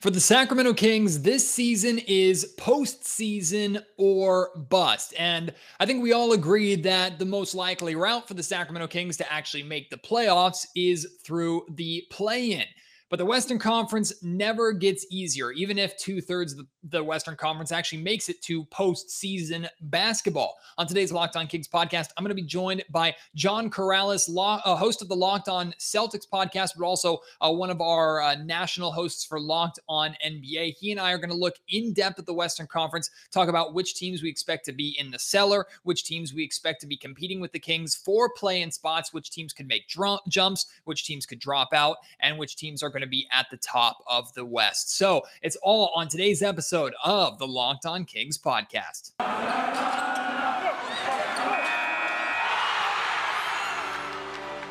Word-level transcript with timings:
For 0.00 0.10
the 0.10 0.20
Sacramento 0.20 0.74
Kings, 0.74 1.22
this 1.22 1.50
season 1.50 1.98
is 2.06 2.54
postseason 2.56 3.82
or 3.96 4.50
bust. 4.70 5.12
And 5.18 5.52
I 5.80 5.86
think 5.86 6.04
we 6.04 6.12
all 6.12 6.34
agree 6.34 6.76
that 6.76 7.18
the 7.18 7.24
most 7.24 7.52
likely 7.52 7.96
route 7.96 8.28
for 8.28 8.34
the 8.34 8.42
Sacramento 8.44 8.86
Kings 8.86 9.16
to 9.16 9.32
actually 9.32 9.64
make 9.64 9.90
the 9.90 9.96
playoffs 9.96 10.68
is 10.76 11.16
through 11.24 11.66
the 11.70 12.06
play 12.10 12.52
in. 12.52 12.64
But 13.10 13.18
the 13.18 13.24
Western 13.24 13.58
Conference 13.58 14.12
never 14.22 14.72
gets 14.72 15.06
easier, 15.10 15.50
even 15.52 15.78
if 15.78 15.96
two 15.96 16.20
thirds 16.20 16.52
of 16.52 16.66
the 16.82 17.02
Western 17.02 17.36
Conference 17.36 17.72
actually 17.72 18.02
makes 18.02 18.28
it 18.28 18.42
to 18.42 18.66
postseason 18.66 19.66
basketball. 19.80 20.58
On 20.76 20.86
today's 20.86 21.10
Locked 21.10 21.34
On 21.34 21.46
Kings 21.46 21.68
podcast, 21.68 22.10
I'm 22.16 22.24
going 22.24 22.28
to 22.28 22.34
be 22.34 22.46
joined 22.46 22.84
by 22.90 23.14
John 23.34 23.70
Karalis, 23.70 24.28
law, 24.28 24.60
uh, 24.64 24.76
host 24.76 25.00
of 25.00 25.08
the 25.08 25.16
Locked 25.16 25.48
On 25.48 25.72
Celtics 25.78 26.28
podcast, 26.30 26.72
but 26.76 26.84
also 26.84 27.20
uh, 27.40 27.50
one 27.50 27.70
of 27.70 27.80
our 27.80 28.20
uh, 28.20 28.34
national 28.36 28.92
hosts 28.92 29.24
for 29.24 29.40
Locked 29.40 29.78
On 29.88 30.14
NBA. 30.24 30.74
He 30.78 30.90
and 30.90 31.00
I 31.00 31.12
are 31.12 31.18
going 31.18 31.30
to 31.30 31.36
look 31.36 31.56
in 31.68 31.94
depth 31.94 32.18
at 32.18 32.26
the 32.26 32.34
Western 32.34 32.66
Conference, 32.66 33.10
talk 33.30 33.48
about 33.48 33.72
which 33.72 33.94
teams 33.94 34.22
we 34.22 34.28
expect 34.28 34.66
to 34.66 34.72
be 34.72 34.94
in 35.00 35.10
the 35.10 35.18
cellar, 35.18 35.66
which 35.84 36.04
teams 36.04 36.34
we 36.34 36.44
expect 36.44 36.82
to 36.82 36.86
be 36.86 36.96
competing 36.96 37.40
with 37.40 37.52
the 37.52 37.58
Kings 37.58 37.94
for 37.94 38.30
play 38.30 38.60
in 38.60 38.70
spots, 38.70 39.14
which 39.14 39.30
teams 39.30 39.54
could 39.54 39.66
make 39.66 39.88
dr- 39.88 40.20
jumps, 40.28 40.66
which 40.84 41.06
teams 41.06 41.24
could 41.24 41.38
drop 41.38 41.70
out, 41.72 41.96
and 42.20 42.36
which 42.36 42.56
teams 42.56 42.82
are 42.82 42.90
going 42.98 43.08
going 43.08 43.08
to 43.08 43.10
be 43.10 43.28
at 43.32 43.48
the 43.50 43.56
top 43.56 44.02
of 44.08 44.32
the 44.34 44.44
West. 44.44 44.96
So 44.96 45.22
it's 45.40 45.56
all 45.62 45.92
on 45.94 46.08
today's 46.08 46.42
episode 46.42 46.94
of 47.04 47.38
the 47.38 47.46
Locked 47.46 47.86
On 47.86 48.04
Kings 48.04 48.38
podcast. 48.38 49.12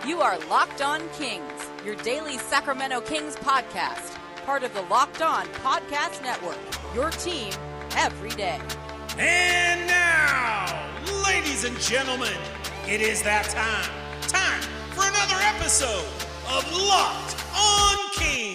You 0.06 0.22
are 0.22 0.38
Locked 0.50 0.82
On 0.82 1.02
Kings, 1.18 1.70
your 1.86 1.96
daily 1.96 2.38
Sacramento 2.38 3.02
Kings 3.02 3.36
podcast, 3.38 4.18
part 4.46 4.64
of 4.64 4.74
the 4.74 4.82
Locked 4.84 5.22
On 5.22 5.46
Podcast 5.48 6.22
Network, 6.22 6.58
your 6.94 7.12
team 7.12 7.54
every 7.96 8.32
day. 8.32 8.60
And 9.18 9.88
now, 9.88 10.90
ladies 11.26 11.64
and 11.64 11.78
gentlemen, 11.80 12.38
it 12.88 13.02
is 13.02 13.24
that 13.24 13.46
time. 13.46 13.90
Time 14.28 14.62
for 14.92 15.08
another 15.08 15.42
episode 15.44 16.06
of 16.50 16.72
Locked 16.74 17.47
on 17.58 17.98
Kings. 18.14 18.47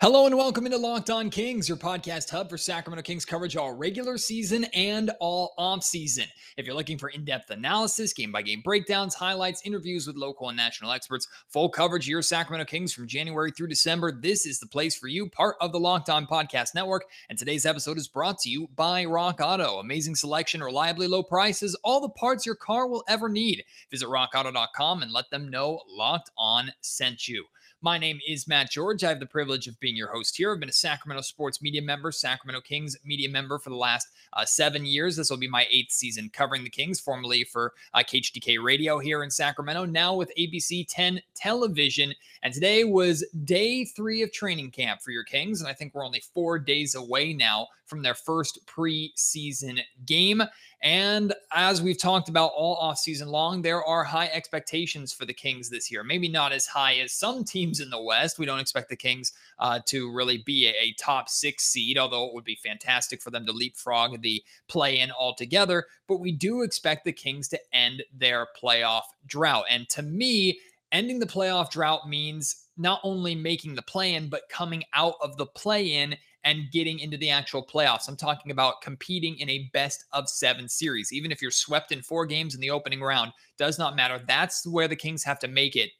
Hello 0.00 0.26
and 0.26 0.36
welcome 0.36 0.64
into 0.64 0.78
Locked 0.78 1.10
On 1.10 1.28
Kings, 1.28 1.68
your 1.68 1.76
podcast 1.76 2.30
hub 2.30 2.48
for 2.48 2.56
Sacramento 2.56 3.02
Kings 3.02 3.24
coverage 3.24 3.56
all 3.56 3.72
regular 3.72 4.16
season 4.16 4.62
and 4.66 5.10
all 5.18 5.54
off 5.58 5.82
season. 5.82 6.26
If 6.56 6.66
you're 6.66 6.76
looking 6.76 6.98
for 6.98 7.08
in-depth 7.08 7.50
analysis, 7.50 8.12
game-by-game 8.12 8.60
breakdowns, 8.60 9.16
highlights, 9.16 9.62
interviews 9.64 10.06
with 10.06 10.14
local 10.14 10.50
and 10.50 10.56
national 10.56 10.92
experts, 10.92 11.26
full 11.48 11.68
coverage 11.68 12.04
of 12.04 12.10
your 12.10 12.22
Sacramento 12.22 12.70
Kings 12.70 12.92
from 12.92 13.08
January 13.08 13.50
through 13.50 13.66
December, 13.66 14.12
this 14.12 14.46
is 14.46 14.60
the 14.60 14.68
place 14.68 14.96
for 14.96 15.08
you, 15.08 15.28
part 15.30 15.56
of 15.60 15.72
the 15.72 15.80
Locked 15.80 16.10
On 16.10 16.28
Podcast 16.28 16.76
Network. 16.76 17.02
And 17.28 17.36
today's 17.36 17.66
episode 17.66 17.98
is 17.98 18.06
brought 18.06 18.38
to 18.42 18.48
you 18.48 18.68
by 18.76 19.04
Rock 19.04 19.40
Auto. 19.42 19.80
Amazing 19.80 20.14
selection, 20.14 20.62
reliably 20.62 21.08
low 21.08 21.24
prices, 21.24 21.76
all 21.82 22.00
the 22.00 22.08
parts 22.10 22.46
your 22.46 22.54
car 22.54 22.86
will 22.86 23.02
ever 23.08 23.28
need. 23.28 23.64
Visit 23.90 24.06
rockauto.com 24.06 25.02
and 25.02 25.10
let 25.10 25.28
them 25.30 25.48
know 25.48 25.80
Locked 25.88 26.30
On 26.38 26.70
sent 26.82 27.26
you. 27.26 27.46
My 27.80 27.96
name 27.96 28.18
is 28.26 28.48
Matt 28.48 28.72
George. 28.72 29.04
I 29.04 29.08
have 29.08 29.20
the 29.20 29.26
privilege 29.26 29.68
of 29.68 29.78
being 29.78 29.94
your 29.94 30.10
host 30.10 30.36
here. 30.36 30.52
I've 30.52 30.58
been 30.58 30.68
a 30.68 30.72
Sacramento 30.72 31.22
sports 31.22 31.62
media 31.62 31.80
member, 31.80 32.10
Sacramento 32.10 32.60
Kings 32.60 32.96
media 33.04 33.28
member 33.28 33.56
for 33.60 33.70
the 33.70 33.76
last 33.76 34.08
uh, 34.32 34.44
seven 34.44 34.84
years. 34.84 35.14
This 35.14 35.30
will 35.30 35.36
be 35.36 35.46
my 35.46 35.64
eighth 35.70 35.92
season 35.92 36.28
covering 36.32 36.64
the 36.64 36.70
Kings, 36.70 36.98
formerly 36.98 37.44
for 37.44 37.74
uh, 37.94 38.00
KHTK 38.00 38.60
Radio 38.60 38.98
here 38.98 39.22
in 39.22 39.30
Sacramento, 39.30 39.84
now 39.84 40.12
with 40.12 40.32
ABC 40.36 40.86
10 40.88 41.20
Television. 41.36 42.12
And 42.42 42.52
today 42.52 42.82
was 42.82 43.24
day 43.44 43.84
three 43.84 44.22
of 44.22 44.32
training 44.32 44.72
camp 44.72 45.00
for 45.00 45.12
your 45.12 45.22
Kings. 45.22 45.60
And 45.60 45.70
I 45.70 45.72
think 45.72 45.94
we're 45.94 46.04
only 46.04 46.22
four 46.34 46.58
days 46.58 46.96
away 46.96 47.32
now 47.32 47.68
from 47.86 48.02
their 48.02 48.14
first 48.14 48.58
preseason 48.66 49.80
game. 50.04 50.42
And 50.80 51.34
as 51.52 51.82
we've 51.82 51.98
talked 51.98 52.28
about 52.28 52.52
all 52.54 52.76
offseason 52.76 53.26
long, 53.26 53.62
there 53.62 53.82
are 53.82 54.04
high 54.04 54.30
expectations 54.32 55.12
for 55.12 55.24
the 55.24 55.34
Kings 55.34 55.68
this 55.68 55.90
year. 55.90 56.04
Maybe 56.04 56.28
not 56.28 56.52
as 56.52 56.66
high 56.66 56.94
as 56.96 57.12
some 57.12 57.42
teams 57.42 57.80
in 57.80 57.90
the 57.90 58.00
West. 58.00 58.38
We 58.38 58.46
don't 58.46 58.60
expect 58.60 58.88
the 58.88 58.96
Kings 58.96 59.32
uh, 59.58 59.80
to 59.86 60.12
really 60.12 60.38
be 60.38 60.68
a, 60.68 60.74
a, 60.80 60.92
top 60.92 61.28
six 61.28 61.64
seed, 61.64 61.98
although 61.98 62.26
it 62.26 62.34
would 62.34 62.44
be 62.44 62.58
fantastic 62.62 63.20
for 63.20 63.30
them 63.30 63.44
to 63.46 63.52
leapfrog 63.52 64.22
the 64.22 64.42
play 64.68 65.00
in 65.00 65.10
altogether. 65.10 65.86
But 66.06 66.20
we 66.20 66.30
do 66.30 66.62
expect 66.62 67.04
the 67.04 67.12
Kings 67.12 67.48
to 67.48 67.60
end 67.72 68.04
their 68.16 68.46
playoff 68.60 69.04
drought. 69.26 69.64
And 69.68 69.88
to 69.90 70.02
me, 70.02 70.60
ending 70.92 71.18
the 71.18 71.26
playoff 71.26 71.70
drought 71.70 72.08
means 72.08 72.66
not 72.76 73.00
only 73.02 73.34
making 73.34 73.74
the 73.74 73.82
play 73.82 74.14
in, 74.14 74.28
but 74.28 74.48
coming 74.48 74.84
out 74.94 75.14
of 75.20 75.36
the 75.36 75.46
play 75.46 75.94
in 75.94 76.16
and 76.44 76.70
getting 76.72 76.98
into 77.00 77.16
the 77.16 77.30
actual 77.30 77.64
playoffs. 77.64 78.08
I'm 78.08 78.16
talking 78.16 78.52
about 78.52 78.80
competing 78.82 79.38
in 79.38 79.50
a 79.50 79.70
best 79.72 80.04
of 80.12 80.28
seven 80.28 80.68
series. 80.68 81.12
Even 81.12 81.32
if 81.32 81.42
you're 81.42 81.50
swept 81.50 81.92
in 81.92 82.02
four 82.02 82.26
games 82.26 82.54
in 82.54 82.60
the 82.60 82.70
opening 82.70 83.00
round, 83.00 83.32
does 83.58 83.78
not 83.78 83.96
matter. 83.96 84.20
That's 84.26 84.66
where 84.66 84.88
the 84.88 84.96
Kings 84.96 85.24
have 85.24 85.38
to 85.40 85.48
make 85.48 85.76
it 85.76 85.90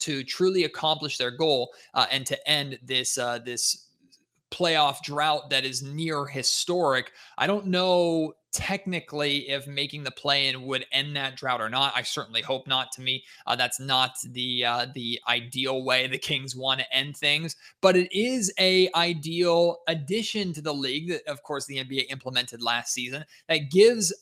to 0.00 0.22
truly 0.24 0.64
accomplish 0.64 1.18
their 1.18 1.30
goal 1.30 1.72
uh, 1.94 2.06
and 2.10 2.26
to 2.26 2.48
end 2.48 2.78
this 2.82 3.16
uh, 3.16 3.38
this 3.38 3.85
playoff 4.50 5.02
drought 5.02 5.50
that 5.50 5.64
is 5.64 5.82
near 5.82 6.26
historic. 6.26 7.12
I 7.36 7.46
don't 7.46 7.66
know 7.66 8.34
technically 8.56 9.50
if 9.50 9.66
making 9.66 10.02
the 10.02 10.10
play 10.10 10.48
in 10.48 10.62
would 10.62 10.86
end 10.90 11.14
that 11.14 11.36
drought 11.36 11.60
or 11.60 11.68
not. 11.68 11.92
I 11.94 12.02
certainly 12.02 12.40
hope 12.40 12.66
not. 12.66 12.90
To 12.92 13.02
me, 13.02 13.22
uh, 13.46 13.54
that's 13.54 13.78
not 13.78 14.12
the 14.24 14.64
uh, 14.64 14.86
the 14.94 15.20
ideal 15.28 15.84
way 15.84 16.06
the 16.06 16.18
Kings 16.18 16.56
want 16.56 16.80
to 16.80 16.96
end 16.96 17.16
things, 17.16 17.54
but 17.82 17.96
it 17.96 18.08
is 18.16 18.52
a 18.58 18.88
ideal 18.94 19.78
addition 19.88 20.52
to 20.54 20.62
the 20.62 20.72
league 20.74 21.10
that, 21.10 21.26
of 21.28 21.42
course, 21.42 21.66
the 21.66 21.76
NBA 21.76 22.10
implemented 22.10 22.62
last 22.62 22.94
season 22.94 23.24
that 23.48 23.70
gives 23.70 24.14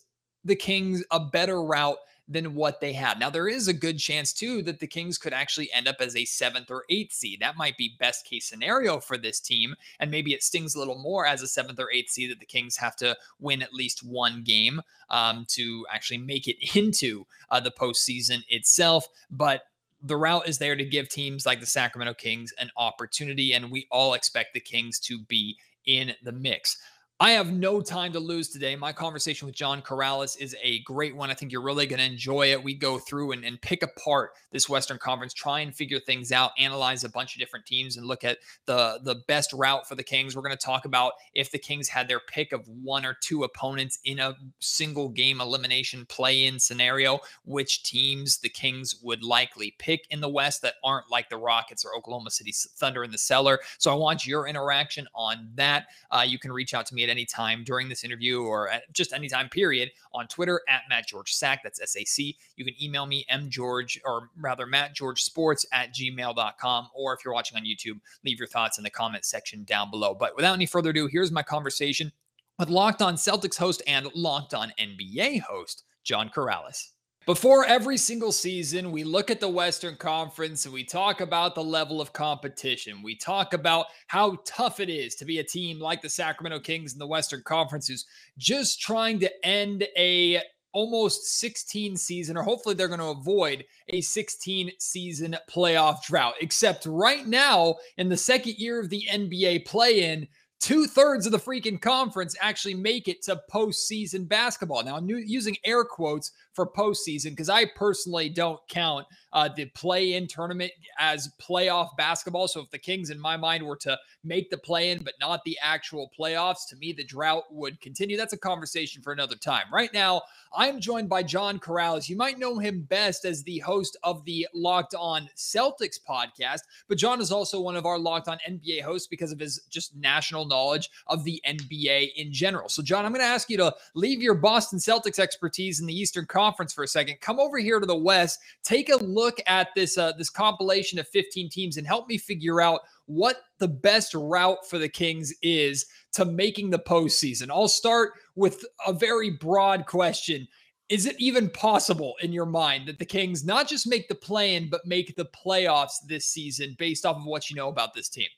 the 0.44 0.56
Kings 0.56 1.04
a 1.10 1.20
better 1.20 1.62
route 1.62 1.98
than 2.26 2.54
what 2.54 2.80
they 2.80 2.92
had. 2.92 3.18
Now, 3.18 3.28
there 3.28 3.48
is 3.48 3.68
a 3.68 3.74
good 3.74 3.98
chance, 3.98 4.32
too, 4.32 4.62
that 4.62 4.80
the 4.80 4.86
Kings 4.86 5.18
could 5.18 5.34
actually 5.34 5.70
end 5.72 5.86
up 5.86 5.96
as 6.00 6.16
a 6.16 6.24
seventh 6.24 6.70
or 6.70 6.84
eighth 6.88 7.12
seed. 7.12 7.40
That 7.40 7.56
might 7.56 7.76
be 7.76 7.96
best 7.98 8.24
case 8.24 8.46
scenario 8.46 8.98
for 8.98 9.18
this 9.18 9.40
team. 9.40 9.74
And 10.00 10.10
maybe 10.10 10.32
it 10.32 10.42
stings 10.42 10.74
a 10.74 10.78
little 10.78 10.98
more 10.98 11.26
as 11.26 11.42
a 11.42 11.48
seventh 11.48 11.78
or 11.78 11.92
eighth 11.92 12.10
seed 12.10 12.30
that 12.30 12.40
the 12.40 12.46
Kings 12.46 12.76
have 12.76 12.96
to 12.96 13.16
win 13.40 13.62
at 13.62 13.74
least 13.74 14.02
one 14.02 14.42
game 14.42 14.80
um, 15.10 15.44
to 15.50 15.86
actually 15.92 16.18
make 16.18 16.48
it 16.48 16.56
into 16.76 17.26
uh, 17.50 17.60
the 17.60 17.70
postseason 17.70 18.42
itself. 18.48 19.06
But 19.30 19.62
the 20.02 20.16
route 20.16 20.48
is 20.48 20.58
there 20.58 20.76
to 20.76 20.84
give 20.84 21.08
teams 21.08 21.46
like 21.46 21.60
the 21.60 21.66
Sacramento 21.66 22.14
Kings 22.14 22.52
an 22.58 22.70
opportunity, 22.76 23.52
and 23.54 23.70
we 23.70 23.86
all 23.90 24.14
expect 24.14 24.54
the 24.54 24.60
Kings 24.60 24.98
to 25.00 25.18
be 25.18 25.56
in 25.86 26.12
the 26.22 26.32
mix. 26.32 26.78
I 27.20 27.30
have 27.30 27.52
no 27.52 27.80
time 27.80 28.12
to 28.14 28.18
lose 28.18 28.48
today. 28.48 28.74
My 28.74 28.92
conversation 28.92 29.46
with 29.46 29.54
John 29.54 29.80
Karalis 29.80 30.36
is 30.40 30.56
a 30.60 30.80
great 30.80 31.14
one. 31.14 31.30
I 31.30 31.34
think 31.34 31.52
you're 31.52 31.62
really 31.62 31.86
going 31.86 32.00
to 32.00 32.04
enjoy 32.04 32.50
it. 32.50 32.62
We 32.62 32.74
go 32.74 32.98
through 32.98 33.30
and, 33.30 33.44
and 33.44 33.60
pick 33.62 33.84
apart 33.84 34.32
this 34.50 34.68
Western 34.68 34.98
Conference, 34.98 35.32
try 35.32 35.60
and 35.60 35.72
figure 35.72 36.00
things 36.00 36.32
out, 36.32 36.50
analyze 36.58 37.04
a 37.04 37.08
bunch 37.08 37.36
of 37.36 37.38
different 37.38 37.66
teams, 37.66 37.96
and 37.96 38.04
look 38.04 38.24
at 38.24 38.38
the, 38.66 38.98
the 39.04 39.22
best 39.28 39.52
route 39.52 39.88
for 39.88 39.94
the 39.94 40.02
Kings. 40.02 40.34
We're 40.34 40.42
going 40.42 40.56
to 40.56 40.66
talk 40.66 40.86
about 40.86 41.12
if 41.34 41.52
the 41.52 41.58
Kings 41.58 41.88
had 41.88 42.08
their 42.08 42.18
pick 42.18 42.52
of 42.52 42.66
one 42.66 43.06
or 43.06 43.16
two 43.20 43.44
opponents 43.44 44.00
in 44.04 44.18
a 44.18 44.34
single 44.58 45.08
game 45.08 45.40
elimination 45.40 46.06
play 46.06 46.46
in 46.46 46.58
scenario, 46.58 47.20
which 47.44 47.84
teams 47.84 48.38
the 48.38 48.48
Kings 48.48 48.96
would 49.04 49.22
likely 49.22 49.76
pick 49.78 50.04
in 50.10 50.20
the 50.20 50.28
West 50.28 50.62
that 50.62 50.74
aren't 50.82 51.08
like 51.12 51.28
the 51.28 51.36
Rockets 51.36 51.84
or 51.84 51.94
Oklahoma 51.96 52.32
City 52.32 52.52
Thunder 52.52 53.04
in 53.04 53.12
the 53.12 53.18
cellar. 53.18 53.60
So 53.78 53.92
I 53.92 53.94
want 53.94 54.26
your 54.26 54.48
interaction 54.48 55.06
on 55.14 55.48
that. 55.54 55.86
Uh, 56.10 56.24
you 56.26 56.40
can 56.40 56.50
reach 56.50 56.74
out 56.74 56.86
to 56.86 56.94
me 56.94 57.03
at 57.04 57.10
any 57.10 57.24
time 57.24 57.62
during 57.64 57.88
this 57.88 58.04
interview 58.04 58.42
or 58.42 58.68
at 58.68 58.92
just 58.92 59.12
any 59.12 59.28
time 59.28 59.48
period 59.48 59.90
on 60.12 60.26
Twitter 60.26 60.60
at 60.68 60.82
Matt 60.88 61.06
George 61.06 61.32
Sac. 61.32 61.62
That's 61.62 61.80
S 61.80 61.96
A 61.96 62.04
C. 62.04 62.36
You 62.56 62.64
can 62.64 62.74
email 62.82 63.06
me, 63.06 63.24
mgeorge, 63.30 63.98
or 64.04 64.30
rather, 64.36 64.66
Matt 64.66 64.94
George 64.94 65.22
Sports 65.22 65.64
at 65.72 65.94
gmail.com. 65.94 66.88
Or 66.94 67.14
if 67.14 67.24
you're 67.24 67.34
watching 67.34 67.56
on 67.56 67.64
YouTube, 67.64 68.00
leave 68.24 68.38
your 68.38 68.48
thoughts 68.48 68.78
in 68.78 68.84
the 68.84 68.90
comment 68.90 69.24
section 69.24 69.64
down 69.64 69.90
below. 69.90 70.14
But 70.14 70.34
without 70.36 70.54
any 70.54 70.66
further 70.66 70.90
ado, 70.90 71.06
here's 71.06 71.30
my 71.30 71.42
conversation 71.42 72.12
with 72.58 72.68
Locked 72.68 73.02
On 73.02 73.14
Celtics 73.14 73.58
host 73.58 73.82
and 73.86 74.08
Locked 74.14 74.54
On 74.54 74.72
NBA 74.78 75.40
host, 75.40 75.84
John 76.04 76.28
Karalis. 76.28 76.93
Before 77.26 77.64
every 77.64 77.96
single 77.96 78.32
season, 78.32 78.92
we 78.92 79.02
look 79.02 79.30
at 79.30 79.40
the 79.40 79.48
Western 79.48 79.96
Conference 79.96 80.66
and 80.66 80.74
we 80.74 80.84
talk 80.84 81.22
about 81.22 81.54
the 81.54 81.64
level 81.64 81.98
of 82.02 82.12
competition. 82.12 83.02
We 83.02 83.16
talk 83.16 83.54
about 83.54 83.86
how 84.08 84.36
tough 84.44 84.78
it 84.78 84.90
is 84.90 85.14
to 85.16 85.24
be 85.24 85.38
a 85.38 85.44
team 85.44 85.80
like 85.80 86.02
the 86.02 86.08
Sacramento 86.10 86.60
Kings 86.60 86.92
in 86.92 86.98
the 86.98 87.06
Western 87.06 87.42
Conference 87.42 87.88
who's 87.88 88.04
just 88.36 88.78
trying 88.78 89.20
to 89.20 89.46
end 89.46 89.86
a 89.96 90.42
almost 90.74 91.38
16 91.38 91.96
season, 91.96 92.36
or 92.36 92.42
hopefully 92.42 92.74
they're 92.74 92.88
going 92.88 93.00
to 93.00 93.06
avoid 93.06 93.64
a 93.88 94.02
16 94.02 94.72
season 94.78 95.34
playoff 95.48 96.02
drought. 96.02 96.34
Except 96.42 96.84
right 96.84 97.26
now, 97.26 97.76
in 97.96 98.10
the 98.10 98.16
second 98.18 98.56
year 98.58 98.78
of 98.78 98.90
the 98.90 99.08
NBA 99.10 99.64
play 99.64 100.12
in, 100.12 100.28
two 100.60 100.86
thirds 100.86 101.26
of 101.26 101.32
the 101.32 101.38
freaking 101.38 101.80
conference 101.80 102.36
actually 102.40 102.74
make 102.74 103.08
it 103.08 103.22
to 103.22 103.40
postseason 103.52 104.28
basketball. 104.28 104.82
Now, 104.82 104.96
I'm 104.96 105.08
using 105.08 105.56
air 105.64 105.84
quotes 105.84 106.32
for 106.52 106.66
postseason 106.70 107.30
because 107.30 107.48
I 107.48 107.66
personally 107.76 108.28
don't 108.28 108.60
count 108.68 109.06
uh, 109.34 109.48
the 109.48 109.66
play 109.66 110.14
in 110.14 110.28
tournament 110.28 110.70
as 110.98 111.30
playoff 111.40 111.96
basketball. 111.96 112.46
So 112.46 112.60
if 112.60 112.70
the 112.70 112.78
Kings, 112.78 113.10
in 113.10 113.20
my 113.20 113.36
mind, 113.36 113.64
were 113.64 113.76
to 113.78 113.98
make 114.22 114.48
the 114.48 114.56
play 114.56 114.92
in, 114.92 115.02
but 115.02 115.14
not 115.20 115.44
the 115.44 115.58
actual 115.60 116.10
playoffs, 116.16 116.68
to 116.68 116.76
me, 116.76 116.92
the 116.92 117.04
drought 117.04 117.44
would 117.50 117.80
continue. 117.80 118.16
That's 118.16 118.32
a 118.32 118.38
conversation 118.38 119.02
for 119.02 119.12
another 119.12 119.34
time. 119.34 119.64
Right 119.72 119.92
now, 119.92 120.22
I'm 120.56 120.80
joined 120.80 121.08
by 121.08 121.24
John 121.24 121.58
Karalis. 121.58 122.08
You 122.08 122.16
might 122.16 122.38
know 122.38 122.58
him 122.58 122.82
best 122.82 123.24
as 123.24 123.42
the 123.42 123.58
host 123.58 123.96
of 124.04 124.24
the 124.24 124.46
Locked 124.54 124.94
On 124.94 125.28
Celtics 125.36 125.98
podcast, 126.08 126.60
but 126.88 126.96
John 126.96 127.20
is 127.20 127.32
also 127.32 127.60
one 127.60 127.74
of 127.74 127.86
our 127.86 127.98
Locked 127.98 128.28
On 128.28 128.38
NBA 128.48 128.82
hosts 128.82 129.08
because 129.08 129.32
of 129.32 129.40
his 129.40 129.60
just 129.68 129.96
national 129.96 130.44
knowledge 130.44 130.90
of 131.08 131.24
the 131.24 131.42
NBA 131.44 132.12
in 132.14 132.32
general. 132.32 132.68
So, 132.68 132.82
John, 132.82 133.04
I'm 133.04 133.12
going 133.12 133.20
to 133.20 133.26
ask 133.26 133.50
you 133.50 133.56
to 133.56 133.74
leave 133.94 134.22
your 134.22 134.34
Boston 134.34 134.78
Celtics 134.78 135.18
expertise 135.18 135.80
in 135.80 135.86
the 135.86 135.98
Eastern 135.98 136.26
Conference 136.26 136.72
for 136.72 136.84
a 136.84 136.88
second. 136.88 137.20
Come 137.20 137.40
over 137.40 137.58
here 137.58 137.80
to 137.80 137.86
the 137.86 137.96
West, 137.96 138.38
take 138.62 138.90
a 138.90 138.96
look 138.96 139.23
at 139.46 139.68
this 139.74 139.98
uh, 139.98 140.12
this 140.12 140.30
compilation 140.30 140.98
of 140.98 141.08
15 141.08 141.50
teams, 141.50 141.76
and 141.76 141.86
help 141.86 142.08
me 142.08 142.18
figure 142.18 142.60
out 142.60 142.80
what 143.06 143.42
the 143.58 143.68
best 143.68 144.14
route 144.14 144.68
for 144.68 144.78
the 144.78 144.88
Kings 144.88 145.32
is 145.42 145.86
to 146.12 146.24
making 146.24 146.70
the 146.70 146.78
postseason. 146.78 147.50
I'll 147.50 147.68
start 147.68 148.12
with 148.34 148.64
a 148.86 148.92
very 148.92 149.30
broad 149.30 149.86
question. 149.86 150.46
Is 150.88 151.06
it 151.06 151.16
even 151.18 151.48
possible 151.48 152.14
in 152.22 152.32
your 152.32 152.46
mind 152.46 152.88
that 152.88 152.98
the 152.98 153.06
Kings 153.06 153.44
not 153.44 153.68
just 153.68 153.86
make 153.86 154.08
the 154.08 154.14
play 154.14 154.54
in, 154.54 154.68
but 154.68 154.86
make 154.86 155.16
the 155.16 155.24
playoffs 155.24 155.94
this 156.06 156.26
season 156.26 156.76
based 156.78 157.06
off 157.06 157.16
of 157.16 157.24
what 157.24 157.48
you 157.48 157.56
know 157.56 157.68
about 157.68 157.94
this 157.94 158.08
team? 158.08 158.28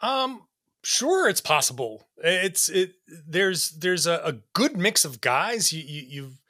Um, 0.00 0.42
sure, 0.84 1.28
it's 1.28 1.40
possible. 1.40 2.08
It's 2.18 2.68
it. 2.68 2.94
There's 3.26 3.70
there's 3.70 4.06
a, 4.06 4.20
a 4.24 4.32
good 4.54 4.76
mix 4.76 5.04
of 5.04 5.20
guys. 5.20 5.72
You, 5.72 5.82
you 5.84 6.02
you've 6.08 6.40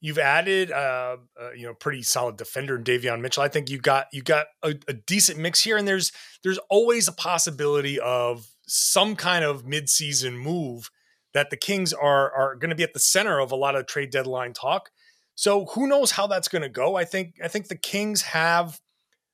you've 0.00 0.18
added 0.18 0.70
uh, 0.70 1.16
uh, 1.40 1.52
you 1.56 1.66
know 1.66 1.74
pretty 1.74 2.02
solid 2.02 2.36
defender 2.36 2.76
in 2.76 2.84
Davion 2.84 3.20
Mitchell. 3.20 3.42
I 3.42 3.48
think 3.48 3.70
you 3.70 3.78
got 3.78 4.06
you 4.12 4.22
got 4.22 4.46
a, 4.62 4.74
a, 4.88 4.92
decent 4.92 5.38
mix 5.38 5.62
here, 5.62 5.76
and 5.76 5.86
there's 5.86 6.12
there's 6.42 6.58
always 6.70 7.08
a 7.08 7.12
possibility 7.12 7.98
of 7.98 8.46
some 8.66 9.16
kind 9.16 9.44
of 9.44 9.64
midseason 9.64 10.34
move 10.34 10.90
that 11.34 11.50
the 11.50 11.56
Kings 11.56 11.92
are 11.92 12.32
are 12.32 12.54
going 12.56 12.70
to 12.70 12.76
be 12.76 12.82
at 12.82 12.94
the 12.94 13.00
center 13.00 13.38
of 13.38 13.52
a 13.52 13.56
lot 13.56 13.76
of 13.76 13.86
trade 13.86 14.10
deadline 14.10 14.52
talk. 14.52 14.90
So 15.34 15.66
who 15.66 15.86
knows 15.86 16.12
how 16.12 16.26
that's 16.26 16.48
going 16.48 16.62
to 16.62 16.68
go? 16.68 16.96
I 16.96 17.04
think 17.04 17.34
I 17.42 17.48
think 17.48 17.68
the 17.68 17.76
Kings 17.76 18.22
have 18.22 18.80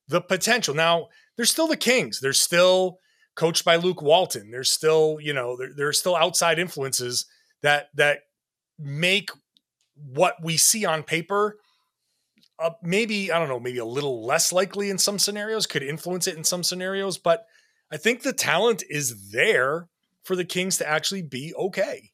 the 0.09 0.21
potential. 0.21 0.75
Now 0.75 1.09
they're 1.37 1.47
still 1.47 1.69
the 1.69 1.77
Kings. 1.77 2.21
They're 2.21 2.33
still 2.33 2.99
coached 3.35 3.65
by 3.65 3.77
Luke 3.77 4.03
Walton. 4.03 4.51
There's 4.51 4.71
still 4.71 5.19
you 5.21 5.33
know 5.33 5.57
there 5.77 5.89
are 5.89 5.93
still 5.93 6.17
outside 6.17 6.59
influences 6.59 7.27
that 7.63 7.89
that 7.95 8.21
make 8.79 9.31
what 9.97 10.35
we 10.43 10.57
see 10.57 10.85
on 10.85 11.03
paper 11.03 11.59
uh, 12.59 12.71
maybe 12.83 13.31
i 13.33 13.39
don't 13.39 13.49
know 13.49 13.61
maybe 13.61 13.79
a 13.79 13.85
little 13.85 14.25
less 14.25 14.53
likely 14.53 14.91
in 14.91 14.99
some 14.99 15.19
scenarios 15.19 15.67
could 15.67 15.83
influence 15.83 16.27
it 16.27 16.37
in 16.37 16.45
some 16.45 16.63
scenarios 16.63 17.19
but 17.19 17.47
i 17.91 17.97
think 17.97 18.23
the 18.23 18.33
talent 18.33 18.83
is 18.89 19.31
there 19.31 19.89
for 20.25 20.37
the 20.37 20.45
kings 20.45 20.79
to 20.79 20.89
actually 20.89 21.23
be 21.23 21.55
okay 21.55 22.13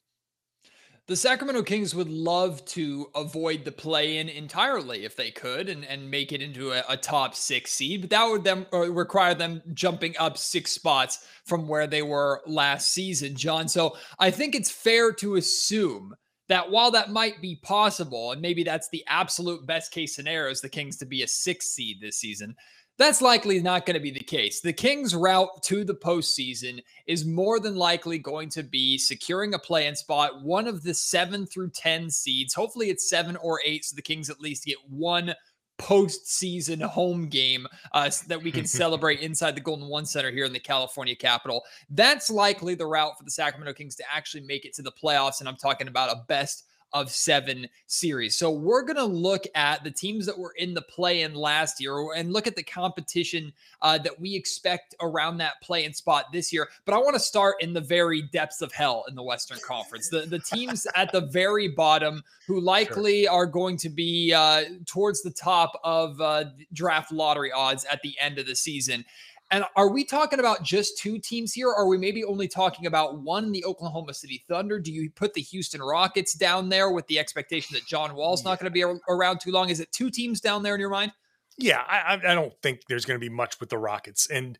the 1.08 1.16
Sacramento 1.16 1.62
Kings 1.62 1.94
would 1.94 2.10
love 2.10 2.62
to 2.66 3.10
avoid 3.14 3.64
the 3.64 3.72
play 3.72 4.19
in 4.19 4.28
entirely 4.28 5.06
if 5.06 5.16
they 5.16 5.30
could 5.30 5.70
and, 5.70 5.82
and 5.86 6.10
make 6.10 6.32
it 6.32 6.42
into 6.42 6.72
a, 6.72 6.84
a 6.86 6.98
top 6.98 7.34
six 7.34 7.72
seed, 7.72 8.02
but 8.02 8.10
that 8.10 8.26
would 8.26 8.44
them 8.44 8.66
uh, 8.75 8.90
require 8.92 9.34
them 9.34 9.62
jumping 9.72 10.14
up 10.19 10.36
six 10.36 10.70
spots 10.70 11.26
from 11.46 11.66
where 11.66 11.86
they 11.86 12.02
were 12.02 12.42
last 12.46 12.92
season, 12.92 13.36
John. 13.36 13.69
So 13.69 13.96
I 14.19 14.30
think 14.30 14.54
it's 14.54 14.70
fair 14.70 15.10
to 15.14 15.36
assume 15.36 16.14
that 16.49 16.71
while 16.71 16.91
that 16.91 17.11
might 17.11 17.41
be 17.43 17.56
possible, 17.56 18.33
and 18.33 18.41
maybe 18.43 18.65
that's 18.65 18.89
the 18.89 19.05
absolute 19.06 19.67
best 19.67 19.93
case 19.93 20.15
scenario 20.15 20.50
is 20.50 20.61
the 20.61 20.69
Kings 20.69 20.97
to 20.99 21.06
be 21.06 21.23
a 21.23 21.29
six 21.29 21.67
seed 21.67 22.00
this 22.00 22.17
season, 22.17 22.56
that's 22.99 23.23
likely 23.23 23.61
not 23.61 23.87
going 23.87 23.95
to 23.95 24.00
be 24.00 24.11
the 24.11 24.19
case. 24.19 24.61
The 24.61 24.73
Kings' 24.73 25.15
route 25.15 25.62
to 25.65 25.85
the 25.85 25.95
postseason 25.95 26.83
is 27.06 27.25
more 27.25 27.61
than 27.61 27.77
likely 27.77 28.19
going 28.19 28.49
to 28.50 28.65
be 28.65 28.99
securing 28.99 29.55
a 29.55 29.59
play 29.59 29.87
in 29.87 29.95
spot, 29.95 30.43
one 30.43 30.67
of 30.67 30.83
the 30.83 30.95
seven 30.95 31.47
through 31.47 31.71
10 31.71 32.11
seeds. 32.11 32.55
Hopefully, 32.55 32.91
it's 32.91 33.09
seven 33.09 33.37
or 33.37 33.61
eight, 33.65 33.85
so 33.85 33.95
the 33.95 34.03
Kings 34.03 34.29
at 34.29 34.41
least 34.41 34.65
get 34.65 34.79
one 34.89 35.33
postseason 35.78 36.82
home 36.82 37.28
game 37.28 37.66
uh, 37.92 38.10
that 38.26 38.42
we 38.42 38.52
can 38.52 38.66
celebrate 38.80 39.20
inside 39.20 39.54
the 39.54 39.60
Golden 39.60 39.88
One 39.88 40.04
Center 40.04 40.30
here 40.30 40.44
in 40.44 40.52
the 40.52 40.60
California 40.60 41.16
capital. 41.16 41.64
That's 41.90 42.30
likely 42.30 42.75
the 42.75 42.86
route 42.86 43.16
for 43.16 43.25
the 43.25 43.30
Sacramento 43.30 43.72
Kings 43.75 43.94
to 43.96 44.04
actually 44.12 44.42
make 44.42 44.64
it 44.64 44.75
to 44.75 44.82
the 44.82 44.92
playoffs. 44.92 45.40
And 45.40 45.48
I'm 45.48 45.56
talking 45.56 45.88
about 45.88 46.10
a 46.10 46.25
best 46.28 46.64
of 46.93 47.11
seven 47.11 47.69
series. 47.87 48.37
So 48.37 48.50
we're 48.50 48.82
going 48.82 48.96
to 48.96 49.05
look 49.05 49.44
at 49.55 49.85
the 49.85 49.90
teams 49.90 50.26
that 50.26 50.38
were 50.38 50.55
in 50.56 50.75
the 50.75 50.82
play 50.82 51.23
in 51.23 51.35
last 51.35 51.81
year 51.81 52.12
and 52.17 52.32
look 52.32 52.46
at 52.46 52.56
the 52.56 52.62
competition 52.62 53.52
uh, 53.82 53.99
that 53.99 54.19
we 54.19 54.35
expect 54.35 54.94
around 55.00 55.38
that 55.38 55.61
play 55.62 55.85
in 55.85 55.93
spot 55.93 56.26
this 56.32 56.52
year. 56.52 56.69
But 56.85 56.94
I 56.94 56.99
want 56.99 57.14
to 57.14 57.20
start 57.20 57.56
in 57.61 57.73
the 57.73 57.81
very 57.81 58.23
depths 58.23 58.62
of 58.62 58.73
hell 58.73 59.05
in 59.08 59.14
the 59.14 59.23
Western 59.23 59.58
Conference. 59.67 60.08
The, 60.08 60.23
the 60.23 60.38
teams 60.38 60.87
at 60.94 61.12
the 61.12 61.23
very 61.23 61.69
bottom 61.69 62.23
who 62.46 62.61
likely 62.61 63.25
sure. 63.25 63.32
are 63.32 63.46
going 63.46 63.76
to 63.79 63.88
be 63.88 64.32
uh, 64.32 64.64
towards 64.87 65.23
the 65.23 65.31
top 65.31 65.79
of 65.85 66.20
uh, 66.20 66.44
draft 66.73 67.12
lottery 67.12 67.52
odds 67.52 67.85
at 67.90 68.00
the 68.02 68.14
end 68.20 68.38
of 68.38 68.46
the 68.46 68.56
season. 68.56 69.05
And 69.50 69.65
are 69.77 69.89
we 69.89 70.05
talking 70.05 70.41
about 70.41 70.62
just 70.62 70.99
two 70.99 71.19
teams 71.19 71.55
here? 71.55 71.69
Or 71.69 71.77
are 71.77 71.87
we 71.87 71.97
maybe 71.97 72.23
only 72.23 72.49
talking 72.49 72.87
about 72.87 73.21
one, 73.21 73.50
the 73.50 73.65
Oklahoma 73.65 74.12
City 74.12 74.45
Thunder? 74.47 74.79
Do 74.79 74.93
you 74.93 75.11
put 75.11 75.33
the 75.33 75.41
Houston 75.41 75.81
Rockets 75.81 76.35
down 76.35 76.69
there 76.69 76.91
with 76.91 77.06
the 77.06 77.19
expectation 77.19 77.75
that 77.75 77.87
John 77.87 78.15
Wall's 78.15 78.43
yeah. 78.43 78.50
not 78.50 78.61
going 78.61 78.71
to 78.71 78.71
be 78.71 78.85
around 79.09 79.41
too 79.41 79.50
long? 79.50 79.71
Is 79.71 79.81
it 79.81 79.91
two 79.91 80.11
teams 80.11 80.41
down 80.41 80.62
there 80.62 80.75
in 80.75 80.81
your 80.81 80.91
mind? 80.91 81.12
Yeah, 81.56 81.83
I, 81.87 82.15
I 82.15 82.35
don't 82.35 82.53
think 82.62 82.83
there's 82.89 83.05
going 83.05 83.19
to 83.19 83.25
be 83.25 83.35
much 83.35 83.59
with 83.59 83.71
the 83.71 83.79
Rockets. 83.79 84.29
And 84.29 84.59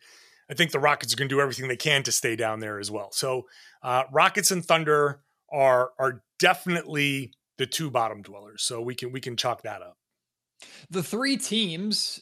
I 0.51 0.55
think 0.55 0.73
the 0.73 0.81
Rockets 0.81 1.13
are 1.13 1.17
going 1.17 1.29
to 1.29 1.35
do 1.35 1.41
everything 1.41 1.69
they 1.69 1.77
can 1.77 2.03
to 2.05 2.13
stay 2.13 2.35
down 2.35 2.61
there 2.61 2.79
as 2.79 2.91
well. 2.91 3.13
So 3.13 3.47
uh, 3.83 4.05
Rockets 4.11 4.51
and 4.51 4.65
Thunder 4.65 5.21
are 5.51 5.91
are 5.99 6.23
definitely 6.39 7.33
the 7.59 7.67
two 7.67 7.91
bottom 7.91 8.23
dwellers. 8.23 8.63
So 8.63 8.81
we 8.81 8.95
can 8.95 9.13
we 9.13 9.21
can 9.21 9.37
chalk 9.37 9.63
that 9.63 9.83
up. 9.83 9.99
The 10.91 11.03
three 11.03 11.37
teams 11.37 12.21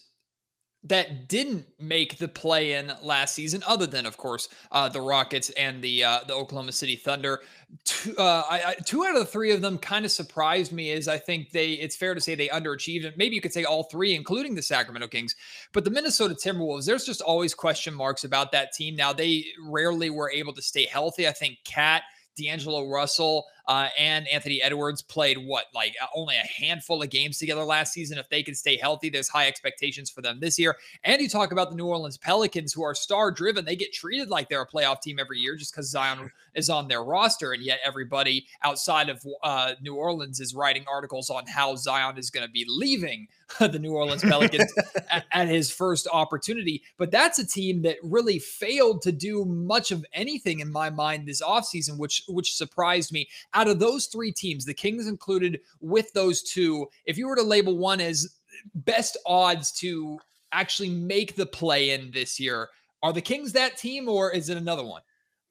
that 0.88 1.29
didn't 1.29 1.67
make 1.79 2.19
the 2.19 2.29
play 2.29 2.75
in 2.75 2.93
last 3.03 3.35
season, 3.35 3.62
other 3.67 3.87
than 3.87 4.06
of 4.06 4.17
course 4.17 4.49
uh, 4.73 4.88
the 4.88 5.00
Rockets 5.00 5.50
and 5.50 5.83
the 5.83 6.05
uh, 6.05 6.21
the 6.27 6.35
Oklahoma 6.35 6.73
City 6.73 6.97
Thunder. 6.97 7.41
Two, 7.85 8.15
uh, 8.17 8.44
I, 8.49 8.62
I, 8.65 8.75
two 8.85 9.05
out 9.05 9.15
of 9.15 9.21
the 9.21 9.27
three 9.27 9.50
of 9.50 9.61
them 9.61 9.79
kind 9.79 10.05
of 10.05 10.12
surprised 10.12 10.73
me. 10.73 10.91
Is 10.91 11.09
I 11.09 11.19
think 11.19 11.50
they 11.50 11.73
it's 11.73 11.97
fair 11.97 12.15
to 12.15 12.21
say 12.21 12.35
they 12.35 12.49
underachieved, 12.49 13.17
maybe 13.17 13.35
you 13.35 13.41
could 13.41 13.53
say 13.53 13.65
all 13.65 13.85
three, 13.85 14.15
including 14.15 14.55
the 14.55 14.62
Sacramento 14.62 15.09
Kings. 15.09 15.35
But 15.73 15.85
the 15.85 15.91
Minnesota 15.91 16.35
Timberwolves, 16.35 16.87
there's 16.87 17.05
just 17.05 17.21
always 17.21 17.55
question 17.55 17.93
marks 17.93 18.25
about 18.25 18.53
that 18.53 18.73
team. 18.73 18.94
Now 18.94 19.12
they 19.12 19.47
rarely 19.69 20.10
were 20.10 20.31
able 20.31 20.53
to 20.53 20.63
stay 20.63 20.87
healthy. 20.87 21.27
I 21.27 21.32
think 21.32 21.58
Cat, 21.65 22.03
D'Angelo 22.37 22.89
Russell 22.89 23.46
uh, 23.69 23.89
and 23.99 24.27
Anthony 24.29 24.63
Edwards 24.63 25.03
played 25.03 25.39
what, 25.39 25.67
like 25.75 25.94
uh, 26.01 26.06
only 26.15 26.37
a 26.37 26.63
handful 26.63 27.03
of 27.03 27.11
games 27.11 27.39
together 27.39 27.65
last 27.65 27.93
season. 27.93 28.19
If 28.19 28.29
they 28.29 28.43
can 28.43 28.55
stay 28.55 28.77
healthy, 28.77 29.08
there's 29.08 29.29
high 29.29 29.49
expectations 29.49 30.11
for 30.11 30.23
them 30.23 30.39
this 30.41 30.58
year. 30.58 30.77
And 31.05 31.20
you 31.20 31.29
talk 31.29 31.53
about 31.53 31.70
the 31.70 31.77
New 31.77 31.87
Orleans 31.87 32.17
Pelicans, 32.17 32.73
who 32.73 32.82
are 32.82 32.94
star 32.94 33.31
driven. 33.31 33.65
They 33.65 33.77
get 33.77 33.93
treated 33.93 34.29
like 34.29 34.49
they're 34.49 34.63
a 34.63 34.69
playoff 34.69 35.01
team 35.01 35.19
every 35.19 35.39
year 35.39 35.56
just 35.56 35.73
because 35.73 35.91
Zion 35.91 36.31
is 36.55 36.70
on 36.70 36.89
their 36.89 37.03
roster. 37.03 37.53
And 37.53 37.63
yet 37.63 37.81
everybody 37.85 38.46
outside 38.63 39.08
of 39.08 39.25
uh, 39.43 39.73
New 39.81 39.94
Orleans 39.94 40.41
is 40.41 40.55
writing 40.55 40.85
articles 40.89 41.31
on 41.31 41.46
how 41.46 41.77
Zion 41.77 42.19
is 42.19 42.31
going 42.31 42.46
to 42.46 42.53
be 42.53 42.65
leaving 42.69 43.27
the 43.61 43.79
New 43.79 43.94
Orleans 43.94 44.23
Pelicans 44.23 44.73
at, 45.11 45.25
at, 45.32 45.49
his 45.49 45.70
first 45.70 46.08
opportunity. 46.13 46.82
But 46.99 47.11
that's 47.11 47.39
a 47.39 47.46
team 47.46 47.82
that 47.82 47.96
really 48.03 48.39
failed 48.39 49.03
to 49.03 49.13
do 49.13 49.44
much 49.44 49.93
of 49.93 50.05
anything 50.13 50.61
in 50.61 50.70
my 50.70 50.91
mind 50.91 51.27
this 51.27 51.41
offseason, 51.41 51.96
which 51.99 52.25
which 52.29 52.55
surprised 52.55 53.13
me 53.13 53.29
out 53.56 53.69
of 53.69 53.79
those 53.79 54.06
three 54.06 54.31
teams, 54.31 54.67
the 54.67 54.75
Kings 54.75 55.06
included 55.06 55.60
with 55.81 56.13
those 56.13 56.43
two, 56.43 56.86
if 57.06 57.17
you 57.17 57.27
were 57.27 57.36
to 57.36 57.43
label 57.43 57.79
one 57.79 58.01
as 58.01 58.36
best 58.75 59.17
odds 59.25 59.72
to 59.81 60.19
actually 60.53 60.91
make 60.91 61.34
the 61.34 61.46
play 61.46 61.91
in 61.91 62.10
this 62.13 62.39
year, 62.39 62.69
are 63.03 63.15
the 63.15 63.22
Kings 63.22 63.53
that 63.53 63.79
team 63.79 64.08
or 64.08 64.31
is 64.31 64.51
it 64.51 64.58
another 64.58 64.84
one? 64.84 65.01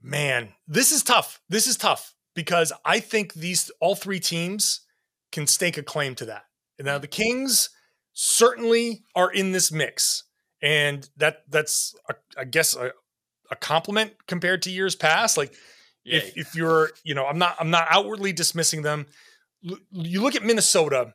Man, 0.01 0.49
this 0.67 0.91
is 0.91 1.01
tough. 1.01 1.41
This 1.49 1.65
is 1.65 1.77
tough 1.77 2.13
because 2.35 2.71
I 2.85 2.99
think 2.99 3.33
these 3.33 3.71
all 3.81 3.95
three 3.95 4.19
teams 4.19 4.81
can 5.31 5.47
stake 5.47 5.77
a 5.77 5.83
claim 5.83 6.13
to 6.15 6.25
that. 6.25 6.43
Now 6.79 6.99
the 6.99 7.07
Kings 7.07 7.71
certainly 8.13 9.03
are 9.15 9.31
in 9.31 9.51
this 9.51 9.71
mix, 9.71 10.25
and 10.61 11.09
that 11.17 11.43
that's 11.49 11.95
a, 12.07 12.13
I 12.37 12.43
guess 12.43 12.75
a, 12.75 12.91
a 13.49 13.55
compliment 13.55 14.13
compared 14.27 14.61
to 14.63 14.71
years 14.71 14.95
past. 14.95 15.37
Like 15.37 15.55
If 16.05 16.37
if 16.37 16.55
you're, 16.55 16.91
you 17.03 17.15
know, 17.15 17.25
I'm 17.25 17.39
not 17.39 17.55
I'm 17.59 17.71
not 17.71 17.87
outwardly 17.89 18.31
dismissing 18.31 18.83
them. 18.83 19.07
You 19.91 20.21
look 20.21 20.35
at 20.35 20.43
Minnesota. 20.43 21.13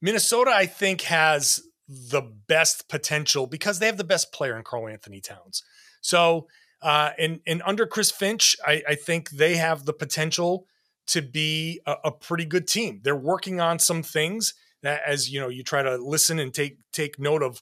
Minnesota, 0.00 0.52
I 0.54 0.66
think, 0.66 1.02
has 1.02 1.62
the 1.88 2.22
best 2.22 2.88
potential 2.88 3.46
because 3.46 3.78
they 3.78 3.86
have 3.86 3.96
the 3.96 4.04
best 4.04 4.32
player 4.32 4.56
in 4.56 4.62
Karl-Anthony 4.62 5.20
Towns. 5.20 5.64
So, 6.00 6.46
uh, 6.80 7.10
and 7.18 7.40
and 7.46 7.62
under 7.66 7.86
Chris 7.86 8.10
Finch, 8.10 8.56
I, 8.64 8.82
I 8.88 8.94
think 8.94 9.30
they 9.30 9.56
have 9.56 9.84
the 9.84 9.92
potential 9.92 10.66
to 11.08 11.20
be 11.20 11.80
a, 11.86 11.96
a, 12.04 12.12
pretty 12.12 12.44
good 12.44 12.68
team. 12.68 13.00
They're 13.02 13.16
working 13.16 13.60
on 13.60 13.80
some 13.80 14.02
things 14.02 14.54
that, 14.82 15.02
as 15.04 15.30
you 15.30 15.40
know, 15.40 15.48
you 15.48 15.64
try 15.64 15.82
to 15.82 15.96
listen 15.96 16.38
and 16.38 16.54
take 16.54 16.78
take 16.92 17.18
note 17.18 17.42
of 17.42 17.60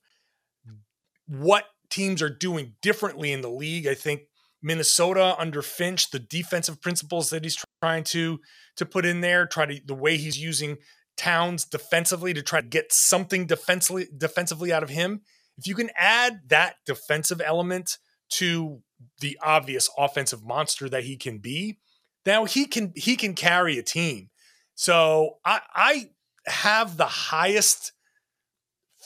what 1.27 1.65
teams 1.91 2.21
are 2.21 2.31
doing 2.31 2.75
differently 2.83 3.33
in 3.33 3.41
the 3.41 3.51
league. 3.51 3.87
I 3.87 3.95
think 3.95 4.23
Minnesota 4.63 5.37
under 5.39 5.63
Finch, 5.63 6.11
the 6.11 6.19
defensive 6.19 6.81
principles 6.81 7.31
that 7.31 7.45
he's 7.45 7.65
trying 7.83 8.05
to 8.05 8.41
to 8.77 8.87
put 8.87 9.05
in 9.05 9.21
there, 9.21 9.47
try 9.47 9.67
to 9.67 9.81
the 9.85 9.95
way 9.95 10.17
he's 10.17 10.39
using 10.39 10.79
Towns 11.17 11.65
defensively 11.65 12.33
to 12.33 12.43
try 12.43 12.61
to 12.61 12.67
get 12.67 12.93
something 12.93 13.47
defensively 13.47 14.09
defensively 14.17 14.73
out 14.73 14.85
of 14.85 14.91
him. 14.91 15.23
If 15.57 15.67
you 15.67 15.75
can 15.75 15.91
add 15.97 16.43
that 16.49 16.77
defensive 16.87 17.41
element 17.45 17.99
to 18.35 18.83
the 19.21 19.37
obvious 19.43 19.91
offensive 19.99 20.45
monster 20.45 20.89
that 20.89 21.05
he 21.05 21.17
can 21.17 21.39
be, 21.39 21.79
now 22.25 22.45
he 22.45 22.67
can 22.67 22.93
he 22.95 23.17
can 23.17 23.35
carry 23.35 23.79
a 23.79 23.83
team. 23.83 24.31
So 24.77 25.39
I, 25.45 25.61
I 25.75 26.11
have 26.47 26.97
the 26.97 27.07
highest 27.07 27.93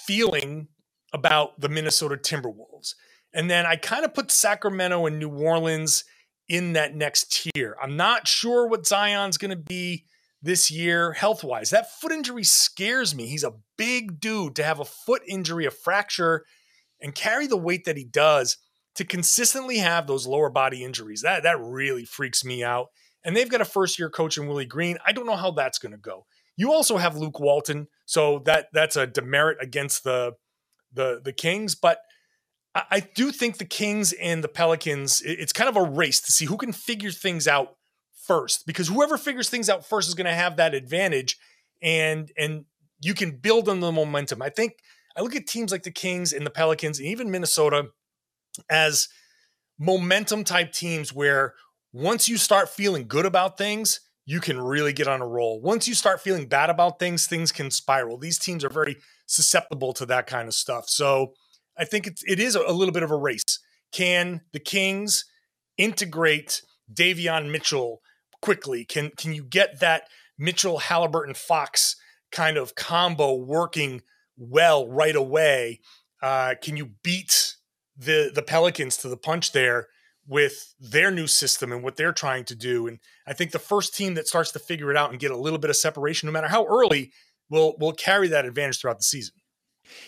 feeling 0.06 0.68
about 1.14 1.58
the 1.60 1.68
Minnesota 1.70 2.16
Timberwolves. 2.16 2.94
And 3.34 3.50
then 3.50 3.66
I 3.66 3.76
kind 3.76 4.04
of 4.04 4.14
put 4.14 4.30
Sacramento 4.30 5.06
and 5.06 5.18
New 5.18 5.30
Orleans 5.30 6.04
in 6.48 6.74
that 6.74 6.94
next 6.94 7.32
tier. 7.54 7.76
I'm 7.82 7.96
not 7.96 8.28
sure 8.28 8.66
what 8.66 8.86
Zion's 8.86 9.38
going 9.38 9.50
to 9.50 9.56
be 9.56 10.04
this 10.42 10.70
year 10.70 11.12
health 11.12 11.44
wise. 11.44 11.70
That 11.70 11.90
foot 12.00 12.12
injury 12.12 12.44
scares 12.44 13.14
me. 13.14 13.26
He's 13.26 13.44
a 13.44 13.54
big 13.78 14.20
dude 14.20 14.56
to 14.56 14.64
have 14.64 14.80
a 14.80 14.84
foot 14.84 15.22
injury, 15.26 15.66
a 15.66 15.70
fracture, 15.70 16.44
and 17.00 17.14
carry 17.14 17.46
the 17.46 17.56
weight 17.56 17.84
that 17.84 17.96
he 17.96 18.04
does 18.04 18.58
to 18.96 19.04
consistently 19.04 19.78
have 19.78 20.06
those 20.06 20.26
lower 20.26 20.50
body 20.50 20.84
injuries. 20.84 21.22
That, 21.22 21.44
that 21.44 21.60
really 21.60 22.04
freaks 22.04 22.44
me 22.44 22.62
out. 22.62 22.88
And 23.24 23.36
they've 23.36 23.48
got 23.48 23.60
a 23.60 23.66
first 23.66 23.98
year 23.98 24.10
coach 24.10 24.36
in 24.36 24.46
Willie 24.46 24.66
Green. 24.66 24.98
I 25.06 25.12
don't 25.12 25.26
know 25.26 25.36
how 25.36 25.52
that's 25.52 25.78
going 25.78 25.92
to 25.92 25.98
go. 25.98 26.26
You 26.56 26.72
also 26.72 26.98
have 26.98 27.16
Luke 27.16 27.40
Walton, 27.40 27.88
so 28.04 28.42
that 28.44 28.66
that's 28.72 28.96
a 28.96 29.06
demerit 29.06 29.56
against 29.60 30.04
the 30.04 30.34
the 30.92 31.20
the 31.24 31.32
Kings, 31.32 31.74
but 31.74 32.00
I, 32.74 32.82
I 32.90 33.00
do 33.00 33.32
think 33.32 33.58
the 33.58 33.64
Kings 33.64 34.12
and 34.12 34.42
the 34.42 34.48
Pelicans, 34.48 35.22
it's 35.24 35.52
kind 35.52 35.68
of 35.68 35.76
a 35.76 35.90
race 35.90 36.20
to 36.20 36.32
see 36.32 36.46
who 36.46 36.56
can 36.56 36.72
figure 36.72 37.10
things 37.10 37.48
out 37.48 37.76
first, 38.26 38.66
because 38.66 38.88
whoever 38.88 39.18
figures 39.18 39.48
things 39.48 39.68
out 39.68 39.86
first 39.86 40.08
is 40.08 40.14
going 40.14 40.26
to 40.26 40.34
have 40.34 40.56
that 40.56 40.74
advantage, 40.74 41.38
and 41.82 42.30
and 42.38 42.64
you 43.00 43.14
can 43.14 43.32
build 43.32 43.68
on 43.68 43.80
the 43.80 43.90
momentum. 43.90 44.40
I 44.40 44.48
think 44.48 44.74
I 45.16 45.22
look 45.22 45.34
at 45.34 45.46
teams 45.46 45.72
like 45.72 45.82
the 45.82 45.90
Kings 45.90 46.32
and 46.32 46.46
the 46.46 46.50
Pelicans 46.50 46.98
and 46.98 47.08
even 47.08 47.30
Minnesota 47.30 47.88
as 48.70 49.08
momentum 49.78 50.44
type 50.44 50.72
teams 50.72 51.12
where 51.12 51.54
once 51.92 52.28
you 52.28 52.36
start 52.36 52.68
feeling 52.68 53.08
good 53.08 53.26
about 53.26 53.58
things, 53.58 54.00
you 54.24 54.40
can 54.40 54.60
really 54.60 54.92
get 54.92 55.08
on 55.08 55.20
a 55.20 55.26
roll. 55.26 55.60
Once 55.60 55.88
you 55.88 55.94
start 55.94 56.20
feeling 56.20 56.46
bad 56.46 56.70
about 56.70 57.00
things, 57.00 57.26
things 57.26 57.50
can 57.50 57.70
spiral. 57.70 58.16
These 58.16 58.38
teams 58.38 58.64
are 58.64 58.70
very 58.70 58.96
susceptible 59.26 59.92
to 59.94 60.06
that 60.06 60.26
kind 60.26 60.46
of 60.46 60.54
stuff. 60.54 60.88
So 60.88 61.34
I 61.76 61.84
think 61.84 62.06
it's, 62.06 62.22
it 62.26 62.38
is 62.38 62.54
a 62.54 62.72
little 62.72 62.92
bit 62.92 63.02
of 63.02 63.10
a 63.10 63.16
race. 63.16 63.58
Can 63.92 64.42
the 64.52 64.60
Kings 64.60 65.24
integrate 65.76 66.62
Davion 66.92 67.50
Mitchell 67.50 68.00
quickly? 68.40 68.84
Can 68.84 69.10
can 69.16 69.32
you 69.32 69.44
get 69.44 69.80
that 69.80 70.08
Mitchell 70.38 70.78
Halliburton 70.78 71.34
Fox 71.34 71.96
kind 72.30 72.56
of 72.56 72.74
combo 72.74 73.34
working 73.34 74.02
well 74.36 74.88
right 74.88 75.16
away? 75.16 75.80
Uh, 76.22 76.54
can 76.62 76.76
you 76.76 76.90
beat 77.02 77.56
the 77.96 78.30
the 78.34 78.42
Pelicans 78.42 78.96
to 78.98 79.08
the 79.08 79.16
punch 79.16 79.52
there? 79.52 79.88
with 80.26 80.74
their 80.78 81.10
new 81.10 81.26
system 81.26 81.72
and 81.72 81.82
what 81.82 81.96
they're 81.96 82.12
trying 82.12 82.44
to 82.44 82.54
do. 82.54 82.86
And 82.86 82.98
I 83.26 83.32
think 83.32 83.50
the 83.50 83.58
first 83.58 83.96
team 83.96 84.14
that 84.14 84.28
starts 84.28 84.52
to 84.52 84.58
figure 84.58 84.90
it 84.90 84.96
out 84.96 85.10
and 85.10 85.18
get 85.18 85.30
a 85.30 85.36
little 85.36 85.58
bit 85.58 85.70
of 85.70 85.76
separation, 85.76 86.26
no 86.26 86.32
matter 86.32 86.48
how 86.48 86.64
early, 86.66 87.12
will 87.50 87.76
will 87.78 87.92
carry 87.92 88.28
that 88.28 88.44
advantage 88.44 88.80
throughout 88.80 88.98
the 88.98 89.04
season. 89.04 89.34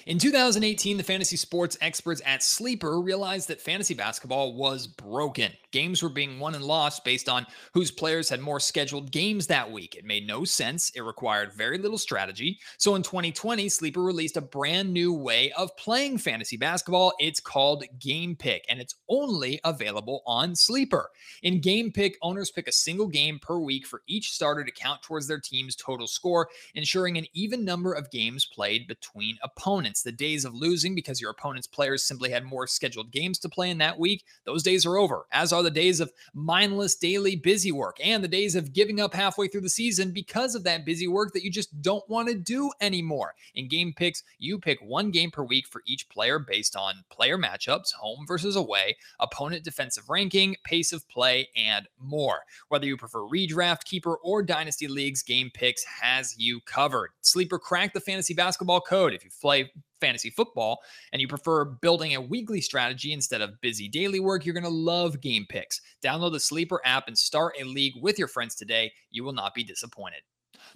In 0.07 0.19
2018, 0.19 0.97
the 0.97 1.03
fantasy 1.03 1.37
sports 1.37 1.77
experts 1.81 2.23
at 2.25 2.43
Sleeper 2.43 3.01
realized 3.01 3.49
that 3.49 3.61
fantasy 3.61 3.95
basketball 3.95 4.55
was 4.55 4.87
broken. 4.87 5.53
Games 5.73 6.03
were 6.03 6.09
being 6.09 6.39
won 6.39 6.55
and 6.55 6.65
lost 6.65 7.05
based 7.05 7.29
on 7.29 7.47
whose 7.73 7.91
players 7.91 8.29
had 8.29 8.41
more 8.41 8.61
scheduled 8.61 9.11
games 9.11 9.47
that 9.47 9.71
week. 9.71 9.97
It 9.97 10.05
made 10.05 10.27
no 10.27 10.45
sense. 10.45 10.91
It 10.95 11.01
required 11.01 11.53
very 11.53 11.79
little 11.79 11.99
strategy. 11.99 12.59
So 12.79 12.95
in 12.95 13.03
2020, 13.03 13.69
Sleeper 13.69 14.03
released 14.03 14.37
a 14.37 14.43
brand 14.43 14.93
new 14.93 15.13
way 15.13 15.53
of 15.53 15.77
playing 15.77 16.19
fantasy 16.19 16.57
basketball. 16.57 17.13
It's 17.19 17.41
called 17.41 17.85
Game 17.99 18.37
Pick, 18.37 18.65
and 18.69 18.81
it's 18.81 18.95
only 19.09 19.61
available 19.65 20.23
on 20.27 20.55
Sleeper. 20.55 21.11
In 21.43 21.61
Game 21.61 21.91
Pick, 21.91 22.17
owners 22.23 22.51
pick 22.51 22.69
a 22.69 22.73
single 22.73 23.09
game 23.09 23.39
per 23.39 23.59
week 23.59 23.87
for 23.87 24.03
each 24.07 24.31
starter 24.31 24.65
to 24.65 24.73
count 24.73 25.03
towards 25.03 25.27
their 25.27 25.41
team's 25.41 25.75
total 25.75 26.07
score, 26.07 26.49
ensuring 26.75 27.19
an 27.19 27.27
even 27.33 27.65
number 27.65 27.93
of 27.93 28.11
games 28.11 28.47
played 28.47 28.87
between 28.87 29.39
opponents. 29.43 29.64
The 29.65 30.13
days 30.15 30.45
of 30.45 30.55
losing 30.55 30.95
because 30.95 31.23
your 31.23 31.31
opponent's 31.31 31.67
players 31.67 32.03
simply 32.03 32.29
had 32.29 32.45
more 32.45 32.67
scheduled 32.67 33.11
games 33.11 33.39
to 33.39 33.49
play 33.49 33.71
in 33.71 33.79
that 33.79 33.99
week, 33.99 34.25
those 34.45 34.63
days 34.63 34.85
are 34.85 34.99
over, 34.99 35.25
as 35.33 35.55
are 35.55 35.63
the 35.63 35.71
days 35.71 36.01
of 36.01 36.13
mindless 36.35 36.97
daily 36.97 37.35
busy 37.35 37.73
work 37.73 37.97
and 38.05 38.23
the 38.23 38.29
days 38.29 38.57
of 38.57 38.75
giving 38.75 39.01
up 39.01 39.15
halfway 39.15 39.49
through 39.49 39.63
the 39.63 39.71
season 39.71 40.11
because 40.11 40.55
of 40.55 40.65
that 40.65 40.85
busy 40.85 41.09
work 41.09 41.33
that 41.33 41.43
you 41.43 41.51
just 41.51 41.81
don't 41.81 42.07
want 42.11 42.29
to 42.29 42.35
do 42.35 42.71
anymore. 42.83 43.35
In 43.55 43.67
game 43.67 43.95
picks, 43.97 44.23
you 44.39 44.59
pick 44.59 44.79
one 44.83 45.11
game 45.11 45.31
per 45.31 45.43
week 45.43 45.67
for 45.67 45.83
each 45.87 46.11
player 46.11 46.39
based 46.39 46.77
on 46.77 47.03
player 47.09 47.39
matchups, 47.39 47.95
home 47.95 48.27
versus 48.29 48.57
away, 48.57 48.95
opponent 49.19 49.65
defensive 49.65 50.11
ranking, 50.11 50.57
pace 50.65 50.93
of 50.93 51.09
play, 51.09 51.49
and 51.57 51.89
more. 51.99 52.41
Whether 52.69 52.85
you 52.85 52.99
prefer 52.99 53.21
redraft, 53.21 53.85
keeper, 53.85 54.17
or 54.17 54.43
dynasty 54.43 54.89
leagues, 54.89 55.23
Game 55.23 55.51
Picks 55.55 55.85
has 55.85 56.37
you 56.39 56.61
covered. 56.67 57.13
Sleeper 57.23 57.59
cracked 57.59 57.95
the 57.95 58.01
fantasy 58.01 58.35
basketball 58.35 58.83
code. 58.83 59.15
If 59.15 59.25
you 59.25 59.31
play 59.41 59.54
fantasy 60.01 60.31
football 60.31 60.81
and 61.13 61.23
you 61.23 61.29
prefer 61.29 61.65
building 61.65 62.15
a 62.15 62.21
weekly 62.21 62.61
strategy 62.61 63.13
instead 63.13 63.41
of 63.41 63.61
busy 63.61 63.89
daily 63.89 64.21
work, 64.21 64.45
you're 64.45 64.55
going 64.55 64.65
to 64.65 64.69
love 64.69 65.21
Game 65.21 65.47
Picks. 65.49 65.81
Download 66.05 66.33
the 66.33 66.41
Sleeper 66.41 66.81
app 66.85 67.09
and 67.09 67.17
start 67.17 67.55
a 67.61 67.65
league 67.65 67.95
with 68.01 68.19
your 68.19 68.29
friends 68.29 68.55
today. 68.55 68.93
You 69.11 69.25
will 69.25 69.33
not 69.33 69.55
be 69.55 69.65
disappointed. 69.65 70.21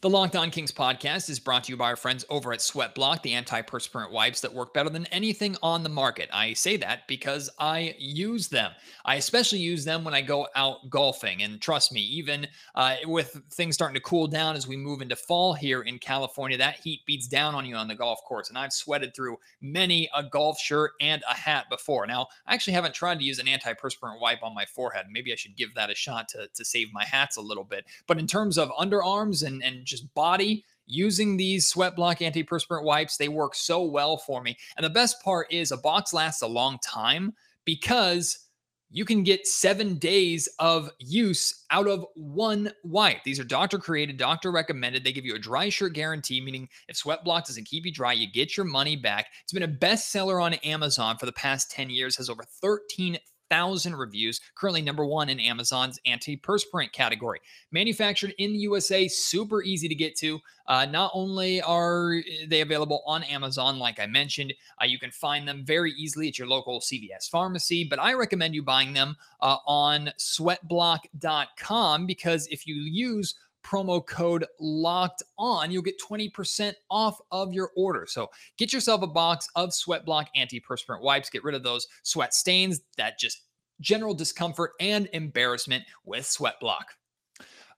The 0.00 0.08
Locked 0.08 0.36
On 0.36 0.50
Kings 0.52 0.70
podcast 0.70 1.28
is 1.28 1.40
brought 1.40 1.64
to 1.64 1.72
you 1.72 1.76
by 1.76 1.86
our 1.86 1.96
friends 1.96 2.24
over 2.30 2.52
at 2.52 2.60
Sweatblock, 2.60 3.22
the 3.22 3.32
antiperspirant 3.32 4.12
wipes 4.12 4.40
that 4.42 4.54
work 4.54 4.72
better 4.72 4.90
than 4.90 5.06
anything 5.06 5.56
on 5.60 5.82
the 5.82 5.88
market. 5.88 6.28
I 6.32 6.52
say 6.52 6.76
that 6.76 7.08
because 7.08 7.50
I 7.58 7.96
use 7.98 8.46
them. 8.46 8.70
I 9.04 9.16
especially 9.16 9.58
use 9.58 9.84
them 9.84 10.04
when 10.04 10.14
I 10.14 10.20
go 10.20 10.46
out 10.54 10.88
golfing. 10.88 11.42
And 11.42 11.60
trust 11.60 11.90
me, 11.90 12.00
even 12.00 12.46
uh, 12.76 12.94
with 13.06 13.40
things 13.50 13.74
starting 13.74 13.96
to 13.96 14.00
cool 14.00 14.28
down 14.28 14.54
as 14.54 14.68
we 14.68 14.76
move 14.76 15.02
into 15.02 15.16
fall 15.16 15.52
here 15.52 15.82
in 15.82 15.98
California, 15.98 16.56
that 16.58 16.76
heat 16.76 17.00
beats 17.04 17.26
down 17.26 17.56
on 17.56 17.66
you 17.66 17.74
on 17.74 17.88
the 17.88 17.96
golf 17.96 18.20
course. 18.24 18.50
And 18.50 18.56
I've 18.56 18.72
sweated 18.72 19.16
through 19.16 19.38
many 19.60 20.08
a 20.14 20.22
golf 20.22 20.60
shirt 20.60 20.92
and 21.00 21.24
a 21.28 21.34
hat 21.34 21.66
before. 21.70 22.06
Now, 22.06 22.28
I 22.46 22.54
actually 22.54 22.74
haven't 22.74 22.94
tried 22.94 23.18
to 23.18 23.24
use 23.24 23.40
an 23.40 23.46
antiperspirant 23.46 24.20
wipe 24.20 24.44
on 24.44 24.54
my 24.54 24.64
forehead. 24.64 25.06
Maybe 25.10 25.32
I 25.32 25.36
should 25.36 25.56
give 25.56 25.74
that 25.74 25.90
a 25.90 25.94
shot 25.96 26.28
to, 26.28 26.46
to 26.54 26.64
save 26.64 26.92
my 26.92 27.04
hats 27.04 27.36
a 27.36 27.40
little 27.40 27.64
bit. 27.64 27.84
But 28.06 28.20
in 28.20 28.28
terms 28.28 28.58
of 28.58 28.68
underarms 28.78 29.44
and, 29.44 29.64
and 29.64 29.77
just 29.84 30.12
body 30.14 30.64
using 30.86 31.36
these 31.36 31.72
Sweatblock 31.72 32.18
antiperspirant 32.18 32.82
wipes. 32.82 33.16
They 33.16 33.28
work 33.28 33.54
so 33.54 33.82
well 33.82 34.16
for 34.16 34.42
me. 34.42 34.56
And 34.76 34.84
the 34.84 34.90
best 34.90 35.22
part 35.22 35.52
is 35.52 35.70
a 35.70 35.76
box 35.76 36.12
lasts 36.12 36.42
a 36.42 36.46
long 36.46 36.78
time 36.82 37.34
because 37.64 38.48
you 38.90 39.04
can 39.04 39.22
get 39.22 39.46
seven 39.46 39.96
days 39.96 40.48
of 40.58 40.90
use 40.98 41.66
out 41.70 41.86
of 41.86 42.06
one 42.14 42.72
wipe. 42.84 43.22
These 43.22 43.38
are 43.38 43.44
doctor 43.44 43.78
created, 43.78 44.16
doctor 44.16 44.50
recommended. 44.50 45.04
They 45.04 45.12
give 45.12 45.26
you 45.26 45.34
a 45.34 45.38
dry 45.38 45.68
shirt 45.68 45.92
guarantee, 45.92 46.40
meaning 46.40 46.68
if 46.88 46.96
Sweatblock 46.96 47.46
doesn't 47.46 47.66
keep 47.66 47.84
you 47.84 47.92
dry, 47.92 48.14
you 48.14 48.30
get 48.32 48.56
your 48.56 48.64
money 48.64 48.96
back. 48.96 49.26
It's 49.42 49.52
been 49.52 49.62
a 49.64 49.68
bestseller 49.68 50.42
on 50.42 50.54
Amazon 50.54 51.18
for 51.18 51.26
the 51.26 51.32
past 51.32 51.70
10 51.70 51.90
years, 51.90 52.16
has 52.16 52.30
over 52.30 52.44
13,000 52.62 53.20
1,000 53.50 53.96
reviews, 53.96 54.40
currently 54.54 54.82
number 54.82 55.04
one 55.04 55.28
in 55.28 55.40
Amazon's 55.40 55.98
antiperspirant 56.06 56.92
category. 56.92 57.40
Manufactured 57.72 58.34
in 58.38 58.52
the 58.52 58.58
USA, 58.58 59.08
super 59.08 59.62
easy 59.62 59.88
to 59.88 59.94
get 59.94 60.16
to. 60.16 60.40
Uh, 60.66 60.84
not 60.84 61.10
only 61.14 61.62
are 61.62 62.14
eh, 62.14 62.46
they 62.46 62.60
available 62.60 63.02
on 63.06 63.22
Amazon, 63.24 63.78
like 63.78 63.98
I 63.98 64.06
mentioned, 64.06 64.52
uh, 64.80 64.84
you 64.84 64.98
can 64.98 65.10
find 65.10 65.48
them 65.48 65.64
very 65.64 65.92
easily 65.92 66.28
at 66.28 66.38
your 66.38 66.48
local 66.48 66.80
CVS 66.80 67.30
pharmacy, 67.30 67.84
but 67.84 67.98
I 67.98 68.12
recommend 68.12 68.54
you 68.54 68.62
buying 68.62 68.92
them 68.92 69.16
uh, 69.40 69.56
on 69.66 70.12
sweatblock.com 70.18 72.06
because 72.06 72.46
if 72.48 72.66
you 72.66 72.74
use 72.74 73.34
promo 73.68 74.04
code 74.06 74.46
locked 74.58 75.22
on, 75.38 75.70
you'll 75.70 75.82
get 75.82 76.00
20% 76.00 76.72
off 76.90 77.18
of 77.30 77.52
your 77.52 77.70
order. 77.76 78.06
So 78.08 78.28
get 78.56 78.72
yourself 78.72 79.02
a 79.02 79.06
box 79.06 79.48
of 79.54 79.74
Sweat 79.74 79.98
Sweatblock 79.98 80.26
antiperspirant 80.36 81.02
wipes. 81.02 81.30
Get 81.30 81.44
rid 81.44 81.54
of 81.54 81.62
those 81.62 81.86
sweat 82.02 82.34
stains, 82.34 82.80
that 82.96 83.18
just 83.18 83.42
general 83.80 84.14
discomfort 84.14 84.72
and 84.80 85.08
embarrassment 85.12 85.84
with 86.04 86.24
Sweatblock. 86.24 86.84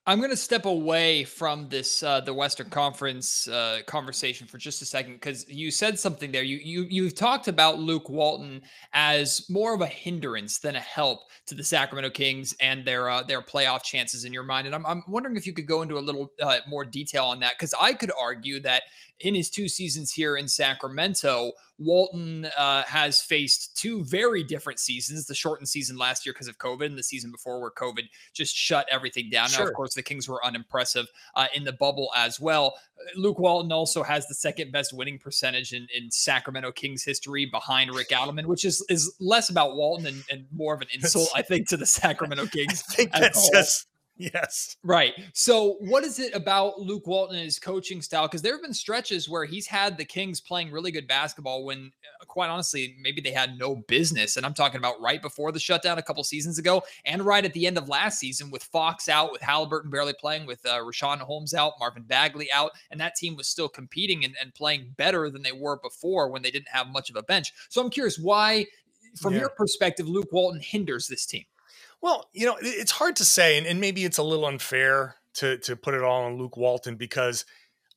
I'm 0.07 0.19
going 0.19 0.31
to 0.31 0.37
step 0.37 0.65
away 0.65 1.25
from 1.25 1.69
this 1.69 2.03
uh, 2.03 2.21
the 2.23 2.33
Western 2.33 2.71
Conference 2.71 3.47
uh, 3.49 3.81
conversation 3.87 4.47
for 4.47 4.57
just 4.57 4.81
a 4.81 4.87
second 4.87 5.15
because 5.15 5.47
you 5.47 5.71
said 5.71 5.99
something 5.99 6.33
there. 6.33 6.43
You 6.43 6.57
you 6.57 6.87
you've 6.89 7.15
talked 7.15 7.49
about 7.49 7.79
Luke 7.79 8.09
Walton 8.09 8.63
as 8.95 9.47
more 9.51 9.75
of 9.75 9.83
a 9.83 9.87
hindrance 9.87 10.59
than 10.59 10.77
a 10.77 10.81
help 10.81 11.21
to 11.47 11.55
the 11.55 11.63
Sacramento 11.63 12.11
Kings 12.11 12.55
and 12.61 12.83
their 12.85 13.11
uh, 13.11 13.23
their 13.23 13.43
playoff 13.43 13.83
chances 13.83 14.25
in 14.25 14.33
your 14.33 14.43
mind. 14.43 14.67
And 14.67 14.75
I'm 14.75 14.87
I'm 14.87 15.05
wondering 15.07 15.37
if 15.37 15.47
you 15.47 15.53
could 15.53 15.67
go 15.67 15.83
into 15.83 15.99
a 15.99 16.01
little 16.01 16.33
uh, 16.41 16.61
more 16.67 16.87
detail 16.87 17.27
on 17.27 17.39
that 17.41 17.53
because 17.59 17.75
I 17.79 17.93
could 17.93 18.11
argue 18.19 18.59
that 18.61 18.85
in 19.21 19.35
his 19.35 19.51
two 19.51 19.69
seasons 19.69 20.11
here 20.11 20.39
in 20.39 20.49
Sacramento, 20.49 21.53
Walton 21.81 22.47
uh, 22.59 22.83
has 22.83 23.23
faced 23.23 23.75
two 23.77 24.05
very 24.05 24.45
different 24.45 24.79
seasons 24.79 25.27
the 25.27 25.35
shortened 25.35 25.69
season 25.69 25.97
last 25.97 26.27
year 26.27 26.35
because 26.35 26.47
of 26.47 26.59
COVID, 26.59 26.87
and 26.87 26.99
the 26.99 27.03
season 27.03 27.31
before 27.31 27.59
where 27.59 27.71
COVID 27.71 28.03
just 28.35 28.55
shut 28.55 28.87
everything 28.91 29.31
down. 29.31 29.49
Sure. 29.49 29.65
Now, 29.65 29.71
of 29.71 29.75
course, 29.75 29.95
the 29.95 30.03
Kings 30.03 30.29
were 30.29 30.45
unimpressive 30.45 31.07
uh, 31.35 31.47
in 31.55 31.65
the 31.65 31.73
bubble 31.73 32.11
as 32.15 32.39
well. 32.39 32.75
Luke 33.17 33.39
Walton 33.39 33.73
also 33.73 34.03
has 34.03 34.27
the 34.27 34.35
second 34.35 34.73
best 34.73 34.93
winning 34.93 35.19
percentage 35.19 35.73
in, 35.73 35.89
in 35.97 36.11
Sacramento 36.11 36.71
Kings 36.73 37.03
history 37.03 37.47
behind 37.47 37.95
Rick 37.95 38.09
Adelman, 38.11 38.45
which 38.45 38.67
is 38.67 38.85
is 38.91 39.15
less 39.19 39.49
about 39.49 39.75
Walton 39.75 40.07
and, 40.07 40.23
and 40.31 40.45
more 40.53 40.75
of 40.75 40.83
an 40.83 40.89
insult, 40.93 41.31
I 41.35 41.41
think, 41.41 41.69
to 41.69 41.79
the 41.79 41.87
Sacramento 41.87 42.47
Kings. 42.47 42.85
I 42.91 42.95
think 42.95 43.13
that's 43.13 43.49
just 43.51 43.87
Yes. 44.21 44.77
Right. 44.85 45.15
So, 45.33 45.77
what 45.81 46.05
is 46.05 46.19
it 46.19 46.35
about 46.35 46.79
Luke 46.79 47.07
Walton 47.07 47.37
and 47.37 47.45
his 47.47 47.59
coaching 47.59 48.03
style? 48.03 48.27
Because 48.27 48.43
there 48.43 48.53
have 48.53 48.61
been 48.61 48.75
stretches 48.75 49.31
where 49.31 49.47
he's 49.47 49.67
had 49.67 49.97
the 49.97 50.05
Kings 50.05 50.43
playing 50.43 50.71
really 50.71 50.91
good 50.91 51.09
basketball 51.09 51.65
when, 51.65 51.91
uh, 52.21 52.27
quite 52.27 52.51
honestly, 52.51 52.97
maybe 53.01 53.23
they 53.23 53.31
had 53.31 53.59
no 53.59 53.77
business. 53.89 54.37
And 54.37 54.45
I'm 54.45 54.53
talking 54.53 54.77
about 54.77 55.01
right 55.01 55.23
before 55.23 55.53
the 55.53 55.59
shutdown 55.59 55.97
a 55.97 56.03
couple 56.03 56.23
seasons 56.23 56.59
ago 56.59 56.83
and 57.07 57.23
right 57.23 57.43
at 57.47 57.55
the 57.55 57.67
end 57.67 57.79
of 57.79 57.89
last 57.89 58.19
season 58.19 58.51
with 58.51 58.63
Fox 58.63 59.09
out, 59.09 59.33
with 59.33 59.41
Halliburton 59.41 59.91
barely 59.91 60.13
playing, 60.13 60.45
with 60.45 60.65
uh, 60.67 60.81
Richaun 60.81 61.19
Holmes 61.21 61.55
out, 61.55 61.73
Marvin 61.81 62.03
Bagley 62.03 62.53
out. 62.53 62.73
And 62.91 63.01
that 63.01 63.15
team 63.15 63.37
was 63.37 63.49
still 63.49 63.71
competing 63.71 64.27
and, 64.27 64.35
and 64.39 64.53
playing 64.53 64.93
better 64.99 65.31
than 65.31 65.41
they 65.41 65.53
were 65.53 65.79
before 65.79 66.29
when 66.29 66.43
they 66.43 66.51
didn't 66.51 66.69
have 66.69 66.89
much 66.89 67.09
of 67.09 67.17
a 67.17 67.23
bench. 67.23 67.55
So, 67.71 67.81
I'm 67.81 67.89
curious 67.89 68.19
why, 68.19 68.67
from 69.17 69.33
yeah. 69.33 69.41
your 69.41 69.49
perspective, 69.49 70.07
Luke 70.07 70.29
Walton 70.31 70.61
hinders 70.61 71.07
this 71.07 71.25
team. 71.25 71.45
Well, 72.03 72.29
you 72.33 72.47
know, 72.47 72.57
it's 72.61 72.93
hard 72.93 73.17
to 73.17 73.25
say, 73.25 73.59
and, 73.59 73.67
and 73.67 73.81
maybe 73.81 74.05
it's 74.05 74.19
a 74.19 74.23
little 74.23 74.47
unfair 74.47 75.17
to 75.35 75.59
to 75.59 75.77
put 75.77 75.95
it 75.95 76.03
all 76.03 76.25
on 76.25 76.39
Luke 76.39 76.57
Walton 76.57 76.97
because 76.97 77.45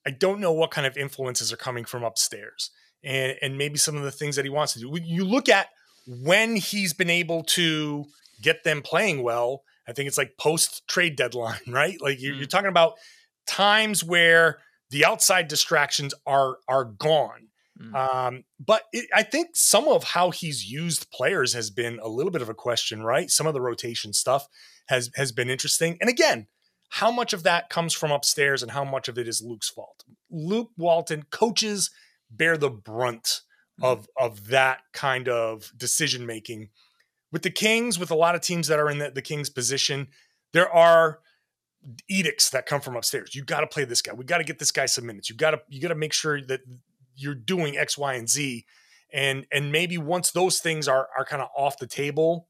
I 0.06 0.12
don't 0.12 0.40
know 0.40 0.52
what 0.52 0.72
kind 0.72 0.86
of 0.86 0.98
influences 0.98 1.54
are 1.54 1.58
coming 1.58 1.86
from 1.86 2.04
upstairs, 2.04 2.72
and 3.04 3.38
and 3.42 3.58
maybe 3.58 3.78
some 3.78 3.96
of 3.96 4.04
the 4.04 4.12
things 4.12 4.36
that 4.36 4.46
he 4.46 4.50
wants 4.50 4.74
to 4.74 4.80
do. 4.80 5.00
You 5.04 5.24
look 5.24 5.50
at 5.50 5.70
when 6.08 6.56
he's 6.56 6.94
been 6.94 7.10
able 7.10 7.44
to 7.44 8.06
get 8.42 8.64
them 8.64 8.82
playing 8.82 9.24
well. 9.24 9.64
I 9.88 9.92
think 9.92 10.08
it's 10.08 10.18
like 10.18 10.38
post 10.38 10.88
trade 10.88 11.16
deadline, 11.16 11.60
right? 11.68 12.00
Like 12.02 12.22
you're, 12.22 12.34
mm. 12.34 12.40
you're 12.40 12.48
talking 12.48 12.70
about 12.70 12.94
times 13.48 14.04
where 14.04 14.60
the 14.90 15.06
outside 15.06 15.48
distractions 15.48 16.14
are 16.26 16.58
are 16.68 16.86
gone 16.86 17.48
Mm. 17.82 17.96
Um, 17.96 18.44
but 18.60 18.84
it, 18.92 19.08
I 19.14 19.24
think 19.24 19.52
some 19.54 19.88
of 19.88 20.04
how 20.04 20.32
he's 20.32 20.70
used 20.70 21.10
players 21.12 21.54
has 21.54 21.70
been 21.70 22.00
a 22.02 22.08
little 22.08 22.32
bit 22.32 22.42
of 22.42 22.50
a 22.50 22.54
question, 22.54 23.04
right? 23.04 23.30
Some 23.30 23.48
of 23.48 23.54
the 23.54 23.62
rotation 23.62 24.14
stuff 24.14 24.48
has 24.88 25.10
has 25.16 25.32
been 25.32 25.50
interesting. 25.50 25.98
And 26.00 26.10
again, 26.10 26.48
how 26.90 27.12
much 27.12 27.34
of 27.34 27.44
that 27.44 27.70
comes 27.70 27.94
from 27.94 28.12
upstairs 28.12 28.62
and 28.62 28.72
how 28.72 28.84
much 28.84 29.08
of 29.08 29.18
it 29.18 29.28
is 29.28 29.42
Luke's 29.42 29.70
fault? 29.70 30.04
Luke 30.30 30.70
Walton 30.78 31.24
coaches 31.32 31.90
bear 32.30 32.58
the 32.58 32.70
brunt 32.70 33.42
mm. 33.82 33.86
of 33.86 34.08
of 34.20 34.48
that 34.48 34.82
kind 34.94 35.28
of 35.28 35.72
decision 35.76 36.26
making. 36.26 36.70
With 37.32 37.42
the 37.42 37.50
Kings, 37.50 37.98
with 37.98 38.12
a 38.12 38.16
lot 38.16 38.36
of 38.36 38.42
teams 38.42 38.68
that 38.68 38.78
are 38.78 38.92
in 38.92 39.00
the, 39.00 39.10
the 39.10 39.24
Kings 39.24 39.50
position, 39.50 40.10
there 40.52 40.70
are 40.70 41.20
edicts 42.08 42.52
that 42.52 42.68
come 42.68 42.80
from 42.80 42.96
upstairs. 42.96 43.34
You 43.34 43.44
got 43.44 43.62
to 43.62 43.68
play 43.68 43.86
this 43.86 44.04
guy. 44.04 44.14
We 44.14 44.24
got 44.24 44.38
to 44.38 44.44
get 44.44 44.60
this 44.60 44.72
guy 44.72 44.86
some 44.86 45.08
minutes. 45.08 45.30
You 45.32 45.36
got 45.36 45.52
to 45.52 45.62
you 45.70 45.82
got 45.82 45.88
to 45.88 45.96
make 45.96 46.14
sure 46.14 46.42
that 46.42 46.62
you're 47.16 47.36
doing 47.36 47.78
X, 47.78 47.98
Y, 47.98 48.14
and 48.14 48.30
Z. 48.30 48.66
And 49.14 49.46
and 49.52 49.72
maybe 49.72 49.98
once 49.98 50.32
those 50.32 50.60
things 50.60 50.88
are 50.88 51.08
are 51.18 51.26
kind 51.26 51.42
of 51.42 51.50
off 51.56 51.78
the 51.78 51.88
table, 51.88 52.48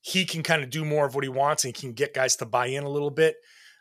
he 0.00 0.24
can 0.24 0.42
kind 0.42 0.62
of 0.62 0.70
do 0.70 0.84
more 0.84 1.06
of 1.06 1.14
what 1.14 1.24
he 1.24 1.30
wants 1.30 1.64
and 1.64 1.76
he 1.76 1.80
can 1.80 1.92
get 1.92 2.14
guys 2.14 2.36
to 2.36 2.46
buy 2.46 2.66
in 2.66 2.84
a 2.84 2.88
little 2.88 3.10
bit. 3.10 3.36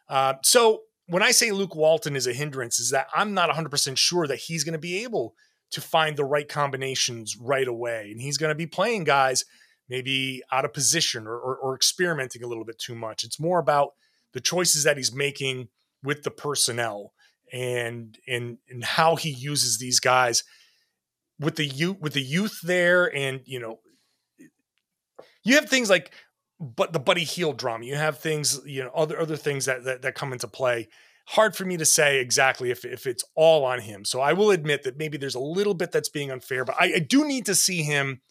Uh, 0.09 0.33
so 0.43 0.81
when 1.07 1.23
I 1.23 1.31
say 1.31 1.51
Luke 1.51 1.75
Walton 1.75 2.15
is 2.15 2.27
a 2.27 2.33
hindrance, 2.33 2.79
is 2.79 2.91
that 2.91 3.07
I'm 3.13 3.33
not 3.33 3.49
100% 3.49 3.97
sure 3.97 4.27
that 4.27 4.37
he's 4.37 4.63
going 4.63 4.73
to 4.73 4.79
be 4.79 5.03
able 5.03 5.35
to 5.71 5.81
find 5.81 6.15
the 6.15 6.25
right 6.25 6.47
combinations 6.47 7.37
right 7.37 7.67
away. 7.67 8.09
And 8.11 8.21
he's 8.21 8.37
going 8.37 8.49
to 8.49 8.55
be 8.55 8.67
playing 8.67 9.05
guys 9.05 9.45
maybe 9.89 10.41
out 10.51 10.63
of 10.63 10.73
position 10.73 11.27
or, 11.27 11.35
or, 11.35 11.57
or, 11.57 11.75
experimenting 11.75 12.43
a 12.43 12.47
little 12.47 12.63
bit 12.63 12.79
too 12.79 12.95
much. 12.95 13.25
It's 13.25 13.39
more 13.39 13.59
about 13.59 13.89
the 14.31 14.39
choices 14.39 14.85
that 14.85 14.95
he's 14.95 15.13
making 15.13 15.67
with 16.01 16.23
the 16.23 16.31
personnel 16.31 17.13
and 17.51 18.17
and 18.27 18.57
and 18.69 18.83
how 18.83 19.15
he 19.15 19.29
uses 19.29 19.77
these 19.77 19.99
guys 19.99 20.43
with 21.39 21.55
the 21.55 21.65
youth 21.65 21.97
with 21.99 22.13
the 22.13 22.21
youth 22.21 22.59
there 22.63 23.13
and 23.15 23.41
you 23.45 23.59
know 23.59 23.79
you 25.43 25.55
have 25.55 25.69
things 25.69 25.89
like 25.89 26.11
but 26.61 26.93
the 26.93 26.99
Buddy 26.99 27.23
Hield 27.23 27.57
drama. 27.57 27.85
You 27.85 27.95
have 27.95 28.19
things 28.19 28.59
you 28.65 28.83
know 28.83 28.91
other 28.95 29.19
other 29.19 29.35
things 29.35 29.65
that, 29.65 29.83
that 29.85 30.03
that 30.03 30.15
come 30.15 30.31
into 30.31 30.47
play. 30.47 30.87
Hard 31.27 31.55
for 31.55 31.65
me 31.65 31.77
to 31.77 31.85
say 31.85 32.19
exactly 32.19 32.71
if 32.71 32.85
if 32.85 33.07
it's 33.07 33.23
all 33.35 33.65
on 33.65 33.79
him. 33.79 34.05
So 34.05 34.21
i 34.21 34.33
will 34.33 34.51
admit 34.51 34.83
that 34.83 34.97
maybe 34.97 35.17
there's 35.17 35.35
a 35.35 35.39
little 35.39 35.73
bit 35.73 35.91
that's 35.91 36.09
being 36.09 36.31
unfair 36.31 36.63
but 36.65 36.75
i, 36.79 36.93
I 36.95 36.99
do 36.99 37.25
need 37.25 37.45
to 37.47 37.55
see 37.55 37.83
him 37.83 38.21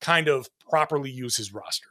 kind 0.00 0.28
of 0.28 0.48
properly 0.68 1.10
use 1.10 1.36
his 1.36 1.52
roster 1.52 1.88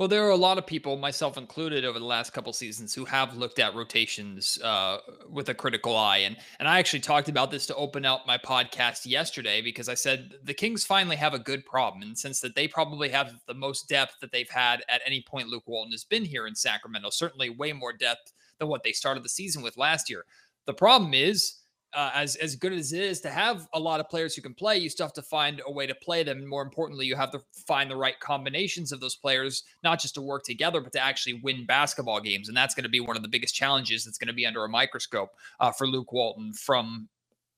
well, 0.00 0.08
there 0.08 0.26
are 0.26 0.30
a 0.30 0.36
lot 0.36 0.56
of 0.56 0.66
people, 0.66 0.96
myself 0.96 1.36
included, 1.36 1.84
over 1.84 1.98
the 1.98 2.06
last 2.06 2.32
couple 2.32 2.54
seasons 2.54 2.94
who 2.94 3.04
have 3.04 3.36
looked 3.36 3.58
at 3.58 3.74
rotations 3.74 4.58
uh, 4.64 4.96
with 5.28 5.50
a 5.50 5.54
critical 5.54 5.94
eye, 5.94 6.16
and 6.16 6.38
and 6.58 6.66
I 6.66 6.78
actually 6.78 7.00
talked 7.00 7.28
about 7.28 7.50
this 7.50 7.66
to 7.66 7.74
open 7.74 8.06
up 8.06 8.26
my 8.26 8.38
podcast 8.38 9.04
yesterday 9.04 9.60
because 9.60 9.90
I 9.90 9.94
said 9.94 10.36
the 10.42 10.54
Kings 10.54 10.86
finally 10.86 11.16
have 11.16 11.34
a 11.34 11.38
good 11.38 11.66
problem 11.66 12.02
in 12.02 12.08
the 12.08 12.16
sense 12.16 12.40
that 12.40 12.54
they 12.54 12.66
probably 12.66 13.10
have 13.10 13.34
the 13.46 13.52
most 13.52 13.90
depth 13.90 14.14
that 14.22 14.32
they've 14.32 14.48
had 14.48 14.82
at 14.88 15.02
any 15.04 15.22
point. 15.28 15.48
Luke 15.48 15.64
Walton 15.66 15.92
has 15.92 16.04
been 16.04 16.24
here 16.24 16.46
in 16.46 16.54
Sacramento, 16.54 17.10
certainly 17.10 17.50
way 17.50 17.74
more 17.74 17.92
depth 17.92 18.32
than 18.58 18.68
what 18.68 18.82
they 18.82 18.92
started 18.92 19.22
the 19.22 19.28
season 19.28 19.62
with 19.62 19.76
last 19.76 20.08
year. 20.08 20.24
The 20.64 20.72
problem 20.72 21.12
is 21.12 21.56
uh, 21.94 22.10
as 22.14 22.36
as 22.36 22.56
good 22.56 22.72
as 22.72 22.92
it 22.92 23.02
is 23.02 23.20
to 23.20 23.30
have 23.30 23.66
a 23.74 23.80
lot 23.80 24.00
of 24.00 24.08
players 24.08 24.34
who 24.34 24.42
can 24.42 24.54
play, 24.54 24.78
you 24.78 24.88
still 24.88 25.06
have 25.06 25.12
to 25.14 25.22
find 25.22 25.60
a 25.66 25.72
way 25.72 25.86
to 25.86 25.94
play 25.96 26.22
them. 26.22 26.38
And 26.38 26.48
more 26.48 26.62
importantly, 26.62 27.06
you 27.06 27.16
have 27.16 27.30
to 27.32 27.40
find 27.66 27.90
the 27.90 27.96
right 27.96 28.18
combinations 28.20 28.92
of 28.92 29.00
those 29.00 29.16
players, 29.16 29.64
not 29.82 30.00
just 30.00 30.14
to 30.14 30.22
work 30.22 30.44
together, 30.44 30.80
but 30.80 30.92
to 30.92 31.00
actually 31.00 31.40
win 31.42 31.66
basketball 31.66 32.20
games. 32.20 32.48
And 32.48 32.56
that's 32.56 32.74
going 32.74 32.84
to 32.84 32.90
be 32.90 33.00
one 33.00 33.16
of 33.16 33.22
the 33.22 33.28
biggest 33.28 33.54
challenges 33.54 34.04
that's 34.04 34.18
going 34.18 34.28
to 34.28 34.34
be 34.34 34.46
under 34.46 34.64
a 34.64 34.68
microscope 34.68 35.30
uh, 35.58 35.72
for 35.72 35.86
Luke 35.86 36.12
Walton 36.12 36.52
from 36.52 37.08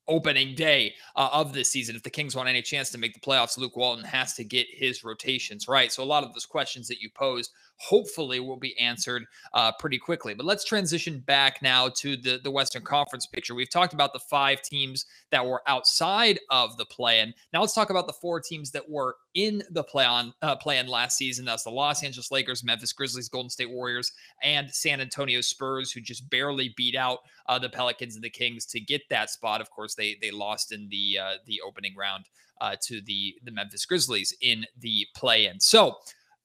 opening 0.07 0.55
day 0.55 0.93
uh, 1.15 1.29
of 1.31 1.53
this 1.53 1.71
season. 1.71 1.95
If 1.95 2.03
the 2.03 2.09
Kings 2.09 2.35
want 2.35 2.49
any 2.49 2.61
chance 2.61 2.89
to 2.91 2.97
make 2.97 3.13
the 3.13 3.19
playoffs, 3.19 3.57
Luke 3.57 3.77
Walton 3.77 4.03
has 4.03 4.33
to 4.33 4.43
get 4.43 4.67
his 4.69 5.03
rotations 5.03 5.67
right. 5.67 5.91
So 5.91 6.03
a 6.03 6.05
lot 6.05 6.23
of 6.23 6.33
those 6.33 6.45
questions 6.45 6.87
that 6.87 7.01
you 7.01 7.09
posed 7.09 7.51
hopefully 7.77 8.39
will 8.39 8.57
be 8.57 8.77
answered 8.79 9.25
uh, 9.53 9.71
pretty 9.79 9.97
quickly. 9.97 10.33
But 10.33 10.45
let's 10.45 10.63
transition 10.63 11.19
back 11.19 11.61
now 11.61 11.89
to 11.97 12.15
the, 12.15 12.39
the 12.43 12.51
Western 12.51 12.83
Conference 12.83 13.25
picture. 13.25 13.55
We've 13.55 13.69
talked 13.69 13.93
about 13.93 14.13
the 14.13 14.19
five 14.19 14.61
teams 14.61 15.05
that 15.31 15.45
were 15.45 15.61
outside 15.67 16.39
of 16.49 16.77
the 16.77 16.85
play 16.85 17.19
in. 17.19 17.33
Now 17.51 17.61
let's 17.61 17.73
talk 17.73 17.89
about 17.89 18.07
the 18.07 18.13
four 18.13 18.39
teams 18.39 18.71
that 18.71 18.89
were 18.89 19.15
in 19.33 19.63
the 19.71 19.83
play 19.83 20.05
on 20.05 20.33
uh, 20.41 20.55
plan 20.55 20.87
last 20.87 21.17
season. 21.17 21.45
That's 21.45 21.63
the 21.63 21.71
Los 21.71 22.03
Angeles 22.03 22.31
Lakers, 22.31 22.63
Memphis 22.63 22.93
Grizzlies, 22.93 23.29
Golden 23.29 23.49
State 23.49 23.69
Warriors, 23.69 24.11
and 24.43 24.69
San 24.69 25.01
Antonio 25.01 25.41
Spurs, 25.41 25.91
who 25.91 26.01
just 26.01 26.29
barely 26.29 26.73
beat 26.77 26.95
out 26.95 27.19
uh, 27.47 27.59
the 27.59 27.69
Pelicans 27.69 28.15
and 28.15 28.23
the 28.23 28.29
Kings 28.29 28.65
to 28.67 28.79
get 28.79 29.01
that 29.09 29.29
spot. 29.29 29.61
Of 29.61 29.69
course, 29.71 29.95
they 29.95 30.17
they 30.21 30.31
lost 30.31 30.71
in 30.71 30.87
the 30.89 31.19
uh, 31.21 31.33
the 31.45 31.61
opening 31.65 31.95
round 31.97 32.25
uh, 32.61 32.75
to 32.83 33.01
the 33.01 33.35
the 33.43 33.51
Memphis 33.51 33.85
Grizzlies 33.85 34.33
in 34.41 34.65
the 34.79 35.05
play-in. 35.15 35.59
So 35.59 35.97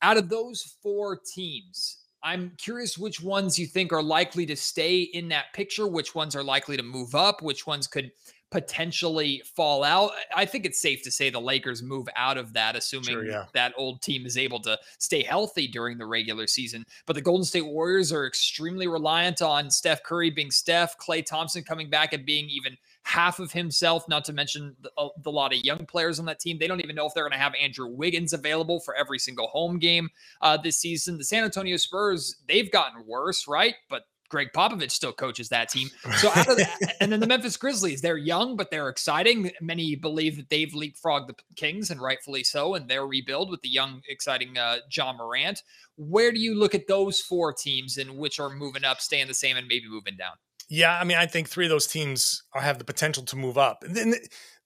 out 0.02 0.16
of 0.16 0.28
those 0.28 0.76
four 0.82 1.16
teams, 1.18 1.98
I'm 2.22 2.52
curious 2.58 2.98
which 2.98 3.20
ones 3.20 3.58
you 3.58 3.66
think 3.66 3.92
are 3.92 4.02
likely 4.02 4.44
to 4.46 4.56
stay 4.56 5.02
in 5.02 5.28
that 5.28 5.52
picture, 5.52 5.86
which 5.86 6.14
ones 6.14 6.34
are 6.34 6.42
likely 6.42 6.76
to 6.76 6.82
move 6.82 7.14
up, 7.14 7.42
which 7.42 7.66
ones 7.66 7.86
could 7.86 8.10
potentially 8.50 9.42
fall 9.54 9.84
out. 9.84 10.12
I 10.34 10.44
think 10.46 10.64
it's 10.64 10.80
safe 10.80 11.02
to 11.02 11.10
say 11.10 11.28
the 11.28 11.40
Lakers 11.40 11.82
move 11.82 12.08
out 12.16 12.38
of 12.38 12.52
that, 12.54 12.76
assuming 12.76 13.10
sure, 13.10 13.26
yeah. 13.26 13.44
that 13.52 13.74
old 13.76 14.00
team 14.00 14.24
is 14.24 14.38
able 14.38 14.60
to 14.60 14.78
stay 14.98 15.22
healthy 15.22 15.66
during 15.66 15.98
the 15.98 16.06
regular 16.06 16.46
season. 16.46 16.84
But 17.06 17.14
the 17.14 17.22
Golden 17.22 17.44
State 17.44 17.66
Warriors 17.66 18.12
are 18.12 18.26
extremely 18.26 18.88
reliant 18.88 19.42
on 19.42 19.70
Steph 19.70 20.02
Curry 20.02 20.30
being 20.30 20.50
Steph, 20.50 20.96
Klay 20.98 21.24
Thompson 21.24 21.62
coming 21.62 21.90
back 21.90 22.12
and 22.12 22.24
being 22.24 22.48
even 22.48 22.76
half 23.02 23.38
of 23.38 23.52
himself, 23.52 24.08
not 24.08 24.24
to 24.26 24.32
mention 24.32 24.76
the, 24.80 24.90
uh, 24.96 25.08
the 25.22 25.32
lot 25.32 25.52
of 25.52 25.64
young 25.64 25.84
players 25.86 26.18
on 26.18 26.26
that 26.26 26.40
team. 26.40 26.58
They 26.58 26.66
don't 26.66 26.80
even 26.82 26.96
know 26.96 27.06
if 27.06 27.14
they're 27.14 27.24
going 27.24 27.32
to 27.32 27.38
have 27.38 27.54
Andrew 27.60 27.86
Wiggins 27.88 28.32
available 28.32 28.80
for 28.80 28.94
every 28.94 29.18
single 29.18 29.46
home 29.48 29.78
game 29.78 30.08
uh, 30.42 30.56
this 30.56 30.78
season. 30.78 31.18
The 31.18 31.24
San 31.24 31.44
Antonio 31.44 31.76
Spurs, 31.76 32.36
they've 32.46 32.70
gotten 32.70 33.06
worse, 33.06 33.48
right? 33.48 33.74
But 33.88 34.02
Gregg 34.28 34.48
Popovich 34.54 34.90
still 34.90 35.12
coaches 35.12 35.48
that 35.48 35.68
team. 35.68 35.90
So 36.18 36.30
out 36.34 36.48
of 36.48 36.56
that, 36.56 36.96
and 37.00 37.12
then 37.12 37.20
the 37.20 37.26
Memphis 37.26 37.56
Grizzlies, 37.56 38.00
they're 38.00 38.16
young, 38.16 38.56
but 38.56 38.70
they're 38.70 38.88
exciting. 38.88 39.52
Many 39.60 39.94
believe 39.94 40.36
that 40.36 40.48
they've 40.48 40.72
leapfrogged 40.72 41.28
the 41.28 41.34
Kings, 41.54 41.90
and 41.90 42.00
rightfully 42.00 42.42
so, 42.42 42.74
and 42.74 42.88
their 42.88 43.06
rebuild 43.06 43.50
with 43.50 43.62
the 43.62 43.68
young, 43.68 44.02
exciting 44.08 44.58
uh, 44.58 44.78
Ja 44.90 45.12
Morant. 45.12 45.62
Where 45.96 46.32
do 46.32 46.40
you 46.40 46.58
look 46.58 46.74
at 46.74 46.88
those 46.88 47.20
four 47.20 47.52
teams 47.52 47.98
and 47.98 48.16
which 48.16 48.40
are 48.40 48.50
moving 48.50 48.84
up, 48.84 49.00
staying 49.00 49.28
the 49.28 49.34
same, 49.34 49.56
and 49.56 49.68
maybe 49.68 49.88
moving 49.88 50.16
down? 50.16 50.32
Yeah, 50.68 50.98
I 50.98 51.04
mean, 51.04 51.16
I 51.16 51.26
think 51.26 51.48
three 51.48 51.66
of 51.66 51.70
those 51.70 51.86
teams 51.86 52.42
have 52.54 52.78
the 52.78 52.84
potential 52.84 53.22
to 53.24 53.36
move 53.36 53.56
up. 53.56 53.82
And 53.84 53.94
then 53.94 54.10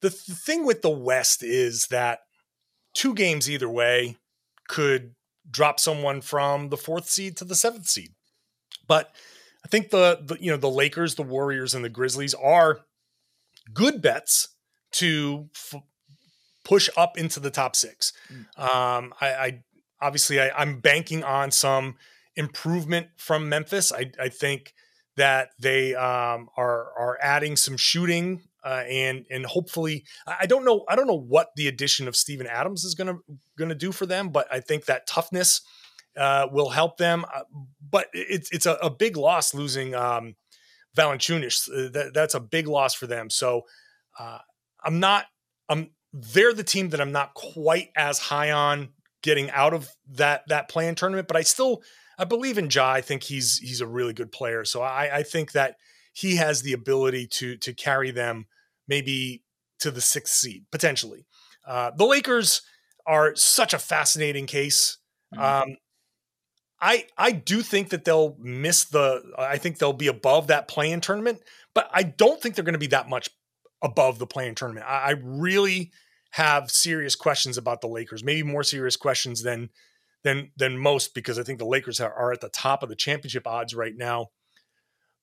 the, 0.00 0.08
the 0.08 0.10
thing 0.10 0.64
with 0.64 0.82
the 0.82 0.90
West 0.90 1.42
is 1.42 1.86
that 1.88 2.20
two 2.94 3.14
games 3.14 3.50
either 3.50 3.68
way 3.68 4.16
could 4.68 5.14
drop 5.50 5.78
someone 5.78 6.20
from 6.20 6.68
the 6.68 6.76
fourth 6.76 7.08
seed 7.08 7.36
to 7.36 7.44
the 7.44 7.54
seventh 7.54 7.88
seed. 7.88 8.10
But 8.88 9.14
think 9.72 9.90
the, 9.90 10.20
the 10.22 10.36
you 10.38 10.50
know 10.50 10.58
the 10.58 10.70
Lakers, 10.70 11.14
the 11.16 11.22
Warriors, 11.22 11.74
and 11.74 11.82
the 11.84 11.88
Grizzlies 11.88 12.34
are 12.34 12.80
good 13.72 14.02
bets 14.02 14.48
to 14.92 15.48
f- 15.56 15.82
push 16.62 16.90
up 16.96 17.16
into 17.16 17.40
the 17.40 17.50
top 17.50 17.74
six. 17.74 18.12
Um, 18.56 19.14
I, 19.20 19.32
I 19.34 19.62
obviously 20.00 20.40
I, 20.40 20.50
I'm 20.50 20.80
banking 20.80 21.24
on 21.24 21.50
some 21.50 21.96
improvement 22.36 23.08
from 23.16 23.48
Memphis. 23.48 23.92
I, 23.92 24.12
I 24.20 24.28
think 24.28 24.74
that 25.16 25.50
they 25.58 25.94
um, 25.94 26.48
are 26.56 26.92
are 26.98 27.18
adding 27.22 27.56
some 27.56 27.78
shooting 27.78 28.42
uh, 28.64 28.84
and 28.88 29.24
and 29.30 29.46
hopefully 29.46 30.04
I 30.26 30.44
don't 30.44 30.66
know 30.66 30.84
I 30.86 30.96
don't 30.96 31.06
know 31.06 31.18
what 31.18 31.48
the 31.56 31.66
addition 31.66 32.08
of 32.08 32.14
Steven 32.14 32.46
Adams 32.46 32.84
is 32.84 32.94
gonna 32.94 33.16
gonna 33.58 33.74
do 33.74 33.90
for 33.90 34.04
them, 34.04 34.28
but 34.28 34.46
I 34.52 34.60
think 34.60 34.84
that 34.84 35.06
toughness 35.06 35.62
uh, 36.16 36.48
will 36.50 36.70
help 36.70 36.96
them. 36.96 37.24
Uh, 37.34 37.42
but 37.90 38.08
it's 38.12 38.50
it's 38.52 38.66
a, 38.66 38.74
a, 38.74 38.90
big 38.90 39.16
loss 39.16 39.54
losing 39.54 39.94
um, 39.94 40.34
Valanciunas. 40.96 41.68
Uh, 41.68 41.90
that, 41.90 42.14
that's 42.14 42.34
a 42.34 42.40
big 42.40 42.66
loss 42.66 42.94
for 42.94 43.06
them. 43.06 43.30
So 43.30 43.62
uh, 44.18 44.38
I'm 44.82 45.00
not 45.00 45.26
I'm 45.68 45.90
they're 46.12 46.52
the 46.52 46.64
team 46.64 46.90
that 46.90 47.00
I'm 47.00 47.12
not 47.12 47.34
quite 47.34 47.90
as 47.96 48.18
high 48.18 48.50
on 48.50 48.90
getting 49.22 49.50
out 49.50 49.72
of 49.72 49.88
that 50.10 50.46
that 50.48 50.68
play-in 50.68 50.94
tournament, 50.94 51.28
but 51.28 51.36
I 51.36 51.42
still 51.42 51.82
I 52.18 52.24
believe 52.24 52.58
in 52.58 52.68
Ja. 52.70 52.90
I 52.90 53.00
think 53.00 53.22
he's 53.22 53.58
he's 53.58 53.80
a 53.80 53.86
really 53.86 54.12
good 54.12 54.32
player. 54.32 54.64
So 54.64 54.82
I, 54.82 55.18
I 55.18 55.22
think 55.22 55.52
that 55.52 55.76
he 56.12 56.36
has 56.36 56.62
the 56.62 56.72
ability 56.72 57.26
to 57.28 57.56
to 57.58 57.72
carry 57.72 58.10
them 58.10 58.46
maybe 58.86 59.42
to 59.80 59.90
the 59.90 60.00
sixth 60.00 60.34
seed 60.34 60.66
potentially. 60.70 61.26
Uh, 61.66 61.90
the 61.96 62.04
Lakers 62.04 62.62
are 63.06 63.34
such 63.34 63.72
a 63.72 63.78
fascinating 63.78 64.46
case. 64.46 64.98
Mm-hmm. 65.34 65.70
Um, 65.70 65.76
I 66.82 67.06
I 67.16 67.30
do 67.30 67.62
think 67.62 67.90
that 67.90 68.04
they'll 68.04 68.36
miss 68.40 68.84
the. 68.84 69.22
I 69.38 69.56
think 69.56 69.78
they'll 69.78 69.92
be 69.92 70.08
above 70.08 70.48
that 70.48 70.66
play-in 70.66 71.00
tournament, 71.00 71.40
but 71.74 71.88
I 71.92 72.02
don't 72.02 72.42
think 72.42 72.56
they're 72.56 72.64
going 72.64 72.72
to 72.72 72.78
be 72.78 72.88
that 72.88 73.08
much 73.08 73.30
above 73.82 74.18
the 74.18 74.26
play-in 74.26 74.56
tournament. 74.56 74.86
I, 74.88 75.10
I 75.10 75.14
really 75.22 75.92
have 76.32 76.70
serious 76.70 77.14
questions 77.14 77.56
about 77.56 77.82
the 77.82 77.88
Lakers, 77.88 78.24
maybe 78.24 78.42
more 78.42 78.64
serious 78.64 78.96
questions 78.96 79.42
than 79.42 79.70
than 80.24 80.50
than 80.56 80.76
most 80.76 81.14
because 81.14 81.38
I 81.38 81.44
think 81.44 81.60
the 81.60 81.66
Lakers 81.66 82.00
are, 82.00 82.12
are 82.12 82.32
at 82.32 82.40
the 82.40 82.48
top 82.48 82.82
of 82.82 82.88
the 82.88 82.96
championship 82.96 83.46
odds 83.46 83.74
right 83.74 83.96
now. 83.96 84.30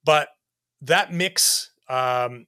But 0.06 0.30
that 0.82 1.12
mix, 1.12 1.72
um, 1.89 2.48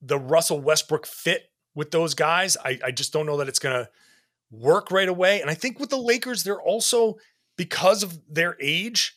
the 0.00 0.18
Russell 0.18 0.60
Westbrook 0.60 1.06
fit 1.06 1.44
with 1.76 1.92
those 1.92 2.14
guys, 2.14 2.56
I, 2.64 2.80
I 2.84 2.90
just 2.90 3.12
don't 3.12 3.26
know 3.26 3.36
that 3.36 3.48
it's 3.48 3.60
going 3.60 3.84
to 3.84 3.88
work 4.50 4.90
right 4.90 5.08
away. 5.08 5.40
And 5.40 5.48
I 5.48 5.54
think 5.54 5.78
with 5.78 5.90
the 5.90 5.96
Lakers, 5.96 6.42
they're 6.42 6.60
also 6.60 7.16
because 7.62 8.02
of 8.02 8.18
their 8.28 8.56
age, 8.60 9.16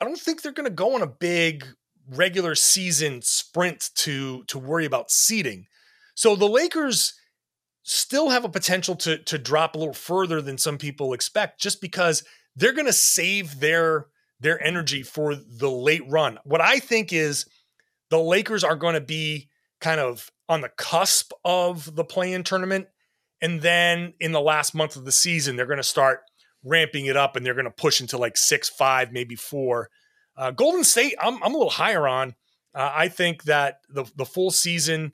I 0.00 0.04
don't 0.04 0.18
think 0.18 0.42
they're 0.42 0.50
going 0.50 0.68
to 0.68 0.74
go 0.74 0.96
on 0.96 1.02
a 1.02 1.06
big 1.06 1.64
regular 2.08 2.56
season 2.56 3.22
sprint 3.22 3.90
to 3.94 4.42
to 4.48 4.58
worry 4.58 4.86
about 4.86 5.12
seeding. 5.12 5.66
So 6.16 6.34
the 6.34 6.48
Lakers 6.48 7.14
still 7.84 8.30
have 8.30 8.44
a 8.44 8.48
potential 8.48 8.96
to 8.96 9.18
to 9.18 9.38
drop 9.38 9.76
a 9.76 9.78
little 9.78 9.94
further 9.94 10.42
than 10.42 10.58
some 10.58 10.78
people 10.78 11.12
expect 11.12 11.60
just 11.60 11.80
because 11.80 12.24
they're 12.56 12.72
going 12.72 12.86
to 12.86 12.92
save 12.92 13.60
their 13.60 14.06
their 14.40 14.60
energy 14.60 15.04
for 15.04 15.36
the 15.36 15.70
late 15.70 16.02
run. 16.08 16.40
What 16.42 16.60
I 16.60 16.80
think 16.80 17.12
is 17.12 17.46
the 18.10 18.18
Lakers 18.18 18.64
are 18.64 18.74
going 18.74 18.94
to 18.94 19.00
be 19.00 19.48
kind 19.80 20.00
of 20.00 20.28
on 20.48 20.60
the 20.60 20.70
cusp 20.70 21.30
of 21.44 21.94
the 21.94 22.04
play-in 22.04 22.42
tournament 22.42 22.88
and 23.40 23.60
then 23.60 24.14
in 24.18 24.32
the 24.32 24.40
last 24.40 24.74
month 24.74 24.96
of 24.96 25.04
the 25.04 25.12
season 25.12 25.54
they're 25.54 25.66
going 25.66 25.76
to 25.76 25.84
start 25.84 26.22
ramping 26.66 27.06
it 27.06 27.16
up 27.16 27.36
and 27.36 27.46
they're 27.46 27.54
going 27.54 27.64
to 27.64 27.70
push 27.70 28.00
into 28.00 28.18
like 28.18 28.36
6 28.36 28.68
5 28.70 29.12
maybe 29.12 29.36
4. 29.36 29.88
Uh, 30.36 30.50
Golden 30.50 30.84
State 30.84 31.14
I'm 31.20 31.42
I'm 31.42 31.54
a 31.54 31.56
little 31.56 31.70
higher 31.70 32.06
on. 32.06 32.34
Uh, 32.74 32.92
I 32.94 33.08
think 33.08 33.44
that 33.44 33.80
the 33.88 34.04
the 34.16 34.26
full 34.26 34.50
season 34.50 35.12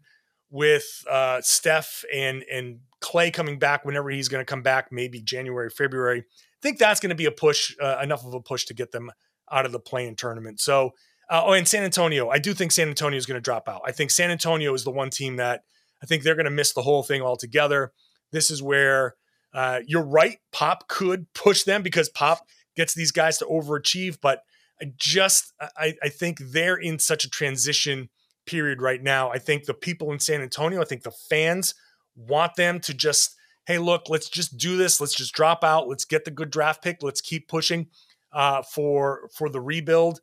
with 0.50 1.04
uh, 1.10 1.40
Steph 1.40 2.04
and 2.12 2.44
and 2.52 2.80
Klay 3.02 3.32
coming 3.32 3.58
back 3.58 3.84
whenever 3.84 4.10
he's 4.10 4.28
going 4.28 4.40
to 4.40 4.48
come 4.48 4.62
back, 4.62 4.88
maybe 4.90 5.20
January, 5.20 5.70
February. 5.70 6.20
I 6.20 6.60
think 6.62 6.78
that's 6.78 7.00
going 7.00 7.10
to 7.10 7.16
be 7.16 7.26
a 7.26 7.32
push, 7.32 7.74
uh, 7.82 7.98
enough 8.00 8.24
of 8.24 8.32
a 8.34 8.40
push 8.40 8.64
to 8.66 8.74
get 8.74 8.92
them 8.92 9.10
out 9.50 9.66
of 9.66 9.72
the 9.72 9.80
play-in 9.80 10.14
tournament. 10.14 10.60
So, 10.60 10.92
uh, 11.28 11.42
oh, 11.44 11.52
and 11.52 11.66
San 11.66 11.82
Antonio, 11.82 12.28
I 12.28 12.38
do 12.38 12.54
think 12.54 12.70
San 12.70 12.88
Antonio 12.88 13.18
is 13.18 13.26
going 13.26 13.36
to 13.36 13.40
drop 13.42 13.68
out. 13.68 13.82
I 13.84 13.90
think 13.90 14.12
San 14.12 14.30
Antonio 14.30 14.72
is 14.72 14.84
the 14.84 14.92
one 14.92 15.10
team 15.10 15.36
that 15.36 15.62
I 16.02 16.06
think 16.06 16.22
they're 16.22 16.36
going 16.36 16.44
to 16.44 16.50
miss 16.50 16.72
the 16.72 16.82
whole 16.82 17.02
thing 17.02 17.22
altogether. 17.22 17.92
This 18.30 18.50
is 18.50 18.62
where 18.62 19.16
uh, 19.54 19.80
you're 19.86 20.04
right. 20.04 20.38
Pop 20.52 20.88
could 20.88 21.32
push 21.34 21.64
them 21.64 21.82
because 21.82 22.08
Pop 22.08 22.46
gets 22.76 22.94
these 22.94 23.12
guys 23.12 23.38
to 23.38 23.44
overachieve, 23.46 24.18
but 24.20 24.44
I 24.80 24.86
just 24.96 25.52
I, 25.60 25.94
I 26.02 26.08
think 26.08 26.38
they're 26.40 26.76
in 26.76 26.98
such 26.98 27.24
a 27.24 27.30
transition 27.30 28.08
period 28.46 28.82
right 28.82 29.02
now. 29.02 29.30
I 29.30 29.38
think 29.38 29.64
the 29.64 29.74
people 29.74 30.12
in 30.12 30.18
San 30.18 30.40
Antonio, 30.40 30.80
I 30.80 30.84
think 30.84 31.02
the 31.02 31.12
fans 31.12 31.74
want 32.16 32.56
them 32.56 32.80
to 32.80 32.94
just, 32.94 33.36
hey, 33.66 33.78
look, 33.78 34.08
let's 34.08 34.28
just 34.28 34.56
do 34.56 34.76
this. 34.76 35.00
Let's 35.00 35.14
just 35.14 35.34
drop 35.34 35.62
out. 35.62 35.88
Let's 35.88 36.04
get 36.04 36.24
the 36.24 36.30
good 36.30 36.50
draft 36.50 36.82
pick. 36.82 37.02
Let's 37.02 37.20
keep 37.20 37.48
pushing 37.48 37.88
uh, 38.32 38.62
for 38.62 39.28
for 39.34 39.48
the 39.48 39.60
rebuild. 39.60 40.20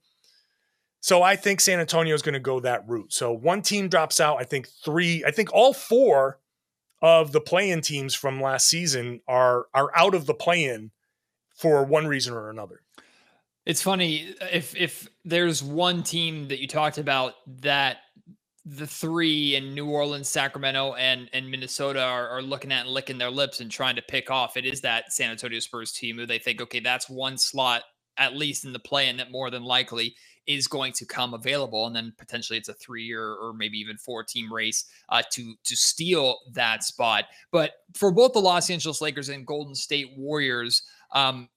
So 1.02 1.24
I 1.24 1.38
think 1.38 1.62
San 1.62 1.80
Antonio 1.80 2.14
is 2.14 2.22
going 2.22 2.34
to 2.34 2.40
go 2.40 2.60
that 2.60 2.84
route. 2.88 3.14
So 3.14 3.32
one 3.32 3.62
team 3.62 3.88
drops 3.88 4.20
out. 4.20 4.38
I 4.40 4.44
think 4.44 4.68
three. 4.84 5.24
I 5.26 5.32
think 5.32 5.54
all 5.54 5.74
four 5.74 6.40
of 7.02 7.32
the 7.32 7.42
play-in 7.42 7.82
teams 7.82 8.14
from 8.14 8.42
last 8.42 8.68
season 8.70 9.22
are 9.28 9.68
are 9.74 9.90
out 9.96 10.16
of 10.16 10.26
the 10.26 10.34
play-in 10.34 10.92
for 11.56 11.84
one 11.84 12.08
reason 12.08 12.34
or 12.34 12.50
another. 12.50 12.82
It's 13.66 13.82
funny 13.82 14.36
if 14.52 14.76
if 14.76 15.08
there's 15.26 15.62
one 15.62 16.04
team 16.04 16.48
that 16.48 16.60
you 16.60 16.68
talked 16.68 16.98
about 16.98 17.36
that 17.62 17.98
the 18.66 18.88
three 18.88 19.56
in 19.56 19.74
New 19.74 19.88
Orleans, 19.90 20.30
Sacramento, 20.30 20.94
and 20.94 21.30
and 21.34 21.50
Minnesota 21.50 22.02
are, 22.02 22.28
are, 22.30 22.42
looking 22.42 22.72
at 22.72 22.86
and 22.86 22.94
licking 22.94 23.18
their 23.18 23.32
lips 23.32 23.62
and 23.62 23.72
trying 23.72 23.96
to 23.96 24.02
pick 24.02 24.30
off. 24.30 24.58
It 24.58 24.66
is 24.66 24.82
that 24.82 25.12
San 25.12 25.32
Antonio 25.32 25.60
Spurs 25.60 25.92
team 25.92 26.18
who 26.18 26.26
they 26.26 26.40
think, 26.40 26.62
okay, 26.62 26.80
that's 26.80 27.10
one 27.10 27.38
slot 27.38 27.84
at 28.18 28.36
least 28.36 28.66
in 28.66 28.74
the 28.74 28.80
play, 28.80 29.08
and 29.08 29.20
that 29.20 29.32
more 29.32 29.50
than 29.50 29.64
likely 29.64 30.16
is 30.50 30.68
going 30.68 30.92
to 30.94 31.06
come 31.06 31.36
available, 31.36 31.86
and 31.86 31.96
then 31.96 32.12
potentially 32.18 32.58
it's 32.58 32.70
a 32.70 32.74
three-year 32.74 33.36
or 33.36 33.54
maybe 33.54 33.78
even 33.78 33.96
four-team 33.98 34.52
race 34.52 34.86
uh, 35.10 35.22
to 35.32 35.54
to 35.64 35.76
steal 35.78 36.40
that 36.54 36.84
spot. 36.84 37.26
But 37.52 37.72
for 37.94 38.12
both 38.12 38.34
the 38.34 38.40
Los 38.40 38.70
Angeles 38.70 39.00
Lakers 39.00 39.30
and 39.30 39.46
Golden 39.46 39.76
State 39.76 40.10
Warriors. 40.18 40.84
Um, 41.12 41.50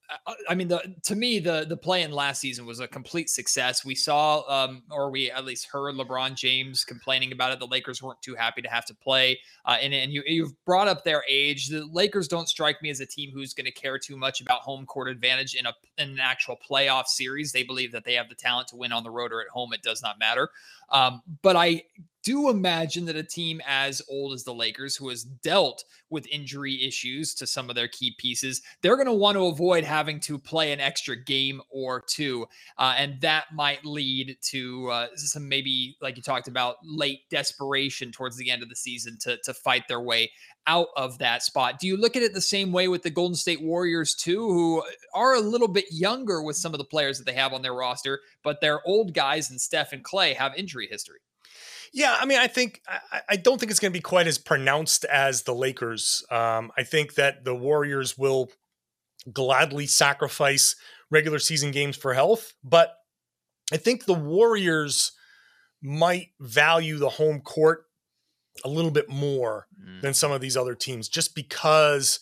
I 0.49 0.55
mean, 0.55 0.69
the 0.69 0.95
to 1.05 1.17
me, 1.17 1.39
the 1.39 1.67
the 1.69 1.77
play 1.77 2.03
in 2.03 2.13
last 2.13 2.41
season 2.41 2.67
was 2.67 2.81
a 2.81 2.89
complete 2.89 3.31
success. 3.31 3.85
We 3.85 3.95
saw, 3.95 4.43
um, 4.49 4.83
or 4.91 5.11
we 5.11 5.31
at 5.31 5.45
least 5.45 5.69
heard 5.71 5.95
LeBron 5.95 6.35
James 6.35 6.85
complaining 6.85 7.33
about 7.33 7.53
it. 7.53 7.59
The 7.59 7.67
Lakers 7.67 8.03
weren't 8.03 8.21
too 8.23 8.35
happy 8.35 8.63
to 8.63 8.69
have 8.69 8.85
to 8.87 8.95
play, 8.95 9.39
uh, 9.65 9.79
and 9.81 9.95
and 9.95 10.13
you 10.13 10.23
you've 10.27 10.53
brought 10.65 10.89
up 10.89 11.05
their 11.05 11.25
age. 11.29 11.69
The 11.69 11.85
Lakers 11.93 12.29
don't 12.29 12.49
strike 12.49 12.83
me 12.83 12.91
as 12.91 13.01
a 13.01 13.07
team 13.07 13.31
who's 13.33 13.55
going 13.55 13.67
to 13.67 13.73
care 13.73 13.99
too 13.99 14.17
much 14.17 14.41
about 14.41 14.61
home 14.63 14.87
court 14.87 15.09
advantage 15.09 15.55
in 15.55 15.67
a 15.67 15.73
in 15.99 16.11
an 16.11 16.21
actual 16.21 16.59
playoff 16.69 17.07
series. 17.07 17.53
They 17.53 17.63
believe 17.63 17.93
that 17.93 18.05
they 18.05 18.15
have 18.15 18.29
the 18.29 18.35
talent 18.35 18.69
to 18.69 18.77
win 18.77 18.93
on 18.93 19.05
the 19.05 19.11
road 19.11 19.33
or 19.33 19.41
at 19.41 19.49
home. 19.49 19.73
It 19.73 19.83
does 19.83 20.03
not 20.03 20.19
matter. 20.19 20.51
Um, 20.91 21.23
but 21.43 21.57
I 21.57 21.85
do 22.23 22.51
imagine 22.51 23.05
that 23.07 23.17
a 23.17 23.23
team 23.23 23.61
as 23.67 24.01
old 24.09 24.33
as 24.33 24.45
the 24.45 24.55
Lakers, 24.55 24.97
who 24.97 25.09
has 25.09 25.25
dealt 25.25 25.85
with 26.11 26.27
injury 26.29 26.85
issues 26.87 27.35
to 27.35 27.47
some 27.47 27.69
of 27.69 27.75
their 27.75 27.89
key 27.89 28.15
pieces, 28.19 28.63
they're 28.81 28.97
going 28.97 29.07
to 29.07 29.13
want 29.13 29.37
to 29.37 29.47
avoid 29.47 29.85
having 29.85 30.02
to 30.21 30.39
play 30.39 30.73
an 30.73 30.81
extra 30.81 31.17
game 31.17 31.61
or 31.71 32.03
two. 32.07 32.47
Uh, 32.79 32.95
and 32.97 33.21
that 33.21 33.47
might 33.53 33.85
lead 33.85 34.37
to 34.51 34.89
uh, 34.91 35.07
some 35.17 35.49
maybe, 35.49 35.97
like 36.01 36.17
you 36.17 36.23
talked 36.23 36.49
about, 36.49 36.77
late 36.85 37.21
desperation 37.31 38.13
towards 38.13 38.37
the 38.37 38.51
end 38.51 38.63
of 38.63 38.69
the 38.69 38.77
season 38.77 39.17
to, 39.21 39.39
to 39.45 39.55
fight 39.55 39.89
their 39.89 40.01
way 40.01 40.31
out 40.67 40.89
of 40.97 41.19
that 41.19 41.43
spot. 41.43 41.79
Do 41.81 41.87
you 41.87 41.97
look 41.97 42.17
at 42.17 42.23
it 42.23 42.35
the 42.35 42.41
same 42.41 42.73
way 42.73 42.89
with 42.89 43.03
the 43.03 43.11
Golden 43.11 43.35
State 43.35 43.63
Warriors, 43.63 44.15
too, 44.15 44.49
who 44.49 44.83
are 45.15 45.35
a 45.35 45.41
little 45.41 45.69
bit 45.69 45.87
younger 45.91 46.43
with 46.43 46.57
some 46.57 46.73
of 46.73 46.79
the 46.79 46.85
players 46.85 47.19
that 47.19 47.25
they 47.25 47.35
have 47.35 47.53
on 47.53 47.63
their 47.63 47.75
roster, 47.75 48.21
but 48.45 48.61
their 48.61 48.81
old 48.87 49.15
guys 49.15 49.51
and 49.51 49.61
Steph 49.61 49.93
and 49.93 50.05
Klay 50.05 50.35
have 50.35 50.55
injury 50.57 50.87
history? 50.91 51.19
Yeah, 51.93 52.17
I 52.19 52.25
mean, 52.25 52.39
I 52.39 52.47
think 52.47 52.81
I, 52.89 53.21
I 53.31 53.37
don't 53.37 53.59
think 53.59 53.71
it's 53.71 53.81
going 53.81 53.93
to 53.93 53.99
be 53.99 54.01
quite 54.01 54.27
as 54.27 54.39
pronounced 54.39 55.05
as 55.05 55.43
the 55.43 55.55
Lakers. 55.55 56.25
Um, 56.31 56.71
I 56.79 56.85
think 56.85 57.17
that 57.17 57.45
the 57.45 57.55
Warriors 57.55 58.17
will 58.17 58.49
gladly 59.31 59.87
sacrifice 59.87 60.77
regular 61.11 61.39
season 61.39 61.71
games 61.71 61.97
for 61.97 62.15
health, 62.15 62.55
but 62.65 62.97
I 63.73 63.77
think 63.77 64.05
the 64.05 64.15
Warriors 64.15 65.13
might 65.83 66.29
value 66.41 66.99
the 66.99 67.09
home 67.09 67.41
court 67.41 67.85
a 68.65 68.69
little 68.69 68.91
bit 68.91 69.09
more 69.09 69.67
mm. 69.81 70.01
than 70.01 70.15
some 70.15 70.33
of 70.33 70.41
these 70.41 70.57
other 70.57 70.75
teams, 70.75 71.09
just 71.09 71.35
because 71.35 72.21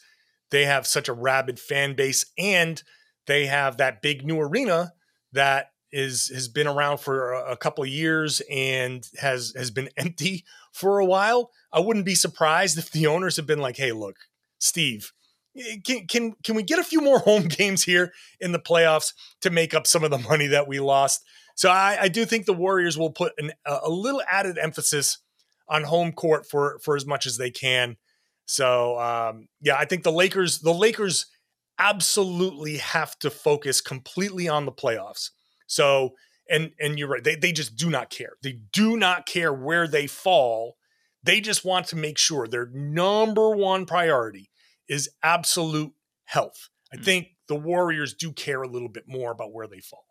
they 0.51 0.65
have 0.65 0.87
such 0.87 1.09
a 1.09 1.13
rabid 1.13 1.59
fan 1.59 1.95
base 1.95 2.25
and 2.39 2.83
they 3.27 3.47
have 3.47 3.77
that 3.77 4.03
big 4.03 4.25
new 4.25 4.41
arena 4.41 4.93
that 5.33 5.71
is 5.93 6.29
has 6.29 6.49
been 6.49 6.69
around 6.69 6.99
for 6.99 7.33
a, 7.33 7.57
couple 7.57 7.83
of 7.83 7.91
years 7.91 8.41
and 8.51 9.09
has 9.21 9.53
has 9.57 9.71
been 9.71 9.89
empty 9.97 10.45
for 10.73 10.99
a 10.99 11.05
while. 11.05 11.51
I 11.73 11.81
wouldn't 11.81 12.05
be 12.05 12.15
surprised 12.15 12.79
if 12.79 12.91
the 12.91 13.07
owners 13.07 13.37
have 13.37 13.47
been 13.47 13.59
like, 13.59 13.77
"Hey, 13.77 13.93
look, 13.93 14.17
Steve, 14.59 15.13
can 15.85 16.07
can 16.07 16.35
can 16.45 16.55
we 16.55 16.63
get 16.63 16.79
a 16.79 16.85
few 16.85 17.01
more 17.01 17.19
home 17.19 17.45
games 17.49 17.85
here 17.85 18.13
in 18.41 18.53
the 18.53 18.59
playoffs 18.59 19.13
to 19.41 19.51
make 19.51 19.75
up 19.75 19.87
some 19.87 20.05
of 20.05 20.11
the 20.11 20.19
money 20.19 20.47
that 20.47 20.69
we 20.69 20.81
lost?" 20.81 21.23
So 21.55 21.71
I, 21.71 21.99
I 22.03 22.09
do 22.09 22.25
think 22.25 22.47
the 22.47 22.55
Warriors 22.55 22.97
will 22.97 23.11
put 23.11 23.33
an, 23.39 23.53
a 23.67 23.91
little 23.91 24.23
added 24.31 24.57
emphasis 24.57 25.19
on 25.69 25.85
home 25.85 26.13
court 26.13 26.47
for 26.47 26.79
for 26.83 26.97
as 26.97 27.07
much 27.07 27.27
as 27.27 27.37
they 27.37 27.51
can. 27.51 27.97
So 28.47 28.99
um, 28.99 29.49
yeah, 29.61 29.77
I 29.77 29.85
think 29.85 30.03
the 30.03 30.13
Lakers, 30.13 30.59
the 30.59 30.75
Lakers 30.75 31.27
absolutely 31.79 32.79
have 32.79 33.19
to 33.21 33.31
focus 33.31 33.81
completely 33.81 34.49
on 34.49 34.67
the 34.67 34.73
playoffs. 34.73 35.31
So 35.67 36.15
and 36.51 36.73
and 36.81 36.99
you're 36.99 37.09
right, 37.09 37.23
they 37.23 37.37
they 37.37 37.53
just 37.53 37.77
do 37.77 37.89
not 37.89 38.11
care. 38.11 38.33
They 38.43 38.59
do 38.73 38.97
not 38.97 39.27
care 39.27 39.53
where 39.53 39.87
they 39.87 40.07
fall. 40.07 40.77
They 41.23 41.41
just 41.41 41.65
want 41.65 41.87
to 41.89 41.97
make 41.97 42.19
sure 42.19 42.47
their 42.47 42.67
number 42.73 43.55
one 43.55 43.87
priority 43.87 44.50
is 44.91 45.09
absolute 45.23 45.93
health. 46.25 46.69
I 46.93 46.97
mm. 46.97 47.05
think 47.05 47.29
the 47.49 47.55
Warriors 47.55 48.13
do 48.13 48.33
care 48.33 48.63
a 48.63 48.69
little 48.69 48.89
bit 48.89 49.05
more 49.07 49.31
about 49.31 49.55
where 49.55 49.67
they 49.67 49.81
fall. 49.81 50.05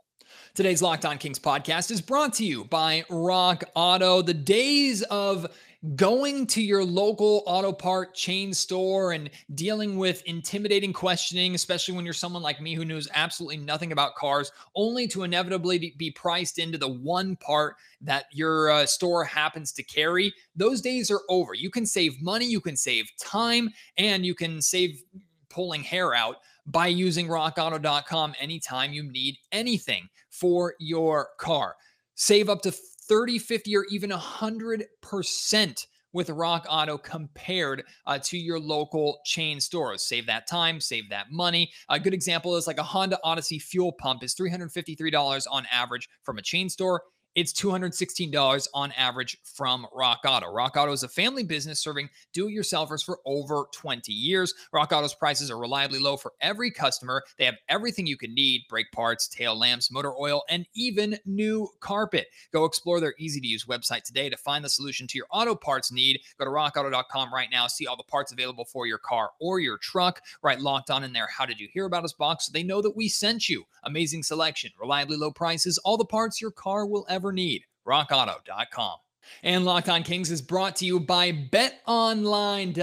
Today's 0.56 0.82
Locked 0.82 1.06
On 1.06 1.18
Kings 1.18 1.40
podcast 1.40 1.92
is 1.92 2.02
brought 2.02 2.34
to 2.36 2.46
you 2.46 2.64
by 2.64 3.04
Rock 3.10 3.64
Auto. 3.76 4.22
The 4.22 4.34
days 4.34 5.02
of 5.04 5.48
going 5.96 6.46
to 6.46 6.62
your 6.62 6.84
local 6.84 7.42
auto 7.46 7.72
part 7.72 8.14
chain 8.14 8.54
store 8.54 9.14
and 9.14 9.30
dealing 9.56 9.98
with 9.98 10.22
intimidating 10.24 10.92
questioning, 10.92 11.56
especially 11.56 11.96
when 11.96 12.04
you're 12.04 12.14
someone 12.14 12.42
like 12.42 12.60
me 12.60 12.74
who 12.74 12.84
knows 12.84 13.08
absolutely 13.14 13.58
nothing 13.58 13.94
about 13.94 14.16
cars, 14.16 14.52
only 14.76 15.08
to 15.08 15.24
inevitably 15.24 15.94
be 15.98 16.12
priced 16.12 16.60
into 16.60 16.78
the 16.78 16.88
one 16.88 17.36
part 17.38 17.76
that 18.02 18.26
your 18.32 18.72
uh, 18.72 18.86
store 18.86 19.24
happens 19.24 19.72
to 19.72 19.84
carry, 19.84 20.34
those 20.56 20.82
days 20.82 21.10
are 21.10 21.22
over. 21.30 21.54
You 21.54 21.70
can 21.70 21.86
save 21.86 22.22
money, 22.22 22.46
you 22.46 22.60
can 22.60 22.76
save 22.76 23.10
time, 23.18 23.70
and 23.98 24.26
you 24.26 24.36
can 24.36 24.62
save 24.62 25.04
pulling 25.50 25.84
hair 25.84 26.14
out 26.14 26.38
by 26.66 26.88
using 26.88 27.28
rockauto.com 27.28 28.36
anytime 28.40 28.94
you 28.94 29.04
need 29.04 29.38
anything 29.52 30.08
for 30.30 30.76
your 30.80 31.30
car. 31.38 31.76
Save 32.16 32.50
up 32.50 32.62
to 32.62 32.74
30, 33.10 33.40
50, 33.40 33.76
or 33.76 33.86
even 33.90 34.12
100% 34.12 35.86
with 36.14 36.30
Rock 36.30 36.66
Auto 36.70 36.98
compared 36.98 37.84
uh, 38.08 38.18
to 38.20 38.38
your 38.38 38.60
local 38.60 39.20
chain 39.26 39.60
stores. 39.60 40.08
Save 40.08 40.26
that 40.28 40.48
time, 40.48 40.80
save 40.80 41.10
that 41.10 41.28
money. 41.32 41.72
A 41.90 42.00
good 42.00 42.14
example 42.14 42.56
is 42.56 42.68
like 42.68 42.80
a 42.80 42.84
Honda 42.84 43.20
Odyssey 43.24 43.60
fuel 43.60 43.92
pump 43.92 44.24
is 44.24 44.34
$353 44.36 45.46
on 45.52 45.68
average 45.72 46.08
from 46.24 46.38
a 46.38 46.42
chain 46.42 46.70
store. 46.70 47.02
It's 47.40 47.54
$216 47.54 48.68
on 48.74 48.92
average 48.98 49.38
from 49.46 49.88
Rock 49.94 50.20
Auto. 50.28 50.52
Rock 50.52 50.76
Auto 50.76 50.92
is 50.92 51.04
a 51.04 51.08
family 51.08 51.42
business 51.42 51.80
serving 51.80 52.10
do 52.34 52.50
it 52.50 52.52
yourselfers 52.52 53.02
for 53.02 53.20
over 53.26 53.64
20 53.72 54.12
years. 54.12 54.54
Rock 54.74 54.92
Auto's 54.92 55.14
prices 55.14 55.50
are 55.50 55.58
reliably 55.58 56.00
low 56.00 56.18
for 56.18 56.34
every 56.42 56.70
customer. 56.70 57.24
They 57.38 57.46
have 57.46 57.56
everything 57.70 58.06
you 58.06 58.18
can 58.18 58.34
need 58.34 58.64
brake 58.68 58.92
parts, 58.92 59.30
tail 59.30 59.58
lamps, 59.58 59.90
motor 59.90 60.14
oil, 60.20 60.44
and 60.50 60.68
even 60.74 61.18
new 61.26 61.70
carpet. 61.80 62.28
Go 62.52 62.66
explore 62.66 63.00
their 63.00 63.16
easy 63.18 63.40
to 63.40 63.48
use 63.48 63.64
website 63.64 64.04
today 64.04 64.30
to 64.30 64.36
find 64.36 64.66
the 64.66 64.70
solution 64.70 65.08
to 65.08 65.18
your 65.18 65.28
auto 65.32 65.56
parts 65.56 65.94
need. 65.94 66.20
Go 66.40 66.44
to 66.44 66.52
rockauto.com 66.52 67.34
right 67.34 67.48
now, 67.50 67.68
see 67.68 67.88
all 67.88 67.96
the 67.96 68.04
parts 68.04 68.34
available 68.34 68.66
for 68.66 68.86
your 68.86 68.98
car 68.98 69.30
or 69.40 69.62
your 69.62 69.78
truck. 69.78 70.22
Right 70.44 70.60
locked 70.60 70.90
on 70.90 71.06
in 71.06 71.14
there. 71.14 71.30
How 71.34 71.46
did 71.46 71.62
you 71.62 71.70
hear 71.72 71.86
about 71.86 72.04
us 72.04 72.12
box 72.12 72.48
so 72.48 72.52
they 72.52 72.64
know 72.64 72.82
that 72.82 72.98
we 72.98 73.08
sent 73.08 73.48
you? 73.48 73.64
Amazing 73.86 74.24
selection, 74.24 74.72
reliably 74.78 75.16
low 75.16 75.32
prices, 75.32 75.78
all 75.78 75.96
the 75.96 76.04
parts 76.04 76.42
your 76.42 76.52
car 76.52 76.86
will 76.86 77.06
ever 77.08 77.29
ever 77.30 77.34
need. 77.34 77.64
RockAuto.com. 77.88 78.98
And 79.44 79.64
Locked 79.64 79.90
On 79.90 80.02
Kings 80.02 80.32
is 80.32 80.42
brought 80.42 80.76
to 80.78 80.86
you 80.86 81.00
by 81.00 81.32
betonline.ag. 81.32 82.74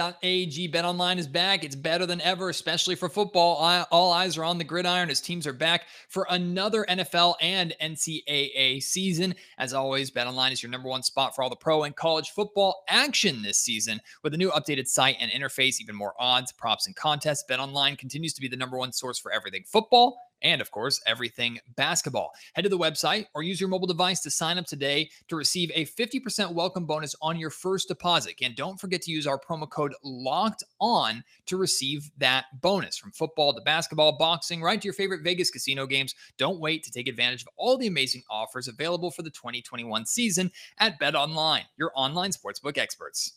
BetOnline 0.70 1.18
is 1.18 1.26
back. 1.26 1.64
It's 1.64 1.74
better 1.74 2.06
than 2.06 2.20
ever, 2.20 2.50
especially 2.50 2.94
for 2.94 3.08
football. 3.08 3.56
All 3.90 4.12
eyes 4.12 4.38
are 4.38 4.44
on 4.44 4.56
the 4.58 4.62
gridiron 4.62 5.10
as 5.10 5.20
teams 5.20 5.44
are 5.48 5.52
back 5.52 5.86
for 6.08 6.24
another 6.30 6.86
NFL 6.88 7.34
and 7.40 7.74
NCAA 7.82 8.80
season. 8.80 9.34
As 9.58 9.74
always, 9.74 10.12
BetOnline 10.12 10.52
is 10.52 10.62
your 10.62 10.70
number 10.70 10.88
one 10.88 11.02
spot 11.02 11.34
for 11.34 11.42
all 11.42 11.50
the 11.50 11.56
pro 11.56 11.82
and 11.82 11.96
college 11.96 12.30
football 12.30 12.84
action 12.88 13.42
this 13.42 13.58
season. 13.58 14.00
With 14.22 14.34
a 14.34 14.38
new 14.38 14.52
updated 14.52 14.86
site 14.86 15.16
and 15.18 15.32
interface, 15.32 15.80
even 15.80 15.96
more 15.96 16.14
odds, 16.20 16.52
props, 16.52 16.86
and 16.86 16.94
contests, 16.94 17.42
BetOnline 17.50 17.98
continues 17.98 18.34
to 18.34 18.40
be 18.40 18.46
the 18.46 18.56
number 18.56 18.78
one 18.78 18.92
source 18.92 19.18
for 19.18 19.32
everything 19.32 19.64
football 19.66 20.16
and 20.42 20.60
of 20.60 20.70
course, 20.70 21.00
everything 21.06 21.58
basketball. 21.76 22.32
Head 22.54 22.62
to 22.62 22.68
the 22.68 22.78
website 22.78 23.26
or 23.34 23.42
use 23.42 23.60
your 23.60 23.68
mobile 23.68 23.86
device 23.86 24.20
to 24.22 24.30
sign 24.30 24.58
up 24.58 24.66
today 24.66 25.10
to 25.28 25.36
receive 25.36 25.70
a 25.74 25.86
50% 25.86 26.52
welcome 26.52 26.86
bonus 26.86 27.14
on 27.22 27.38
your 27.38 27.50
first 27.50 27.88
deposit. 27.88 28.34
And 28.42 28.54
don't 28.54 28.80
forget 28.80 29.02
to 29.02 29.10
use 29.10 29.26
our 29.26 29.38
promo 29.38 29.68
code 29.68 29.94
LOCKED 30.04 30.64
ON 30.80 31.24
to 31.46 31.56
receive 31.56 32.10
that 32.18 32.46
bonus 32.60 32.96
from 32.96 33.12
football 33.12 33.54
to 33.54 33.60
basketball, 33.62 34.18
boxing, 34.18 34.62
right 34.62 34.80
to 34.80 34.86
your 34.86 34.94
favorite 34.94 35.22
Vegas 35.22 35.50
casino 35.50 35.86
games. 35.86 36.14
Don't 36.38 36.60
wait 36.60 36.82
to 36.84 36.90
take 36.90 37.08
advantage 37.08 37.42
of 37.42 37.48
all 37.56 37.78
the 37.78 37.86
amazing 37.86 38.22
offers 38.30 38.68
available 38.68 39.10
for 39.10 39.22
the 39.22 39.30
2021 39.30 40.06
season 40.06 40.50
at 40.78 40.98
Bet 40.98 41.14
Online, 41.14 41.64
your 41.76 41.92
online 41.94 42.30
sportsbook 42.30 42.78
experts. 42.78 43.34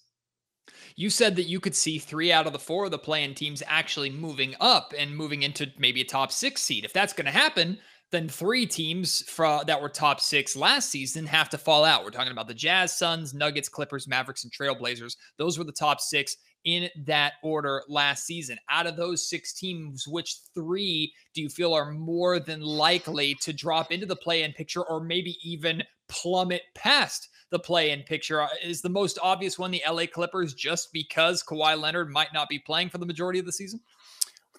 You 0.96 1.10
said 1.10 1.36
that 1.36 1.44
you 1.44 1.60
could 1.60 1.76
see 1.76 2.00
three 2.00 2.32
out 2.32 2.48
of 2.48 2.54
the 2.54 2.60
four 2.60 2.86
of 2.86 2.92
the 2.92 2.98
playing 2.98 3.36
teams 3.36 3.64
actually 3.68 4.10
moving 4.10 4.56
up 4.60 4.94
and 4.98 5.16
moving 5.16 5.44
into 5.44 5.72
maybe 5.78 6.02
a 6.02 6.06
top 6.06 6.32
six 6.32 6.62
seed. 6.62 6.86
If 6.86 6.94
that's 6.94 7.14
going 7.14 7.26
to 7.26 7.32
happen, 7.32 7.80
then 8.12 8.28
three 8.28 8.66
teams 8.66 9.22
fra- 9.30 9.64
that 9.68 9.82
were 9.82 9.90
top 9.90 10.20
six 10.20 10.56
last 10.56 10.90
season 10.90 11.26
have 11.28 11.50
to 11.50 11.58
fall 11.58 11.86
out. 11.86 12.04
We're 12.04 12.10
talking 12.10 12.32
about 12.32 12.48
the 12.48 12.54
Jazz, 12.54 12.98
Suns, 12.98 13.34
Nuggets, 13.34 13.70
Clippers, 13.70 14.08
Mavericks, 14.08 14.44
and 14.44 14.52
Trailblazers. 14.52 15.16
Those 15.38 15.58
were 15.58 15.64
the 15.64 15.72
top 15.72 16.00
six 16.00 16.36
in 16.66 16.90
that 17.06 17.34
order 17.44 17.84
last 17.88 18.26
season. 18.26 18.58
Out 18.70 18.88
of 18.88 18.96
those 18.96 19.30
six 19.30 19.54
teams, 19.54 20.06
which 20.08 20.38
three 20.54 21.14
do 21.34 21.42
you 21.42 21.50
feel 21.50 21.74
are 21.74 21.92
more 21.92 22.40
than 22.40 22.62
likely 22.62 23.36
to 23.42 23.54
drop 23.54 23.92
into 23.92 24.06
the 24.06 24.16
play 24.16 24.44
in 24.44 24.54
picture 24.54 24.84
or 24.84 25.04
maybe 25.04 25.38
even 25.44 25.84
plummet 26.10 26.64
past 26.76 27.30
the 27.52 27.60
play 27.60 27.92
in 27.92 28.04
picture. 28.04 28.42
Uh, 28.42 28.48
is 28.64 28.82
the 28.82 28.90
most 28.90 29.18
obvious 29.22 29.58
one 29.58 29.72
the 29.72 29.84
LA 29.88 30.06
Clippers 30.06 30.54
just 30.54 30.92
because 30.94 31.44
Kawhi 31.44 31.80
Leonard 31.80 32.10
might 32.10 32.34
not 32.34 32.50
be 32.50 32.60
playing 32.60 32.90
for 32.90 32.98
the 32.98 33.06
majority 33.06 33.40
of 33.40 33.46
the 33.46 33.52
season? 33.52 33.80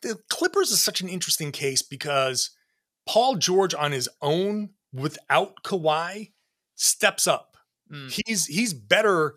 The 0.03 0.18
Clippers 0.29 0.70
is 0.70 0.83
such 0.83 1.00
an 1.00 1.09
interesting 1.09 1.53
case 1.53 1.83
because 1.83 2.50
Paul 3.07 3.37
George 3.37 3.74
on 3.74 3.92
his 3.92 4.09
own 4.22 4.70
without 4.92 5.62
Kawhi 5.64 6.33
steps 6.74 7.26
up. 7.26 7.57
Mm. 7.92 8.11
He's 8.24 8.46
he's 8.46 8.72
better 8.72 9.37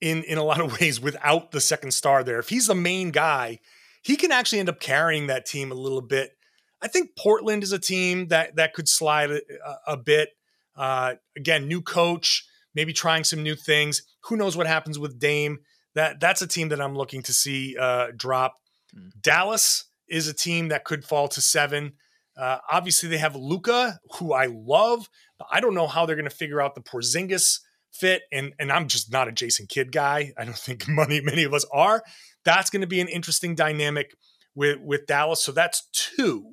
in 0.00 0.22
in 0.24 0.38
a 0.38 0.44
lot 0.44 0.60
of 0.60 0.72
ways 0.80 1.00
without 1.00 1.50
the 1.50 1.60
second 1.60 1.92
star 1.92 2.22
there. 2.22 2.38
If 2.38 2.48
he's 2.48 2.66
the 2.66 2.74
main 2.74 3.10
guy, 3.10 3.60
he 4.02 4.16
can 4.16 4.32
actually 4.32 4.60
end 4.60 4.68
up 4.68 4.80
carrying 4.80 5.26
that 5.26 5.46
team 5.46 5.72
a 5.72 5.76
little 5.76 6.02
bit. 6.02 6.36
I 6.82 6.88
think 6.88 7.16
Portland 7.16 7.62
is 7.62 7.72
a 7.72 7.78
team 7.78 8.28
that 8.28 8.56
that 8.56 8.74
could 8.74 8.88
slide 8.88 9.30
a, 9.30 9.40
a 9.86 9.96
bit. 9.96 10.30
Uh, 10.76 11.14
again, 11.36 11.66
new 11.66 11.80
coach, 11.80 12.45
maybe 12.76 12.92
trying 12.92 13.24
some 13.24 13.42
new 13.42 13.56
things. 13.56 14.02
Who 14.24 14.36
knows 14.36 14.56
what 14.56 14.68
happens 14.68 14.98
with 14.98 15.18
Dame? 15.18 15.58
That 15.96 16.20
that's 16.20 16.42
a 16.42 16.46
team 16.46 16.68
that 16.68 16.80
I'm 16.80 16.94
looking 16.94 17.22
to 17.22 17.32
see 17.32 17.76
uh, 17.76 18.08
drop. 18.14 18.54
Mm. 18.94 19.10
Dallas 19.20 19.86
is 20.08 20.28
a 20.28 20.34
team 20.34 20.68
that 20.68 20.84
could 20.84 21.04
fall 21.04 21.26
to 21.28 21.40
seven. 21.40 21.94
Uh, 22.36 22.58
obviously, 22.70 23.08
they 23.08 23.18
have 23.18 23.34
Luka, 23.34 23.98
who 24.18 24.34
I 24.34 24.46
love, 24.46 25.08
but 25.38 25.48
I 25.50 25.60
don't 25.60 25.74
know 25.74 25.86
how 25.86 26.04
they're 26.04 26.16
going 26.16 26.28
to 26.28 26.36
figure 26.36 26.60
out 26.60 26.74
the 26.74 26.82
Porzingis 26.82 27.60
fit. 27.90 28.22
And 28.30 28.52
and 28.60 28.70
I'm 28.70 28.86
just 28.86 29.10
not 29.10 29.26
a 29.26 29.32
Jason 29.32 29.66
Kidd 29.66 29.90
guy. 29.90 30.32
I 30.36 30.44
don't 30.44 30.56
think 30.56 30.84
many 30.88 31.20
many 31.22 31.42
of 31.42 31.54
us 31.54 31.64
are. 31.72 32.04
That's 32.44 32.70
going 32.70 32.82
to 32.82 32.86
be 32.86 33.00
an 33.00 33.08
interesting 33.08 33.54
dynamic 33.54 34.14
with 34.54 34.78
with 34.80 35.06
Dallas. 35.06 35.42
So 35.42 35.50
that's 35.50 35.88
two. 35.92 36.52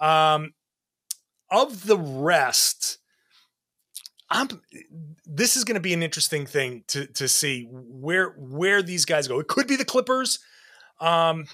Um, 0.00 0.54
of 1.50 1.86
the 1.86 1.98
rest, 1.98 2.97
I'm 4.30 4.48
this 5.24 5.56
is 5.56 5.64
going 5.64 5.76
to 5.76 5.80
be 5.80 5.94
an 5.94 6.02
interesting 6.02 6.46
thing 6.46 6.84
to 6.88 7.06
to 7.06 7.28
see 7.28 7.66
where 7.70 8.30
where 8.30 8.82
these 8.82 9.04
guys 9.04 9.28
go. 9.28 9.38
It 9.40 9.48
could 9.48 9.66
be 9.66 9.76
the 9.76 9.84
Clippers. 9.84 10.38
Um 11.00 11.46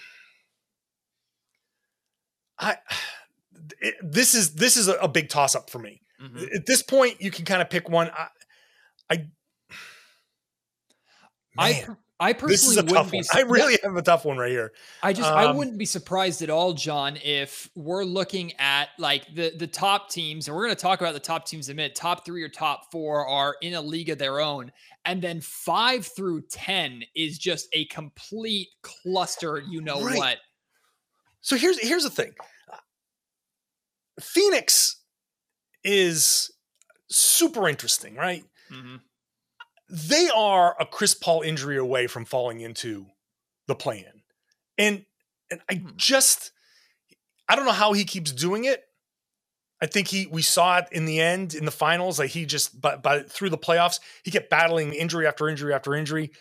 I 2.59 2.77
it, 3.81 3.95
this 4.03 4.35
is 4.35 4.55
this 4.55 4.77
is 4.77 4.89
a, 4.89 4.95
a 4.95 5.09
big 5.09 5.29
toss 5.29 5.55
up 5.55 5.71
for 5.71 5.79
me. 5.79 6.01
Mm-hmm. 6.21 6.45
At 6.55 6.67
this 6.67 6.83
point 6.83 7.21
you 7.21 7.31
can 7.31 7.45
kind 7.45 7.63
of 7.63 7.71
pick 7.71 7.89
one. 7.89 8.11
I 8.17 8.29
I, 9.11 9.27
I 11.59 11.87
I 12.25 12.33
personally 12.33 12.77
wouldn't 12.91 13.11
be. 13.11 13.23
I 13.35 13.41
really 13.41 13.79
have 13.83 13.97
a 13.97 14.03
tough 14.03 14.25
one 14.25 14.39
right 14.39 14.51
here. 14.51 14.73
I 15.03 15.13
just 15.13 15.31
um, 15.31 15.37
I 15.37 15.53
wouldn't 15.53 15.77
be 15.77 15.85
surprised 15.85 16.41
at 16.41 16.49
all, 16.49 16.73
John, 16.73 17.19
if 17.23 17.69
we're 17.75 18.05
looking 18.05 18.55
at 18.59 18.89
like 18.99 19.35
the 19.35 19.53
the 19.55 19.67
top 19.67 20.09
teams, 20.09 20.49
and 20.49 20.57
we're 20.57 20.65
going 20.65 20.75
to 20.75 20.81
talk 20.81 21.03
about 21.03 21.13
the 21.13 21.21
top 21.21 21.45
teams 21.45 21.69
in 21.69 21.75
a 21.75 21.77
minute. 21.77 21.95
Top 21.95 22.25
three 22.25 22.43
or 22.43 22.49
top 22.49 22.91
four 22.91 23.27
are 23.29 23.57
in 23.61 23.75
a 23.75 23.81
league 23.83 24.09
of 24.09 24.17
their 24.17 24.41
own, 24.41 24.73
and 25.05 25.21
then 25.21 25.43
five 25.43 26.07
through 26.07 26.41
ten 26.51 27.03
is 27.15 27.37
just 27.37 27.69
a 27.75 27.85
complete 27.87 28.69
cluster. 28.81 29.63
You 29.69 29.83
know 29.83 30.03
right. 30.03 30.17
what? 30.17 30.39
So 31.43 31.57
here's 31.57 31.79
here's 31.79 32.05
the 32.05 32.11
thing. 32.11 32.33
Phoenix 34.19 34.97
is 35.85 36.51
super 37.11 37.69
interesting, 37.69 38.15
right? 38.15 38.45
Mm-hmm 38.73 38.97
they 39.95 40.29
are 40.35 40.77
a 40.81 40.87
Chris 40.87 41.15
Paul 41.15 41.43
injury 41.43 41.77
away 41.79 42.09
from 42.09 42.25
falling 42.25 42.61
into 42.61 43.07
the 43.69 43.77
plan. 43.77 44.23
And 44.77 45.05
and 45.51 45.61
I 45.71 45.77
hmm. 45.77 45.91
just 45.97 46.51
I 47.49 47.55
don't 47.55 47.65
know 47.65 47.73
how 47.73 47.93
he 47.93 48.05
keeps 48.05 48.33
doing 48.33 48.65
it. 48.65 48.83
I 49.81 49.87
think 49.87 50.09
he 50.09 50.27
we 50.27 50.43
saw 50.43 50.79
it 50.79 50.87
in 50.91 51.05
the 51.05 51.21
end 51.21 51.55
in 51.55 51.65
the 51.65 51.71
finals 51.71 52.19
like 52.19 52.31
he 52.31 52.45
just 52.45 52.81
but 52.81 53.03
but 53.03 53.31
through 53.31 53.51
the 53.51 53.59
playoffs 53.59 54.01
he 54.25 54.33
kept 54.33 54.51
battling 54.51 54.93
injury 54.93 55.27
after 55.27 55.49
injury 55.49 55.73
after 55.73 55.95
injury. 55.95 56.33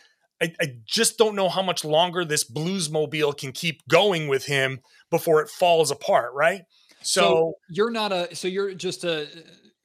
I, 0.41 0.53
I 0.59 0.73
just 0.85 1.19
don't 1.19 1.35
know 1.35 1.47
how 1.47 1.61
much 1.61 1.85
longer 1.85 2.25
this 2.25 2.49
Bluesmobile 2.49 3.37
can 3.37 3.51
keep 3.51 3.87
going 3.87 4.27
with 4.27 4.45
him 4.45 4.79
before 5.11 5.41
it 5.41 5.49
falls 5.49 5.91
apart, 5.91 6.33
right? 6.33 6.63
So, 7.01 7.21
so 7.21 7.53
you're 7.69 7.91
not 7.91 8.11
a 8.11 8.35
so 8.35 8.47
you're 8.47 8.73
just 8.73 9.03
a 9.03 9.27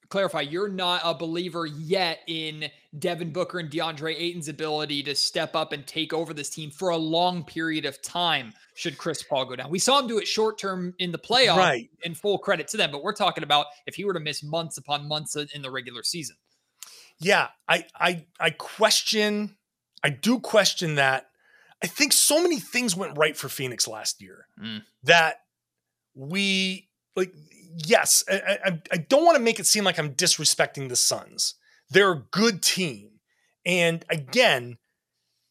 clarify, 0.09 0.41
you're 0.41 0.69
not 0.69 1.03
a 1.05 1.15
believer 1.15 1.67
yet 1.67 2.21
in 2.27 2.71
Devin 2.99 3.33
Booker 3.33 3.59
and 3.59 3.71
DeAndre 3.71 4.15
Ayton's 4.19 4.49
ability 4.49 5.03
to 5.05 5.15
step 5.15 5.55
up 5.55 5.73
and 5.73 5.87
take 5.87 6.13
over 6.13 6.33
this 6.33 6.51
team 6.51 6.71
for 6.71 6.91
a 6.91 6.97
long 6.97 7.45
period 7.45 7.85
of 7.85 8.01
time 8.03 8.55
should 8.75 8.97
Chris 8.97 9.23
Paul 9.23 9.45
go 9.45 9.57
down. 9.57 9.71
We 9.71 9.79
saw 9.79 9.99
him 10.01 10.07
do 10.07 10.19
it 10.19 10.27
short 10.27 10.59
term 10.59 10.95
in 10.99 11.13
the 11.13 11.19
playoffs 11.19 11.57
right. 11.57 11.91
and 12.05 12.17
full 12.17 12.39
credit 12.39 12.69
to 12.69 12.77
them, 12.77 12.91
but 12.91 13.03
we're 13.03 13.13
talking 13.13 13.45
about 13.45 13.67
if 13.87 13.97
he 13.97 14.05
were 14.05 14.15
to 14.15 14.21
miss 14.21 14.43
months 14.43 14.79
upon 14.79 15.07
months 15.07 15.37
in 15.37 15.63
the 15.63 15.71
regular 15.71 16.03
season. 16.03 16.37
Yeah, 17.21 17.49
I 17.69 17.85
I 17.95 18.27
I 18.39 18.51
question 18.51 19.57
I 20.03 20.11
do 20.11 20.39
question 20.39 20.95
that. 20.95 21.27
I 21.83 21.87
think 21.87 22.13
so 22.13 22.43
many 22.43 22.59
things 22.59 22.97
went 22.97 23.19
right 23.19 23.37
for 23.37 23.49
Phoenix 23.49 23.87
last 23.87 24.21
year 24.21 24.47
mm. 24.61 24.83
that 25.05 25.43
we 26.15 26.89
like 27.17 27.35
yes, 27.77 28.25
I, 28.31 28.59
I, 28.65 28.83
I 28.93 28.97
don't 28.97 29.25
want 29.25 29.37
to 29.37 29.43
make 29.43 29.59
it 29.59 29.67
seem 29.67 29.85
like 29.85 29.99
I'm 29.99 30.15
disrespecting 30.15 30.89
the 30.89 30.97
Suns. 30.97 31.55
They're 31.91 32.13
a 32.13 32.25
good 32.31 32.63
team. 32.63 33.21
And 33.65 34.05
again, 34.11 34.79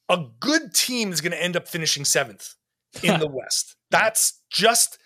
a 0.10 0.26
good 0.40 0.74
team 0.74 1.12
is 1.12 1.22
going 1.22 1.32
to 1.32 1.42
end 1.42 1.56
up 1.56 1.68
finishing 1.68 2.06
seventh 2.06 2.56
in 3.04 3.20
the 3.20 3.28
West. 3.28 3.76
That's 3.92 4.42
just 4.50 4.98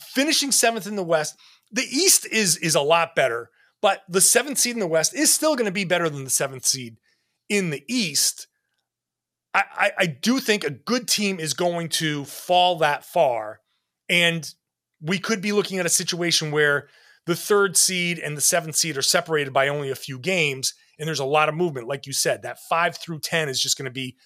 finishing 0.00 0.52
seventh 0.52 0.86
in 0.86 0.96
the 0.96 1.04
West. 1.04 1.36
The 1.70 1.82
East 1.82 2.26
is 2.26 2.56
is 2.58 2.74
a 2.74 2.80
lot 2.80 3.14
better, 3.14 3.50
but 3.80 4.02
the 4.08 4.20
seventh 4.20 4.58
seed 4.58 4.74
in 4.74 4.80
the 4.80 4.86
West 4.86 5.14
is 5.14 5.32
still 5.32 5.56
going 5.56 5.66
to 5.66 5.72
be 5.72 5.84
better 5.84 6.08
than 6.08 6.24
the 6.24 6.30
seventh 6.30 6.66
seed 6.66 6.96
in 7.48 7.70
the 7.70 7.84
East. 7.88 8.46
I, 9.54 9.64
I, 9.74 9.92
I 9.98 10.06
do 10.06 10.40
think 10.40 10.64
a 10.64 10.70
good 10.70 11.08
team 11.08 11.38
is 11.38 11.54
going 11.54 11.90
to 11.90 12.24
fall 12.24 12.76
that 12.78 13.04
far. 13.04 13.60
And 14.08 14.50
we 15.02 15.18
could 15.18 15.42
be 15.42 15.52
looking 15.52 15.78
at 15.78 15.86
a 15.86 15.90
situation 15.90 16.52
where 16.52 16.88
the 17.26 17.36
third 17.36 17.76
seed 17.76 18.18
and 18.18 18.36
the 18.36 18.40
seventh 18.40 18.76
seed 18.76 18.96
are 18.96 19.02
separated 19.02 19.52
by 19.52 19.68
only 19.68 19.90
a 19.90 19.96
few 19.96 20.18
games, 20.18 20.74
and 20.98 21.06
there's 21.06 21.20
a 21.20 21.24
lot 21.24 21.48
of 21.48 21.54
movement. 21.54 21.88
Like 21.88 22.06
you 22.06 22.12
said, 22.12 22.42
that 22.42 22.60
five 22.68 22.96
through 22.96 23.20
10 23.20 23.48
is 23.48 23.60
just 23.60 23.76
going 23.76 23.86
to 23.86 23.92
be 23.92 24.16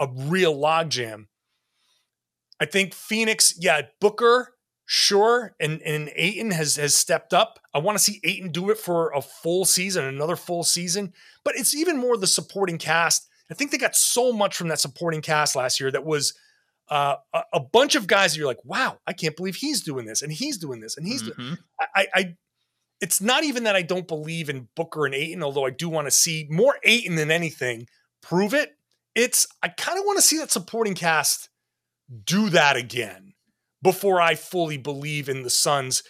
a 0.00 0.08
real 0.14 0.56
logjam. 0.56 1.26
I 2.60 2.66
think 2.66 2.94
Phoenix, 2.94 3.54
yeah, 3.58 3.82
Booker, 4.00 4.54
sure, 4.86 5.54
and, 5.58 5.82
and 5.82 6.10
Ayton 6.14 6.52
has 6.52 6.76
has 6.76 6.94
stepped 6.94 7.34
up. 7.34 7.58
I 7.74 7.78
want 7.78 7.98
to 7.98 8.04
see 8.04 8.20
Ayton 8.22 8.52
do 8.52 8.70
it 8.70 8.78
for 8.78 9.10
a 9.12 9.20
full 9.20 9.64
season, 9.64 10.04
another 10.04 10.36
full 10.36 10.62
season, 10.62 11.12
but 11.44 11.56
it's 11.56 11.74
even 11.74 11.98
more 11.98 12.16
the 12.16 12.26
supporting 12.28 12.78
cast. 12.78 13.28
I 13.50 13.54
think 13.54 13.70
they 13.70 13.78
got 13.78 13.96
so 13.96 14.32
much 14.32 14.56
from 14.56 14.68
that 14.68 14.80
supporting 14.80 15.20
cast 15.20 15.56
last 15.56 15.80
year 15.80 15.90
that 15.90 16.04
was– 16.04 16.34
uh, 16.88 17.16
a, 17.32 17.42
a, 17.54 17.60
bunch 17.60 17.94
of 17.94 18.06
guys 18.06 18.36
you're 18.36 18.46
like, 18.46 18.64
wow, 18.64 18.98
I 19.06 19.12
can't 19.12 19.36
believe 19.36 19.56
he's 19.56 19.82
doing 19.82 20.04
this 20.04 20.22
and 20.22 20.32
he's 20.32 20.58
doing 20.58 20.80
this 20.80 20.96
and 20.96 21.06
he's. 21.06 21.22
Mm-hmm. 21.22 21.54
I, 21.94 22.06
I, 22.14 22.36
it's 23.00 23.20
not 23.20 23.44
even 23.44 23.64
that 23.64 23.76
I 23.76 23.82
don't 23.82 24.06
believe 24.06 24.48
in 24.48 24.68
Booker 24.76 25.06
and 25.06 25.14
Ayton, 25.14 25.42
although 25.42 25.66
I 25.66 25.70
do 25.70 25.88
want 25.88 26.06
to 26.06 26.10
see 26.10 26.46
more 26.50 26.76
Ayton 26.84 27.16
than 27.16 27.30
anything 27.30 27.86
prove 28.22 28.54
it. 28.54 28.76
It's 29.14 29.46
I 29.62 29.68
kind 29.68 29.98
of 29.98 30.04
want 30.04 30.18
to 30.18 30.22
see 30.22 30.38
that 30.38 30.50
supporting 30.50 30.94
cast 30.94 31.48
do 32.24 32.50
that 32.50 32.76
again 32.76 33.34
before 33.82 34.20
I 34.20 34.34
fully 34.34 34.78
believe 34.78 35.28
in 35.28 35.42
the 35.42 35.50
Suns 35.50 36.02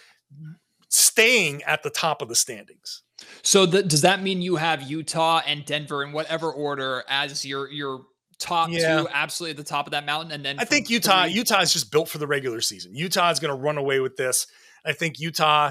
staying 0.89 1.63
at 1.63 1.83
the 1.83 1.91
top 1.91 2.23
of 2.23 2.29
the 2.29 2.35
standings. 2.35 3.03
So 3.43 3.67
the, 3.67 3.83
does 3.83 4.03
that 4.03 4.23
mean 4.23 4.43
you 4.43 4.57
have 4.57 4.83
Utah 4.83 5.43
and 5.47 5.65
Denver 5.65 6.03
in 6.03 6.13
whatever 6.13 6.53
order 6.53 7.05
as 7.09 7.45
your 7.45 7.71
your 7.71 8.03
top 8.43 8.71
yeah. 8.71 9.01
two, 9.01 9.09
absolutely 9.13 9.53
at 9.53 9.57
the 9.57 9.71
top 9.71 9.87
of 9.87 9.93
that 9.93 10.05
mountain. 10.05 10.33
And 10.33 10.45
then 10.45 10.59
I 10.59 10.65
think 10.65 10.91
Utah, 10.91 11.25
three, 11.25 11.33
Utah 11.33 11.61
is 11.61 11.73
just 11.73 11.91
built 11.91 12.09
for 12.09 12.19
the 12.19 12.27
regular 12.27 12.61
season. 12.61 12.95
Utah 12.95 13.31
is 13.31 13.39
going 13.39 13.55
to 13.55 13.61
run 13.61 13.79
away 13.79 14.01
with 14.01 14.17
this. 14.17 14.47
I 14.85 14.93
think 14.93 15.21
Utah 15.21 15.71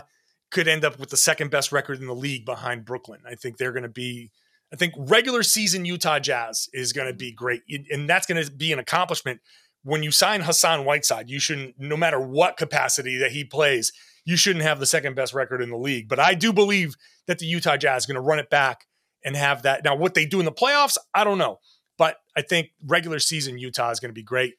could 0.52 0.68
end 0.68 0.86
up 0.86 1.00
with 1.00 1.10
the 1.10 1.18
second 1.18 1.52
best 1.52 1.72
record 1.72 2.00
in 2.00 2.08
the 2.08 2.16
league 2.16 2.46
behind 2.46 2.86
Brooklyn. 2.86 3.22
I 3.28 3.36
think 3.36 3.58
they're 3.58 3.74
going 3.74 3.84
to 3.84 3.90
be. 3.90 4.32
I 4.74 4.78
think 4.78 4.94
regular 4.98 5.44
season 5.44 5.84
Utah 5.84 6.20
Jazz 6.20 6.70
is 6.72 6.94
going 6.94 7.08
to 7.08 7.14
be 7.14 7.34
great, 7.34 7.62
and 7.90 8.10
that's 8.10 8.26
going 8.26 8.44
to 8.44 8.50
be 8.50 8.72
an 8.72 8.80
accomplishment. 8.80 9.42
When 9.84 10.02
you 10.02 10.12
sign 10.12 10.42
Hassan 10.42 10.86
Whiteside, 10.86 11.30
you 11.30 11.40
shouldn't, 11.40 11.76
no 11.78 11.98
matter 11.98 12.22
what 12.22 12.56
capacity 12.56 13.18
that 13.18 13.32
he 13.32 13.44
plays, 13.44 13.92
you 14.24 14.38
shouldn't 14.38 14.64
have 14.64 14.80
the 14.80 14.86
second 14.86 15.16
best 15.16 15.34
record 15.34 15.62
in 15.62 15.72
the 15.72 15.78
league. 15.78 16.08
But 16.08 16.20
I 16.20 16.36
do 16.36 16.54
believe 16.54 16.96
that 17.28 17.40
the 17.40 17.48
Utah 17.48 17.78
Jazz 17.78 18.04
is 18.04 18.06
going 18.06 18.16
to 18.16 18.22
run 18.22 18.40
it 18.40 18.50
back 18.50 18.86
and 19.26 19.36
have 19.36 19.64
that. 19.64 19.84
Now, 19.84 19.96
what 19.96 20.14
they 20.14 20.26
do 20.26 20.40
in 20.40 20.46
the 20.46 20.52
playoffs, 20.52 20.98
I 21.14 21.24
don't 21.24 21.38
know. 21.38 21.60
But 22.02 22.16
I 22.36 22.42
think 22.42 22.72
regular 22.84 23.20
season 23.20 23.60
Utah 23.60 23.92
is 23.92 24.00
going 24.00 24.10
to 24.10 24.20
be 24.20 24.24
great. 24.24 24.56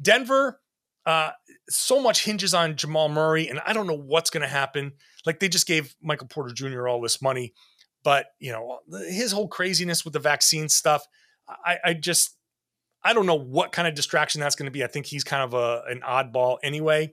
Denver, 0.00 0.58
uh, 1.04 1.32
so 1.68 2.00
much 2.00 2.24
hinges 2.24 2.54
on 2.54 2.76
Jamal 2.76 3.10
Murray, 3.10 3.46
and 3.46 3.60
I 3.66 3.74
don't 3.74 3.86
know 3.86 3.92
what's 3.92 4.30
going 4.30 4.40
to 4.40 4.48
happen. 4.48 4.92
Like 5.26 5.38
they 5.38 5.50
just 5.50 5.66
gave 5.66 5.94
Michael 6.00 6.28
Porter 6.28 6.54
Jr. 6.54 6.88
all 6.88 7.02
this 7.02 7.20
money, 7.20 7.52
but 8.04 8.28
you 8.38 8.52
know 8.52 8.78
his 9.06 9.32
whole 9.32 9.48
craziness 9.48 10.02
with 10.02 10.14
the 10.14 10.18
vaccine 10.18 10.70
stuff. 10.70 11.06
I, 11.46 11.76
I 11.84 11.92
just 11.92 12.38
I 13.04 13.12
don't 13.12 13.26
know 13.26 13.34
what 13.34 13.70
kind 13.70 13.86
of 13.86 13.94
distraction 13.94 14.40
that's 14.40 14.56
going 14.56 14.64
to 14.64 14.72
be. 14.72 14.82
I 14.82 14.86
think 14.86 15.04
he's 15.04 15.24
kind 15.24 15.42
of 15.42 15.52
a 15.52 15.82
an 15.90 16.00
oddball 16.00 16.56
anyway, 16.62 17.12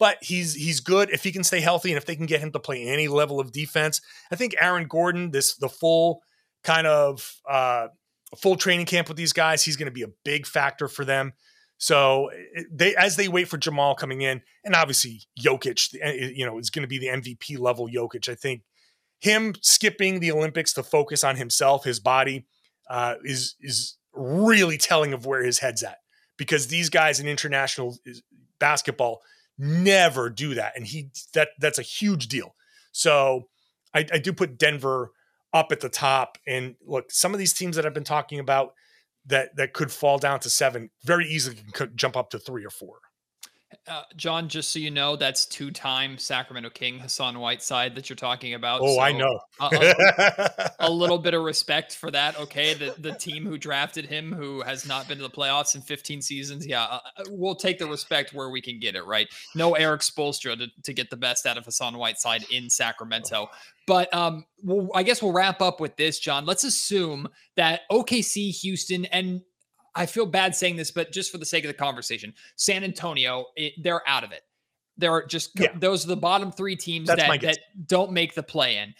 but 0.00 0.18
he's 0.22 0.54
he's 0.54 0.80
good 0.80 1.10
if 1.10 1.22
he 1.22 1.30
can 1.30 1.44
stay 1.44 1.60
healthy 1.60 1.92
and 1.92 1.98
if 1.98 2.04
they 2.04 2.16
can 2.16 2.26
get 2.26 2.40
him 2.40 2.50
to 2.50 2.58
play 2.58 2.82
any 2.82 3.06
level 3.06 3.38
of 3.38 3.52
defense. 3.52 4.00
I 4.32 4.34
think 4.34 4.56
Aaron 4.60 4.88
Gordon, 4.88 5.30
this 5.30 5.54
the 5.54 5.68
full 5.68 6.20
kind 6.64 6.88
of 6.88 7.36
uh, 7.48 7.88
a 8.34 8.36
full 8.36 8.56
training 8.56 8.86
camp 8.86 9.08
with 9.08 9.16
these 9.16 9.32
guys. 9.32 9.62
He's 9.62 9.76
going 9.76 9.86
to 9.86 9.92
be 9.92 10.02
a 10.02 10.10
big 10.24 10.44
factor 10.44 10.88
for 10.88 11.04
them. 11.04 11.32
So 11.78 12.30
they 12.70 12.94
as 12.96 13.16
they 13.16 13.28
wait 13.28 13.48
for 13.48 13.56
Jamal 13.56 13.94
coming 13.94 14.20
in, 14.20 14.42
and 14.64 14.74
obviously 14.74 15.22
Jokic, 15.40 15.94
eh, 16.00 16.30
you 16.34 16.44
know, 16.44 16.58
is 16.58 16.70
going 16.70 16.82
to 16.82 16.88
be 16.88 16.98
the 16.98 17.08
MVP 17.08 17.58
level 17.58 17.88
Jokic. 17.88 18.28
I 18.28 18.34
think 18.34 18.62
him 19.20 19.54
skipping 19.60 20.20
the 20.20 20.32
Olympics 20.32 20.72
to 20.74 20.82
focus 20.82 21.24
on 21.24 21.36
himself, 21.36 21.84
his 21.84 22.00
body, 22.00 22.46
uh, 22.90 23.14
is 23.24 23.56
is 23.60 23.96
really 24.12 24.78
telling 24.78 25.12
of 25.12 25.26
where 25.26 25.42
his 25.42 25.60
head's 25.60 25.82
at. 25.82 25.98
Because 26.36 26.66
these 26.66 26.90
guys 26.90 27.20
in 27.20 27.28
international 27.28 27.96
basketball 28.58 29.20
never 29.56 30.30
do 30.30 30.54
that, 30.54 30.72
and 30.76 30.86
he 30.86 31.10
that 31.34 31.50
that's 31.60 31.78
a 31.78 31.82
huge 31.82 32.28
deal. 32.28 32.54
So 32.92 33.48
I, 33.92 34.06
I 34.12 34.18
do 34.18 34.32
put 34.32 34.58
Denver 34.58 35.10
up 35.54 35.72
at 35.72 35.80
the 35.80 35.88
top. 35.88 36.36
And 36.46 36.74
look, 36.84 37.10
some 37.10 37.32
of 37.32 37.38
these 37.38 37.54
teams 37.54 37.76
that 37.76 37.86
I've 37.86 37.94
been 37.94 38.04
talking 38.04 38.40
about 38.40 38.74
that 39.26 39.56
that 39.56 39.72
could 39.72 39.90
fall 39.90 40.18
down 40.18 40.40
to 40.40 40.50
seven 40.50 40.90
very 41.04 41.26
easily 41.26 41.56
could 41.72 41.96
jump 41.96 42.16
up 42.16 42.28
to 42.30 42.38
three 42.38 42.66
or 42.66 42.70
four. 42.70 42.96
Uh, 43.86 44.02
John, 44.16 44.48
just 44.48 44.72
so 44.72 44.78
you 44.78 44.90
know, 44.90 45.14
that's 45.14 45.44
two-time 45.44 46.16
Sacramento 46.16 46.70
King 46.70 46.98
Hassan 46.98 47.38
Whiteside 47.38 47.94
that 47.96 48.08
you're 48.08 48.16
talking 48.16 48.54
about. 48.54 48.80
Oh, 48.82 48.94
so 48.94 49.00
I 49.00 49.12
know. 49.12 49.38
a, 49.60 49.66
a, 50.78 50.88
a, 50.88 50.90
little 50.90 51.18
bit 51.18 51.34
of 51.34 51.42
respect 51.42 51.94
for 51.94 52.10
that. 52.10 52.40
Okay, 52.40 52.72
the 52.72 52.94
the 52.98 53.12
team 53.12 53.44
who 53.44 53.58
drafted 53.58 54.06
him, 54.06 54.32
who 54.32 54.62
has 54.62 54.86
not 54.86 55.06
been 55.06 55.18
to 55.18 55.22
the 55.22 55.30
playoffs 55.30 55.74
in 55.74 55.82
15 55.82 56.22
seasons, 56.22 56.66
yeah, 56.66 56.84
uh, 56.84 56.98
uh, 57.18 57.24
we'll 57.28 57.54
take 57.54 57.78
the 57.78 57.86
respect 57.86 58.32
where 58.32 58.48
we 58.48 58.62
can 58.62 58.78
get 58.78 58.94
it. 58.94 59.04
Right? 59.04 59.28
No 59.54 59.74
Erik 59.74 60.00
Spoelstra 60.00 60.56
to, 60.56 60.68
to 60.82 60.92
get 60.94 61.10
the 61.10 61.16
best 61.18 61.44
out 61.44 61.58
of 61.58 61.66
Hassan 61.66 61.98
Whiteside 61.98 62.46
in 62.50 62.70
Sacramento. 62.70 63.50
But 63.86 64.12
um, 64.14 64.46
well, 64.62 64.88
I 64.94 65.02
guess 65.02 65.22
we'll 65.22 65.32
wrap 65.32 65.60
up 65.60 65.78
with 65.78 65.96
this, 65.96 66.18
John. 66.18 66.46
Let's 66.46 66.64
assume 66.64 67.28
that 67.56 67.82
OKC, 67.92 68.50
Houston, 68.62 69.04
and 69.06 69.42
I 69.94 70.06
feel 70.06 70.26
bad 70.26 70.54
saying 70.54 70.76
this, 70.76 70.90
but 70.90 71.12
just 71.12 71.30
for 71.30 71.38
the 71.38 71.46
sake 71.46 71.64
of 71.64 71.68
the 71.68 71.74
conversation, 71.74 72.34
San 72.56 72.84
Antonio, 72.84 73.46
it, 73.56 73.74
they're 73.82 74.06
out 74.08 74.24
of 74.24 74.32
it. 74.32 74.42
They're 74.96 75.26
just 75.26 75.58
yeah. 75.58 75.68
those 75.76 76.04
are 76.04 76.08
the 76.08 76.16
bottom 76.16 76.52
three 76.52 76.76
teams 76.76 77.08
that, 77.08 77.18
that 77.18 77.58
don't 77.86 78.12
make 78.12 78.34
the 78.34 78.42
play 78.42 78.78
in. 78.78 78.94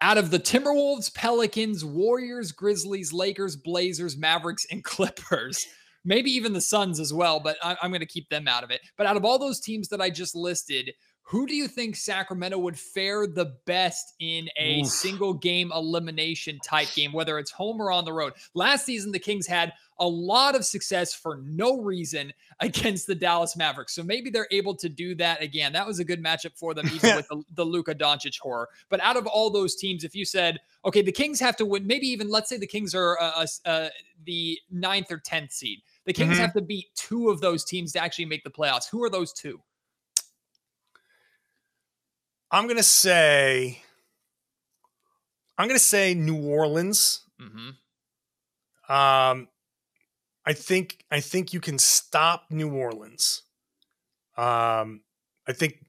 Out 0.00 0.18
of 0.18 0.30
the 0.30 0.38
Timberwolves, 0.38 1.14
Pelicans, 1.14 1.84
Warriors, 1.84 2.52
Grizzlies, 2.52 3.12
Lakers, 3.12 3.56
Blazers, 3.56 4.16
Mavericks, 4.16 4.66
and 4.70 4.84
Clippers, 4.84 5.66
maybe 6.04 6.30
even 6.30 6.52
the 6.52 6.60
Suns 6.60 7.00
as 7.00 7.12
well, 7.12 7.40
but 7.40 7.56
I, 7.62 7.76
I'm 7.82 7.90
going 7.90 8.00
to 8.00 8.06
keep 8.06 8.28
them 8.28 8.46
out 8.46 8.64
of 8.64 8.70
it. 8.70 8.82
But 8.96 9.06
out 9.06 9.16
of 9.16 9.24
all 9.24 9.38
those 9.38 9.60
teams 9.60 9.88
that 9.88 10.00
I 10.00 10.10
just 10.10 10.34
listed, 10.34 10.90
who 11.26 11.46
do 11.46 11.54
you 11.54 11.68
think 11.68 11.96
Sacramento 11.96 12.58
would 12.58 12.78
fare 12.78 13.26
the 13.26 13.56
best 13.64 14.12
in 14.20 14.50
a 14.58 14.80
Oof. 14.80 14.86
single 14.86 15.32
game 15.32 15.72
elimination 15.74 16.58
type 16.58 16.92
game, 16.94 17.14
whether 17.14 17.38
it's 17.38 17.50
home 17.50 17.80
or 17.80 17.90
on 17.90 18.04
the 18.04 18.12
road? 18.12 18.34
Last 18.52 18.84
season, 18.84 19.10
the 19.10 19.18
Kings 19.18 19.46
had 19.46 19.72
a 19.98 20.06
lot 20.06 20.54
of 20.54 20.66
success 20.66 21.14
for 21.14 21.40
no 21.46 21.80
reason 21.80 22.30
against 22.60 23.06
the 23.06 23.14
Dallas 23.14 23.56
Mavericks. 23.56 23.94
So 23.94 24.02
maybe 24.02 24.28
they're 24.28 24.48
able 24.50 24.74
to 24.76 24.88
do 24.90 25.14
that 25.14 25.42
again. 25.42 25.72
That 25.72 25.86
was 25.86 25.98
a 25.98 26.04
good 26.04 26.22
matchup 26.22 26.58
for 26.58 26.74
them, 26.74 26.86
even 26.94 27.16
with 27.16 27.28
the, 27.28 27.42
the 27.54 27.64
Luka 27.64 27.94
Doncic 27.94 28.38
horror. 28.38 28.68
But 28.90 29.00
out 29.00 29.16
of 29.16 29.26
all 29.26 29.48
those 29.48 29.76
teams, 29.76 30.04
if 30.04 30.14
you 30.14 30.26
said, 30.26 30.60
okay, 30.84 31.00
the 31.00 31.10
Kings 31.10 31.40
have 31.40 31.56
to 31.56 31.64
win, 31.64 31.86
maybe 31.86 32.06
even 32.06 32.28
let's 32.28 32.50
say 32.50 32.58
the 32.58 32.66
Kings 32.66 32.94
are 32.94 33.18
uh, 33.18 33.46
uh, 33.64 33.88
the 34.26 34.58
ninth 34.70 35.10
or 35.10 35.18
10th 35.18 35.52
seed, 35.52 35.80
the 36.04 36.12
Kings 36.12 36.34
mm-hmm. 36.34 36.42
have 36.42 36.52
to 36.52 36.60
beat 36.60 36.88
two 36.94 37.30
of 37.30 37.40
those 37.40 37.64
teams 37.64 37.92
to 37.92 37.98
actually 37.98 38.26
make 38.26 38.44
the 38.44 38.50
playoffs. 38.50 38.90
Who 38.90 39.02
are 39.02 39.10
those 39.10 39.32
two? 39.32 39.58
I'm 42.54 42.68
gonna 42.68 42.84
say 42.84 43.82
I'm 45.58 45.66
gonna 45.66 45.80
say 45.80 46.14
New 46.14 46.40
Orleans. 46.40 47.22
Mm-hmm. 47.42 48.92
Um, 48.94 49.48
I 50.46 50.52
think 50.52 51.04
I 51.10 51.18
think 51.18 51.52
you 51.52 51.60
can 51.60 51.80
stop 51.80 52.44
New 52.50 52.72
Orleans. 52.72 53.42
Um, 54.36 55.00
I 55.48 55.52
think, 55.52 55.84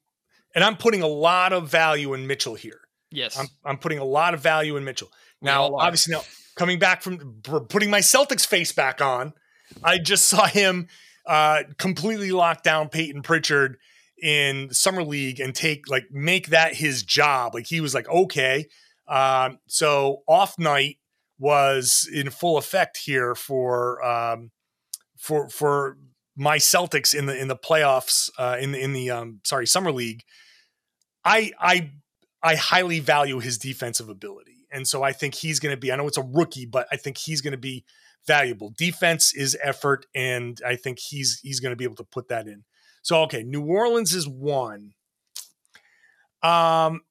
and 0.55 0.63
I'm 0.63 0.75
putting 0.75 1.03
a 1.03 1.07
lot 1.07 1.53
of 1.53 1.69
value 1.69 2.15
in 2.15 2.25
Mitchell 2.25 2.55
here. 2.55 2.79
Yes, 3.11 3.37
I'm 3.37 3.47
I'm 3.63 3.77
putting 3.77 3.99
a 3.99 4.03
lot 4.03 4.33
of 4.33 4.39
value 4.39 4.75
in 4.75 4.83
Mitchell. 4.83 5.11
Now, 5.43 5.75
obviously, 5.75 6.13
now 6.13 6.23
coming 6.55 6.79
back 6.79 7.03
from 7.03 7.41
putting 7.69 7.91
my 7.91 7.99
Celtics 7.99 8.47
face 8.47 8.71
back 8.71 9.01
on, 9.01 9.33
I 9.83 9.99
just 9.99 10.27
saw 10.29 10.47
him 10.47 10.87
uh, 11.27 11.61
completely 11.77 12.31
lock 12.31 12.63
down 12.63 12.89
Peyton 12.89 13.21
Pritchard 13.21 13.77
in 14.21 14.73
summer 14.73 15.03
league 15.03 15.39
and 15.39 15.53
take 15.53 15.89
like 15.89 16.05
make 16.11 16.47
that 16.47 16.75
his 16.75 17.03
job. 17.03 17.53
Like 17.53 17.67
he 17.67 17.81
was 17.81 17.93
like, 17.93 18.07
okay. 18.09 18.67
Um, 19.07 19.59
so 19.67 20.23
off 20.27 20.57
night 20.57 20.97
was 21.37 22.09
in 22.11 22.29
full 22.29 22.57
effect 22.57 22.97
here 22.97 23.35
for 23.35 24.03
um, 24.03 24.51
for 25.17 25.49
for 25.49 25.97
my 26.35 26.57
Celtics 26.57 27.13
in 27.13 27.25
the 27.25 27.37
in 27.37 27.47
the 27.47 27.55
playoffs 27.55 28.29
uh, 28.37 28.57
in 28.59 28.71
the 28.71 28.81
in 28.81 28.93
the 28.93 29.11
um, 29.11 29.39
sorry 29.43 29.67
summer 29.67 29.91
league. 29.91 30.23
I 31.23 31.51
I 31.59 31.91
I 32.41 32.55
highly 32.55 32.99
value 32.99 33.39
his 33.39 33.57
defensive 33.57 34.09
ability, 34.09 34.67
and 34.71 34.87
so 34.87 35.03
I 35.03 35.11
think 35.11 35.35
he's 35.35 35.59
going 35.59 35.73
to 35.73 35.79
be. 35.79 35.91
I 35.91 35.95
know 35.95 36.07
it's 36.07 36.17
a 36.17 36.23
rookie, 36.23 36.65
but 36.65 36.87
I 36.91 36.97
think 36.97 37.17
he's 37.17 37.41
going 37.41 37.53
to 37.53 37.57
be 37.57 37.85
valuable. 38.27 38.73
Defense 38.77 39.33
is 39.33 39.57
effort, 39.61 40.05
and 40.15 40.59
I 40.65 40.75
think 40.75 40.99
he's 40.99 41.39
he's 41.41 41.59
going 41.59 41.71
to 41.71 41.77
be 41.77 41.85
able 41.85 41.95
to 41.95 42.03
put 42.03 42.29
that 42.29 42.47
in. 42.47 42.63
So 43.05 43.21
okay, 43.21 43.43
New 43.43 43.61
Orleans 43.61 44.15
is 44.15 44.27
one. 44.27 44.93
Um, 46.41 47.01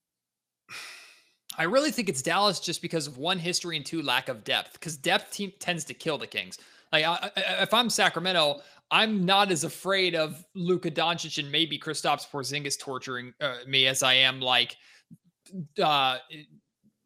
I 1.56 1.62
really 1.68 1.92
think 1.92 2.08
it's 2.08 2.20
Dallas 2.20 2.58
just 2.58 2.82
because 2.82 3.06
of 3.06 3.16
one 3.16 3.38
history 3.38 3.76
and 3.76 3.86
two 3.86 4.02
lack 4.02 4.28
of 4.28 4.42
depth. 4.42 4.72
Because 4.72 4.96
depth 4.96 5.30
team 5.30 5.52
tends 5.60 5.84
to 5.84 5.94
kill 5.94 6.18
the 6.18 6.26
Kings. 6.26 6.58
Like 6.92 7.04
I, 7.04 7.30
I, 7.36 7.62
if 7.62 7.72
I'm 7.72 7.88
Sacramento, 7.88 8.60
I'm 8.90 9.24
not 9.24 9.52
as 9.52 9.62
afraid 9.62 10.16
of 10.16 10.44
Luka 10.56 10.90
Doncic 10.90 11.38
and 11.38 11.52
maybe 11.52 11.78
Kristaps 11.78 12.28
Porzingis 12.28 12.76
torturing 12.76 13.32
uh, 13.40 13.58
me 13.68 13.86
as 13.86 14.02
I 14.02 14.14
am 14.14 14.40
like 14.40 14.76
uh, 15.80 16.18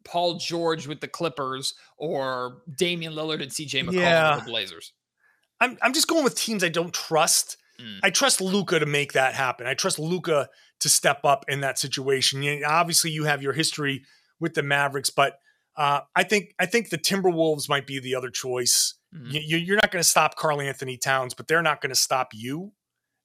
Paul 0.03 0.39
George 0.39 0.87
with 0.87 0.99
the 0.99 1.07
Clippers 1.07 1.75
or 1.95 2.63
Damian 2.75 3.13
Lillard 3.13 3.43
and 3.43 3.51
CJ 3.51 3.83
McCollum 3.83 3.93
yeah. 3.93 4.35
with 4.35 4.45
the 4.45 4.49
Blazers. 4.49 4.93
I'm 5.61 5.77
I'm 5.83 5.93
just 5.93 6.07
going 6.07 6.23
with 6.23 6.33
teams 6.33 6.63
I 6.63 6.69
don't 6.69 6.91
trust. 6.91 7.57
Mm. 7.81 7.99
I 8.03 8.09
trust 8.09 8.41
Luka 8.41 8.79
to 8.79 8.85
make 8.85 9.13
that 9.13 9.33
happen. 9.33 9.67
I 9.67 9.73
trust 9.73 9.99
Luka 9.99 10.49
to 10.79 10.89
step 10.89 11.21
up 11.23 11.45
in 11.47 11.61
that 11.61 11.79
situation. 11.79 12.43
You 12.43 12.63
obviously, 12.65 13.11
you 13.11 13.25
have 13.25 13.41
your 13.41 13.53
history 13.53 14.03
with 14.39 14.53
the 14.53 14.63
Mavericks, 14.63 15.09
but 15.09 15.39
uh, 15.75 16.01
I 16.15 16.23
think 16.23 16.53
I 16.59 16.65
think 16.65 16.89
the 16.89 16.97
Timberwolves 16.97 17.69
might 17.69 17.87
be 17.87 17.99
the 17.99 18.15
other 18.15 18.29
choice. 18.29 18.95
Mm. 19.15 19.33
You, 19.33 19.57
you're 19.57 19.75
not 19.75 19.91
going 19.91 20.01
to 20.01 20.07
stop 20.07 20.35
Karl-Anthony 20.35 20.97
Towns, 20.97 21.33
but 21.33 21.47
they're 21.47 21.61
not 21.61 21.81
going 21.81 21.89
to 21.89 21.95
stop 21.95 22.29
you 22.33 22.73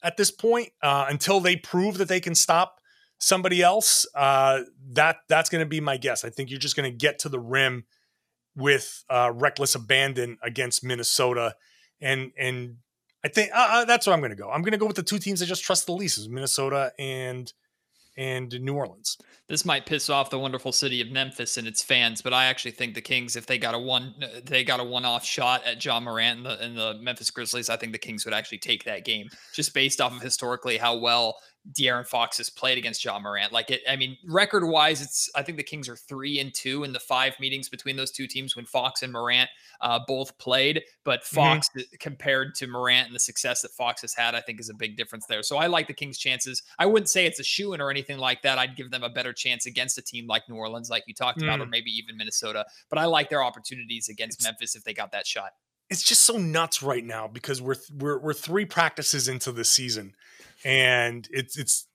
at 0.02 0.16
this 0.16 0.30
point 0.30 0.70
uh, 0.82 1.06
until 1.08 1.40
they 1.40 1.56
prove 1.56 1.98
that 1.98 2.08
they 2.08 2.20
can 2.20 2.34
stop 2.34 2.80
somebody 3.18 3.62
else. 3.62 4.06
Uh, 4.14 4.60
that 4.92 5.16
that's 5.28 5.50
going 5.50 5.64
to 5.64 5.68
be 5.68 5.80
my 5.80 5.96
guess. 5.96 6.24
I 6.24 6.30
think 6.30 6.50
you're 6.50 6.58
just 6.58 6.76
going 6.76 6.90
to 6.90 6.96
get 6.96 7.18
to 7.20 7.28
the 7.28 7.40
rim 7.40 7.84
with 8.56 9.04
uh, 9.10 9.32
reckless 9.34 9.74
abandon 9.74 10.38
against 10.42 10.84
Minnesota, 10.84 11.56
and 12.00 12.32
and 12.38 12.76
I 13.24 13.28
think 13.28 13.50
uh, 13.54 13.68
uh 13.70 13.84
that's 13.84 14.06
where 14.06 14.14
I'm 14.14 14.20
going 14.20 14.30
to 14.30 14.36
go. 14.36 14.50
I'm 14.50 14.62
going 14.62 14.72
to 14.72 14.78
go 14.78 14.86
with 14.86 14.96
the 14.96 15.02
two 15.02 15.18
teams 15.18 15.42
I 15.42 15.46
just 15.46 15.64
trust 15.64 15.86
the 15.86 15.92
least: 15.92 16.18
is 16.18 16.28
Minnesota 16.28 16.92
and 16.98 17.52
and 18.16 18.60
New 18.60 18.74
Orleans. 18.74 19.18
This 19.48 19.64
might 19.64 19.86
piss 19.86 20.08
off 20.08 20.30
the 20.30 20.38
wonderful 20.38 20.72
city 20.72 21.00
of 21.00 21.10
Memphis 21.10 21.56
and 21.56 21.66
its 21.66 21.82
fans, 21.82 22.22
but 22.22 22.32
I 22.32 22.44
actually 22.46 22.70
think 22.70 22.94
the 22.94 23.02
Kings, 23.02 23.36
if 23.36 23.46
they 23.46 23.58
got 23.58 23.74
a 23.74 23.78
one, 23.78 24.14
they 24.44 24.64
got 24.64 24.80
a 24.80 24.84
one-off 24.84 25.24
shot 25.24 25.64
at 25.66 25.84
Ja 25.84 26.00
Morant 26.00 26.38
and 26.38 26.46
the, 26.46 26.60
and 26.60 26.76
the 26.76 26.94
Memphis 27.02 27.30
Grizzlies, 27.30 27.68
I 27.68 27.76
think 27.76 27.92
the 27.92 27.98
Kings 27.98 28.24
would 28.24 28.34
actually 28.34 28.58
take 28.58 28.84
that 28.84 29.04
game 29.04 29.28
just 29.52 29.74
based 29.74 30.00
off 30.00 30.14
of 30.14 30.22
historically 30.22 30.76
how 30.78 30.96
well 30.96 31.36
De'Aaron 31.72 32.06
Fox 32.06 32.36
has 32.36 32.50
played 32.50 32.76
against 32.76 33.02
Ja 33.04 33.18
Morant. 33.18 33.52
Like 33.52 33.70
it, 33.70 33.80
I 33.88 33.96
mean, 33.96 34.18
record 34.26 34.66
wise, 34.66 35.00
it's 35.00 35.30
I 35.34 35.42
think 35.42 35.56
the 35.56 35.64
Kings 35.64 35.88
are 35.88 35.96
three 35.96 36.38
and 36.38 36.52
two 36.52 36.84
in 36.84 36.92
the 36.92 37.00
five 37.00 37.38
meetings 37.40 37.70
between 37.70 37.96
those 37.96 38.10
two 38.10 38.26
teams 38.26 38.54
when 38.54 38.66
Fox 38.66 39.02
and 39.02 39.12
Morant 39.12 39.48
uh, 39.80 40.00
both 40.06 40.36
played. 40.36 40.82
But 41.04 41.22
mm-hmm. 41.22 41.36
Fox 41.36 41.68
mm-hmm. 41.70 41.82
compared 42.00 42.54
to 42.56 42.66
Morant 42.66 43.06
and 43.06 43.14
the 43.14 43.20
success 43.20 43.62
that 43.62 43.70
Fox 43.70 44.02
has 44.02 44.12
had, 44.14 44.34
I 44.34 44.40
think 44.40 44.60
is 44.60 44.68
a 44.68 44.74
big 44.74 44.96
difference 44.96 45.24
there. 45.26 45.42
So 45.42 45.56
I 45.56 45.66
like 45.66 45.86
the 45.86 45.94
Kings' 45.94 46.18
chances. 46.18 46.62
I 46.78 46.84
wouldn't 46.84 47.08
say 47.08 47.24
it's 47.24 47.40
a 47.40 47.44
shoe 47.44 47.72
in 47.72 47.80
or 47.80 47.90
anything 47.90 48.18
like 48.18 48.42
that. 48.42 48.58
I'd 48.58 48.76
give 48.76 48.90
them 48.90 49.02
a 49.02 49.10
better 49.10 49.32
chance 49.32 49.64
against 49.64 49.96
a 49.96 50.02
team 50.02 50.26
like 50.26 50.42
New 50.48 50.56
Orleans, 50.56 50.90
like 50.90 51.04
you 51.06 51.14
talked 51.14 51.40
mm. 51.40 51.44
about, 51.44 51.60
or 51.60 51.66
mm. 51.66 51.70
maybe 51.70 51.90
even 51.92 52.18
Minnesota. 52.18 52.66
But 52.90 52.98
I 52.98 53.06
like 53.06 53.30
their 53.30 53.42
opportunities 53.42 54.10
against 54.10 54.40
it's, 54.40 54.44
Memphis 54.44 54.76
if 54.76 54.84
they 54.84 54.92
got 54.92 55.12
that 55.12 55.26
shot. 55.26 55.52
It's 55.88 56.02
just 56.02 56.22
so 56.22 56.36
nuts 56.36 56.82
right 56.82 57.04
now 57.04 57.26
because 57.26 57.62
we're 57.62 57.76
we're 57.96 58.18
we're 58.18 58.34
three 58.34 58.64
practices 58.64 59.28
into 59.28 59.52
the 59.52 59.64
season 59.64 60.14
and 60.64 61.28
it's 61.30 61.56
it's 61.58 61.86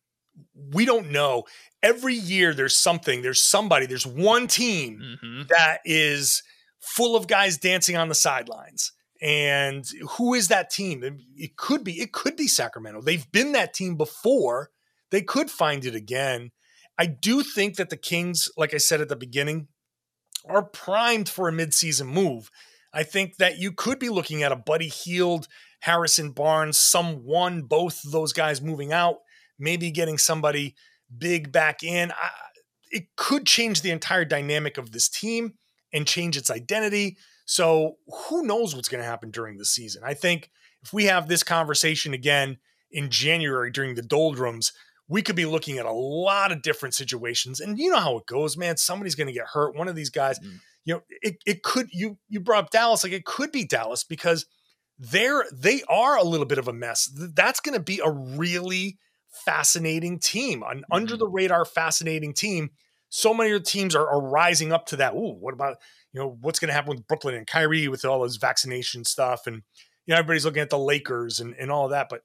we 0.73 0.85
don't 0.85 1.11
know. 1.11 1.43
Every 1.81 2.13
year 2.13 2.53
there's 2.53 2.77
something, 2.77 3.21
there's 3.21 3.43
somebody, 3.43 3.85
there's 3.85 4.07
one 4.07 4.47
team 4.47 5.01
mm-hmm. 5.01 5.41
that 5.49 5.79
is 5.85 6.43
full 6.79 7.15
of 7.15 7.27
guys 7.27 7.57
dancing 7.57 7.97
on 7.97 8.09
the 8.09 8.15
sidelines. 8.15 8.91
And 9.21 9.85
who 10.17 10.33
is 10.33 10.47
that 10.47 10.69
team? 10.69 11.03
It 11.35 11.57
could 11.57 11.83
be 11.83 11.99
it 11.99 12.13
could 12.13 12.37
be 12.37 12.47
Sacramento. 12.47 13.01
They've 13.01 13.29
been 13.31 13.51
that 13.51 13.73
team 13.73 13.95
before. 13.95 14.69
They 15.11 15.21
could 15.21 15.49
find 15.49 15.83
it 15.85 15.95
again. 15.95 16.51
I 16.97 17.05
do 17.05 17.43
think 17.43 17.75
that 17.75 17.89
the 17.89 17.97
Kings, 17.97 18.49
like 18.55 18.73
I 18.73 18.77
said 18.77 19.01
at 19.01 19.09
the 19.09 19.15
beginning, 19.15 19.67
are 20.45 20.63
primed 20.63 21.27
for 21.27 21.49
a 21.49 21.51
midseason 21.51 22.07
move. 22.07 22.49
I 22.93 23.03
think 23.03 23.37
that 23.37 23.57
you 23.57 23.71
could 23.71 23.99
be 23.99 24.09
looking 24.09 24.41
at 24.43 24.51
a 24.51 24.57
Buddy 24.57 24.87
Hield, 24.87 25.47
Harrison 25.79 26.31
Barnes, 26.31 26.77
someone, 26.77 27.63
both 27.63 28.01
those 28.11 28.33
guys 28.33 28.61
moving 28.61 28.91
out 28.91 29.17
maybe 29.59 29.91
getting 29.91 30.17
somebody 30.17 30.75
big 31.15 31.51
back 31.51 31.83
in. 31.83 32.11
I, 32.11 32.29
it 32.91 33.15
could 33.15 33.45
change 33.45 33.81
the 33.81 33.91
entire 33.91 34.25
dynamic 34.25 34.77
of 34.77 34.91
this 34.91 35.09
team 35.09 35.53
and 35.93 36.07
change 36.07 36.37
its 36.37 36.49
identity. 36.49 37.17
So 37.45 37.97
who 38.07 38.43
knows 38.43 38.75
what's 38.75 38.89
going 38.89 39.03
to 39.03 39.09
happen 39.09 39.29
during 39.29 39.57
the 39.57 39.65
season? 39.65 40.03
I 40.03 40.13
think 40.13 40.49
if 40.81 40.93
we 40.93 41.05
have 41.05 41.27
this 41.27 41.43
conversation 41.43 42.13
again 42.13 42.57
in 42.91 43.09
January 43.09 43.69
during 43.69 43.95
the 43.95 44.01
doldrums, 44.01 44.71
we 45.07 45.21
could 45.21 45.35
be 45.35 45.45
looking 45.45 45.77
at 45.77 45.85
a 45.85 45.91
lot 45.91 46.51
of 46.51 46.61
different 46.61 46.95
situations. 46.95 47.59
And 47.59 47.77
you 47.77 47.91
know 47.91 47.99
how 47.99 48.17
it 48.17 48.27
goes, 48.27 48.55
man. 48.55 48.77
Somebody's 48.77 49.15
going 49.15 49.27
to 49.27 49.33
get 49.33 49.47
hurt. 49.47 49.75
One 49.75 49.87
of 49.87 49.95
these 49.95 50.11
guys, 50.11 50.39
mm-hmm. 50.39 50.57
you 50.85 50.93
know, 50.93 51.01
it, 51.21 51.37
it 51.45 51.63
could 51.63 51.87
you 51.91 52.17
you 52.29 52.39
brought 52.39 52.65
up 52.65 52.69
Dallas, 52.69 53.03
like 53.03 53.13
it 53.13 53.25
could 53.25 53.51
be 53.51 53.65
Dallas 53.65 54.03
because 54.03 54.45
they're 54.99 55.45
they 55.53 55.81
are 55.87 56.17
a 56.17 56.23
little 56.23 56.45
bit 56.45 56.57
of 56.57 56.67
a 56.67 56.73
mess. 56.73 57.09
That's 57.15 57.61
going 57.61 57.73
to 57.73 57.83
be 57.83 58.01
a 58.03 58.11
really 58.11 58.99
fascinating 59.29 60.19
team, 60.19 60.61
an 60.63 60.79
mm-hmm. 60.79 60.93
under 60.93 61.15
the 61.15 61.27
radar 61.27 61.65
fascinating 61.65 62.33
team. 62.33 62.71
So 63.07 63.33
many 63.33 63.51
of 63.51 63.63
the 63.63 63.69
teams 63.69 63.95
are, 63.95 64.07
are 64.07 64.21
rising 64.21 64.71
up 64.71 64.85
to 64.87 64.97
that. 64.97 65.13
Ooh, 65.13 65.35
what 65.39 65.53
about 65.53 65.77
you 66.13 66.19
know 66.19 66.37
what's 66.41 66.59
going 66.59 66.67
to 66.67 66.73
happen 66.73 66.95
with 66.95 67.07
Brooklyn 67.07 67.35
and 67.35 67.47
Kyrie 67.47 67.87
with 67.87 68.03
all 68.05 68.23
this 68.23 68.35
vaccination 68.35 69.05
stuff, 69.05 69.47
and 69.47 69.63
you 70.05 70.13
know 70.13 70.17
everybody's 70.17 70.45
looking 70.45 70.61
at 70.61 70.69
the 70.69 70.77
Lakers 70.77 71.39
and 71.39 71.55
and 71.55 71.71
all 71.71 71.85
of 71.85 71.91
that. 71.91 72.07
But 72.09 72.23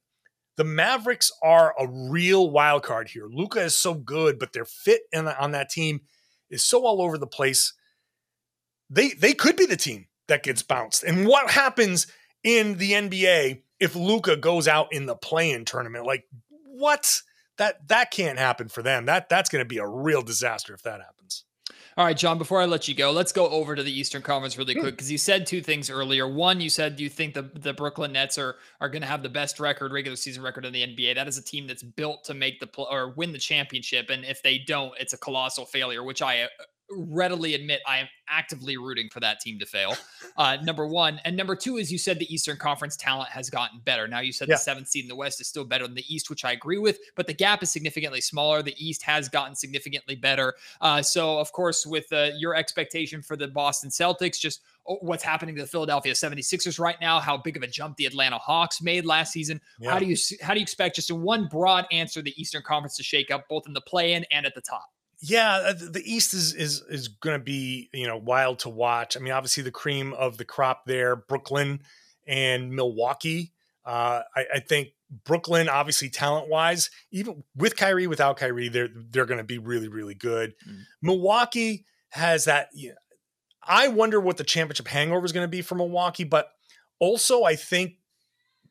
the 0.57 0.65
Mavericks 0.65 1.31
are 1.43 1.75
a 1.79 1.87
real 1.89 2.51
wild 2.51 2.83
card 2.83 3.09
here. 3.09 3.27
Luka 3.31 3.61
is 3.61 3.77
so 3.77 3.95
good, 3.95 4.39
but 4.39 4.53
their 4.53 4.65
fit 4.65 5.03
in, 5.13 5.27
on 5.27 5.53
that 5.53 5.71
team 5.71 6.01
is 6.51 6.63
so 6.63 6.85
all 6.85 7.01
over 7.01 7.19
the 7.19 7.27
place. 7.27 7.73
They 8.91 9.11
they 9.11 9.33
could 9.33 9.57
be 9.57 9.67
the 9.67 9.77
team 9.77 10.07
that 10.27 10.43
gets 10.43 10.63
bounced. 10.63 11.05
And 11.05 11.27
what 11.27 11.51
happens 11.51 12.07
in 12.45 12.79
the 12.79 12.93
NBA 12.93 13.63
if 13.81 13.97
Luka 13.97 14.37
goes 14.37 14.69
out 14.69 14.93
in 14.93 15.07
the 15.07 15.17
play-in 15.17 15.65
tournament? 15.65 16.07
Like 16.07 16.27
what? 16.65 17.21
That 17.57 17.89
that 17.89 18.11
can't 18.11 18.39
happen 18.39 18.69
for 18.69 18.83
them. 18.83 19.07
That 19.07 19.29
that's 19.29 19.49
going 19.49 19.65
to 19.65 19.69
be 19.69 19.79
a 19.79 19.87
real 19.87 20.23
disaster 20.23 20.75
if 20.75 20.83
that 20.83 21.01
happens. 21.01 21.45
All 21.97 22.05
right, 22.05 22.17
John, 22.17 22.39
before 22.39 22.61
I 22.61 22.65
let 22.65 22.89
you 22.89 22.95
go, 22.95 23.13
let's 23.13 23.31
go 23.31 23.49
over 23.49 23.77
to 23.77 23.83
the 23.83 23.93
Eastern 23.97 24.21
Conference 24.21 24.59
really 24.59 24.75
hmm. 24.75 24.81
quick 24.81 24.97
because 24.97 25.13
you 25.13 25.19
said 25.19 25.47
two 25.47 25.63
things 25.63 25.89
earlier. 25.89 26.27
One, 26.27 26.61
you 26.61 26.69
said 26.69 26.99
you 26.99 27.09
think 27.09 27.35
the, 27.35 27.43
the 27.43 27.73
Brooklyn 27.73 28.13
Nets 28.13 28.37
are 28.37 28.57
are 28.81 28.89
going 28.89 29.03
to 29.03 29.09
have 29.09 29.23
the 29.23 29.29
best 29.29 29.61
record, 29.61 29.93
regular 29.93 30.17
season 30.17 30.43
record 30.43 30.65
in 30.65 30.73
the 30.73 30.83
NBA. 30.83 31.15
That 31.15 31.29
is 31.29 31.39
a 31.39 31.43
team 31.43 31.69
that's 31.69 31.85
built 31.85 32.25
to 32.25 32.35
make 32.35 32.59
the 32.59 32.67
pl- 32.67 32.89
or 32.91 33.11
win 33.11 33.31
the 33.31 33.39
championship. 33.39 34.11
And 34.11 34.25
if 34.25 34.43
they 34.43 34.59
don't, 34.59 34.93
it's 34.99 35.13
a 35.13 35.19
colossal 35.19 35.67
failure, 35.67 36.03
which 36.03 36.21
I 36.21 36.49
readily 36.91 37.55
admit 37.55 37.81
I 37.87 37.99
am 37.99 38.09
actively 38.29 38.77
rooting 38.77 39.09
for 39.11 39.21
that 39.21 39.41
team 39.41 39.59
to 39.59 39.67
fail. 39.67 39.97
Uh, 40.37 40.57
number 40.63 40.87
one. 40.87 41.21
And 41.25 41.37
number 41.37 41.55
two 41.55 41.77
is 41.77 41.93
you 41.93 41.99
said 41.99 42.19
the 42.19 42.33
Eastern 42.33 42.57
Conference 42.57 42.97
talent 42.97 43.29
has 43.29 43.49
gotten 43.51 43.81
better. 43.85 44.09
Now, 44.09 44.19
you 44.19 44.33
said 44.33 44.49
yeah. 44.49 44.57
the 44.57 44.59
seventh 44.59 44.89
seed 44.89 45.05
in 45.05 45.09
the 45.09 45.15
West 45.15 45.41
is 45.41 45.47
still 45.47 45.65
better 45.65 45.87
than 45.87 45.95
the 45.95 46.05
East, 46.13 46.29
which 46.29 46.45
I 46.45 46.53
agree 46.53 46.79
with, 46.79 46.99
but 47.15 47.29
the 47.29 47.33
gap 47.35 47.63
is 47.63 47.71
significantly 47.71 48.21
smaller. 48.21 48.61
The 48.61 48.75
East 48.77 49.03
has 49.05 49.29
gotten 49.29 49.55
significantly 49.55 50.17
better. 50.17 50.55
Uh, 50.81 51.03
so, 51.03 51.39
of 51.39 51.53
course, 51.53 51.87
with 51.87 52.13
uh, 52.13 52.31
your 52.37 52.57
expectation 52.57 53.23
for 53.23 53.37
the 53.37 53.47
Boston 53.47 53.91
Celtics, 53.91 54.41
just 54.41 54.63
oh, 54.89 54.99
what's 55.03 55.23
happening 55.23 55.55
to 55.55 55.63
the 55.63 55.69
Philadelphia 55.69 56.15
76ers 56.15 56.81
right 56.81 57.01
now, 57.01 57.21
how 57.21 57.37
big 57.37 57.57
of 57.57 57.63
a 57.63 57.69
jump 57.69 57.97
the 57.97 58.07
Atlanta 58.07 58.39
Hawks 58.39 58.83
made 58.83 59.05
last 59.05 59.33
season. 59.33 59.61
Yeah. 59.79 59.93
How 59.93 59.99
do 60.01 60.07
you 60.07 60.17
how 60.43 60.55
do 60.55 60.61
you 60.61 60.65
expect 60.65 60.97
just 60.97 61.11
in 61.11 61.23
one 61.23 61.47
broad 61.47 61.87
answer 61.93 62.23
the 62.23 62.35
Eastern 62.41 62.63
Conference 62.63 62.97
to 62.97 63.05
shake 63.05 63.31
up 63.31 63.49
both 63.49 63.69
in 63.69 63.73
the 63.73 63.83
play-in 63.83 64.25
and 64.33 64.47
at 64.47 64.55
the 64.57 64.61
top? 64.61 64.94
Yeah, 65.27 65.57
uh, 65.69 65.73
the 65.73 66.03
East 66.05 66.35
is 66.35 66.53
is 66.53 66.83
is 66.89 67.09
going 67.09 67.39
to 67.39 67.43
be 67.43 67.89
you 67.95 68.07
know 68.07 68.17
wild 68.17 68.59
to 68.61 68.69
watch. 68.69 69.17
I 69.17 69.21
mean, 69.21 69.33
obviously 69.33 69.63
the 69.63 69.71
cream 69.71 70.13
of 70.13 70.37
the 70.37 70.45
crop 70.45 70.85
there, 70.85 71.17
Brooklyn 71.17 71.81
and 72.27 72.71
Milwaukee. 72.71 73.53
Uh, 73.87 74.23
I, 74.37 74.45
I, 74.55 74.61
think 74.61 74.89
Brooklyn, 75.25 75.69
obviously 75.69 76.09
talent 76.09 76.49
wise, 76.49 76.91
even 77.11 77.45
with 77.55 77.77
Kyrie, 77.77 78.07
without 78.07 78.37
Kyrie, 78.37 78.69
they're 78.69 78.89
they're 78.95 79.25
going 79.25 79.39
to 79.39 79.45
be 79.45 79.59
really 79.59 79.89
really 79.89 80.15
good. 80.15 80.55
Mm. 80.69 80.83
Milwaukee 81.01 81.87
has 82.11 82.45
that. 82.45 82.69
You 82.75 82.91
know, 82.91 82.95
I 83.63 83.89
wonder 83.89 84.21
what 84.21 84.37
the 84.37 84.45
championship 84.45 84.89
hangover 84.89 85.25
is 85.25 85.33
going 85.33 85.45
to 85.45 85.49
be 85.49 85.63
for 85.63 85.75
Milwaukee, 85.75 86.25
but 86.25 86.51
also 86.99 87.45
I 87.45 87.57
think 87.57 87.95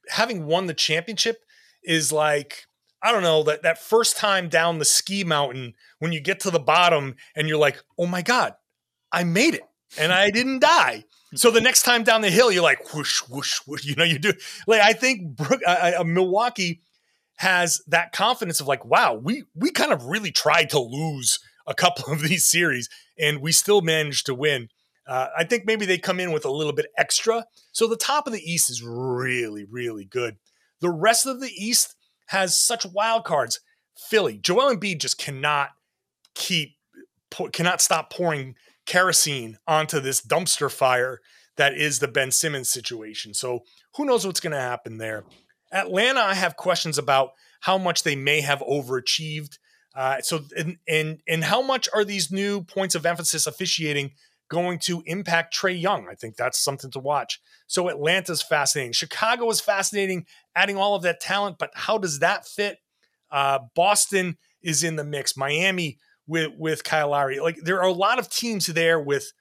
having 0.10 0.46
won 0.46 0.68
the 0.68 0.76
championship 0.76 1.44
is 1.84 2.12
like 2.12 2.66
I 3.04 3.12
don't 3.12 3.24
know 3.24 3.44
that 3.44 3.64
that 3.64 3.80
first 3.80 4.18
time 4.18 4.48
down 4.48 4.80
the 4.80 4.86
ski 4.86 5.26
mountain 5.26 5.74
when 6.00 6.14
you 6.14 6.22
get 6.22 6.40
to 6.42 6.52
the 6.52 6.60
bottom 6.60 7.16
and 7.36 7.50
you're 7.50 7.58
like, 7.58 7.84
oh 7.98 8.06
my 8.06 8.22
god, 8.22 8.56
I 9.12 9.26
made 9.26 9.56
it 9.56 9.64
and 9.98 10.14
I 10.14 10.32
didn't 10.32 10.60
die. 10.60 11.04
So 11.36 11.52
the 11.52 11.62
next 11.62 11.84
time 11.84 12.04
down 12.04 12.22
the 12.22 12.30
hill, 12.30 12.52
you're 12.52 12.64
like 12.64 12.94
whoosh 12.94 13.22
whoosh 13.30 13.60
whoosh. 13.68 13.86
You 13.90 13.96
know, 13.96 14.04
you 14.06 14.20
do 14.20 14.34
like 14.68 14.82
I 14.82 14.94
think 14.94 15.36
Brook, 15.36 15.60
uh, 15.68 15.92
uh, 16.00 16.04
Milwaukee 16.06 16.82
has 17.38 17.82
that 17.88 18.14
confidence 18.14 18.62
of 18.62 18.68
like, 18.68 18.86
wow, 18.86 19.14
we 19.16 19.44
we 19.54 19.72
kind 19.72 19.92
of 19.92 20.06
really 20.06 20.32
tried 20.32 20.70
to 20.70 20.80
lose 20.80 21.40
a 21.68 21.74
couple 21.74 22.06
of 22.14 22.22
these 22.22 22.46
series 22.46 22.90
and 23.20 23.42
we 23.42 23.52
still 23.52 23.82
managed 23.82 24.26
to 24.28 24.36
win. 24.36 24.70
Uh, 25.06 25.28
I 25.38 25.44
think 25.44 25.66
maybe 25.66 25.86
they 25.86 25.98
come 25.98 26.22
in 26.22 26.32
with 26.32 26.46
a 26.46 26.52
little 26.52 26.72
bit 26.72 26.86
extra. 26.98 27.46
So 27.74 27.88
the 27.88 27.98
top 27.98 28.26
of 28.26 28.32
the 28.32 28.40
East 28.40 28.70
is 28.70 28.82
really, 28.82 29.66
really 29.66 30.06
good. 30.06 30.38
The 30.80 30.90
rest 30.90 31.26
of 31.26 31.42
the 31.42 31.52
East 31.52 31.96
has 32.28 32.58
such 32.58 32.86
wild 32.86 33.26
cards. 33.26 33.60
Philly, 34.10 34.38
Joel 34.38 34.76
Embiid 34.76 35.00
just 35.00 35.18
cannot 35.18 35.70
keep, 36.36 36.76
cannot 37.52 37.82
stop 37.82 38.12
pouring 38.12 38.56
kerosene 38.86 39.58
onto 39.68 40.00
this 40.00 40.22
dumpster 40.22 40.72
fire 40.72 41.20
that 41.58 41.74
is 41.74 42.00
the 42.00 42.08
Ben 42.08 42.32
Simmons 42.32 42.70
situation. 42.70 43.34
So 43.34 43.64
who 43.96 44.06
knows 44.06 44.26
what's 44.26 44.40
going 44.40 44.54
to 44.54 44.60
happen 44.60 44.98
there? 44.98 45.24
Atlanta, 45.72 46.20
I 46.20 46.34
have 46.34 46.56
questions 46.56 46.98
about 46.98 47.32
how 47.62 47.78
much 47.78 48.04
they 48.04 48.16
may 48.16 48.42
have 48.42 48.60
overachieved. 48.60 49.58
Uh, 49.96 50.20
so 50.22 50.42
and, 50.58 50.78
and 50.88 51.20
and 51.28 51.44
how 51.44 51.62
much 51.62 51.88
are 51.94 52.04
these 52.04 52.32
new 52.32 52.64
points 52.64 52.96
of 52.96 53.06
emphasis 53.06 53.46
officiating 53.46 54.12
going 54.54 54.80
to 54.80 55.04
impact 55.06 55.56
Trae 55.56 55.80
Young? 55.80 56.08
I 56.10 56.16
think 56.16 56.38
that's 56.38 56.60
something 56.60 56.92
to 56.92 57.00
watch. 57.00 57.42
So 57.68 57.90
Atlanta's 57.90 58.42
fascinating. 58.42 58.94
Chicago 58.94 59.50
is 59.50 59.60
fascinating, 59.60 60.26
adding 60.56 60.78
all 60.78 60.96
of 60.96 61.02
that 61.04 61.20
talent, 61.20 61.58
but 61.60 61.72
how 61.74 61.98
does 61.98 62.20
that 62.20 62.48
fit? 62.48 62.78
Uh, 63.32 63.60
Boston 63.76 64.38
is 64.62 64.84
in 64.84 64.96
the 64.96 65.04
mix. 65.04 65.36
Miami 65.36 65.98
with 66.28 66.52
with 66.58 66.84
Kyle 66.84 67.10
Lowry. 67.10 67.40
Like 67.40 67.58
there 67.58 67.82
are 67.82 67.88
a 67.88 67.94
lot 67.94 68.20
of 68.20 68.30
teams 68.30 68.68
there 68.68 69.00
with 69.00 69.34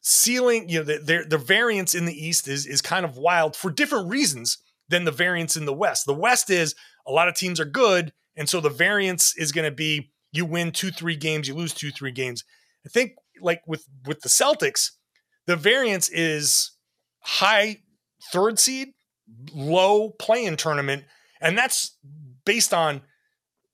ceiling. 0.00 0.68
You 0.68 0.78
know, 0.78 0.84
the, 0.84 0.98
the, 0.98 1.26
the 1.28 1.38
variance 1.38 1.94
in 1.94 2.06
the 2.06 2.14
East 2.14 2.48
is 2.48 2.66
is 2.66 2.80
kind 2.80 3.04
of 3.04 3.16
wild 3.16 3.56
for 3.56 3.70
different 3.70 4.08
reasons 4.08 4.58
than 4.88 5.04
the 5.04 5.12
variance 5.12 5.56
in 5.56 5.64
the 5.64 5.74
West. 5.74 6.06
The 6.06 6.14
West 6.14 6.50
is 6.50 6.74
a 7.06 7.12
lot 7.12 7.28
of 7.28 7.34
teams 7.34 7.60
are 7.60 7.66
good, 7.66 8.12
and 8.36 8.48
so 8.48 8.60
the 8.60 8.70
variance 8.70 9.36
is 9.36 9.52
going 9.52 9.68
to 9.68 9.74
be 9.74 10.12
you 10.32 10.44
win 10.44 10.72
two 10.72 10.90
three 10.90 11.16
games, 11.16 11.48
you 11.48 11.54
lose 11.54 11.74
two 11.74 11.90
three 11.90 12.12
games. 12.12 12.44
I 12.84 12.88
think 12.88 13.12
like 13.40 13.62
with 13.66 13.86
with 14.06 14.20
the 14.20 14.28
Celtics, 14.28 14.90
the 15.46 15.56
variance 15.56 16.08
is 16.08 16.72
high 17.20 17.78
third 18.32 18.58
seed, 18.58 18.88
low 19.52 20.10
play-in 20.10 20.56
tournament, 20.56 21.04
and 21.40 21.56
that's 21.56 21.96
based 22.44 22.72
on 22.74 23.02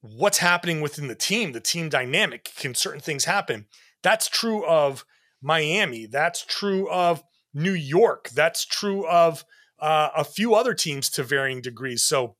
what's 0.01 0.39
happening 0.39 0.81
within 0.81 1.09
the 1.09 1.15
team, 1.15 1.53
the 1.53 1.61
team 1.61 1.89
dynamic. 1.89 2.51
Can 2.57 2.75
certain 2.75 3.01
things 3.01 3.25
happen? 3.25 3.67
That's 4.03 4.29
true 4.29 4.67
of 4.67 5.05
Miami. 5.41 6.07
That's 6.07 6.45
true 6.45 6.91
of 6.91 7.23
New 7.55 7.73
York. 7.73 8.31
That's 8.31 8.65
true 8.65 9.07
of 9.07 9.45
uh, 9.79 10.09
a 10.17 10.25
few 10.25 10.55
other 10.55 10.75
teams 10.75 11.09
to 11.11 11.23
varying 11.23 11.61
degrees. 11.61 12.03
So 12.03 12.37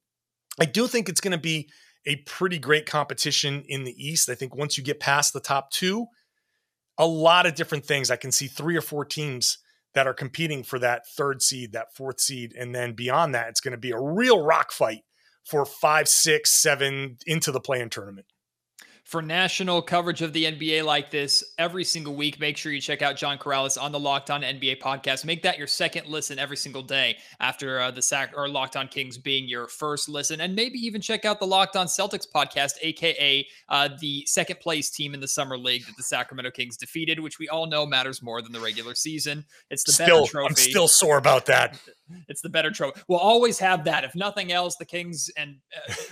I 0.61 0.65
do 0.65 0.87
think 0.87 1.09
it's 1.09 1.21
going 1.21 1.33
to 1.33 1.39
be 1.39 1.69
a 2.05 2.17
pretty 2.17 2.59
great 2.59 2.87
competition 2.87 3.65
in 3.69 3.85
the 3.85 3.95
East. 3.97 4.29
I 4.29 4.35
think 4.35 4.55
once 4.55 4.77
you 4.77 4.85
get 4.85 5.01
past 5.01 5.33
the 5.33 5.41
top 5.41 5.71
two, 5.71 6.07
a 6.99 7.07
lot 7.07 7.47
of 7.47 7.55
different 7.55 7.85
things. 7.85 8.11
I 8.11 8.17
can 8.17 8.33
see 8.33 8.47
three 8.47 8.77
or 8.77 8.83
four 8.83 9.05
teams 9.05 9.59
that 9.95 10.07
are 10.07 10.15
competing 10.15 10.63
for 10.63 10.79
that 10.79 11.07
third 11.07 11.43
seed, 11.43 11.73
that 11.73 11.95
fourth 11.95 12.21
seed. 12.21 12.55
And 12.59 12.75
then 12.75 12.95
beyond 12.95 13.35
that, 13.35 13.49
it's 13.49 13.61
going 13.61 13.73
to 13.73 13.79
be 13.79 13.91
a 13.91 14.01
real 14.01 14.43
rock 14.43 14.73
fight 14.73 15.03
for 15.45 15.65
five, 15.65 16.09
six, 16.09 16.51
seven 16.51 17.19
into 17.27 17.53
the 17.53 17.61
play-in 17.61 17.91
tournament 17.91 18.27
for 19.13 19.21
national 19.21 19.83
coverage 19.83 20.23
of 20.23 20.33
the 20.33 20.47
NBA 20.47 20.87
like 20.87 21.11
this 21.11 21.45
every 21.59 21.85
single 21.85 22.17
week, 22.17 22.41
make 22.41 22.57
sure 22.57 22.73
you 22.73 22.81
check 22.81 23.03
out 23.03 23.15
John 23.15 23.37
Karalis 23.37 23.81
on 23.81 23.93
the 23.93 24.01
Locked 24.01 24.31
On 24.31 24.41
NBA 24.41 24.81
podcast. 24.81 25.27
Make 25.27 25.43
that 25.43 25.59
your 25.59 25.67
second 25.67 26.07
listen 26.07 26.39
every 26.39 26.57
single 26.57 26.81
day 26.81 27.19
after 27.39 27.79
uh, 27.79 27.91
the 27.91 28.01
sack 28.01 28.33
or 28.35 28.49
Locked 28.49 28.75
On 28.75 28.89
Kings 28.89 29.19
being 29.19 29.47
your 29.47 29.69
first 29.69 30.09
listen, 30.09 30.41
and 30.41 30.57
maybe 30.57 30.79
even 30.79 31.03
check 31.03 31.27
out 31.27 31.41
the 31.41 31.47
Locked 31.47 31.77
On 31.77 31.87
Celtics 31.87 32.27
podcast, 32.35 32.77
aka 32.81 33.47
uh, 33.69 33.91
the 34.01 34.25
second 34.27 34.61
place 34.61 34.89
team 34.89 35.13
in 35.13 35.21
the 35.21 35.29
summer 35.29 35.59
league 35.59 35.85
that 35.85 35.97
the 35.99 36.03
Sacramento 36.03 36.51
Kings 36.51 36.79
defeated, 36.79 37.21
which 37.21 37.39
we 37.39 37.51
all 37.51 37.67
know 37.67 37.85
matters 37.85 38.23
more 38.23 38.41
than 38.41 38.51
the 38.51 38.61
regular 38.61 38.95
season. 38.95 39.45
It's 39.69 39.85
the 39.85 39.93
still, 39.93 40.21
better 40.23 40.31
trophy. 40.31 40.49
I'm 40.49 40.57
still 40.57 40.89
sore 40.89 41.19
about 41.19 41.45
that. 41.47 41.79
It's 42.29 42.43
the 42.43 42.49
better 42.49 42.71
trophy. 42.71 43.01
We'll 43.09 43.19
always 43.19 43.59
have 43.59 43.85
that. 43.85 44.05
If 44.05 44.15
nothing 44.15 44.53
else, 44.53 44.77
the 44.77 44.85
Kings 44.85 45.31
and 45.37 45.57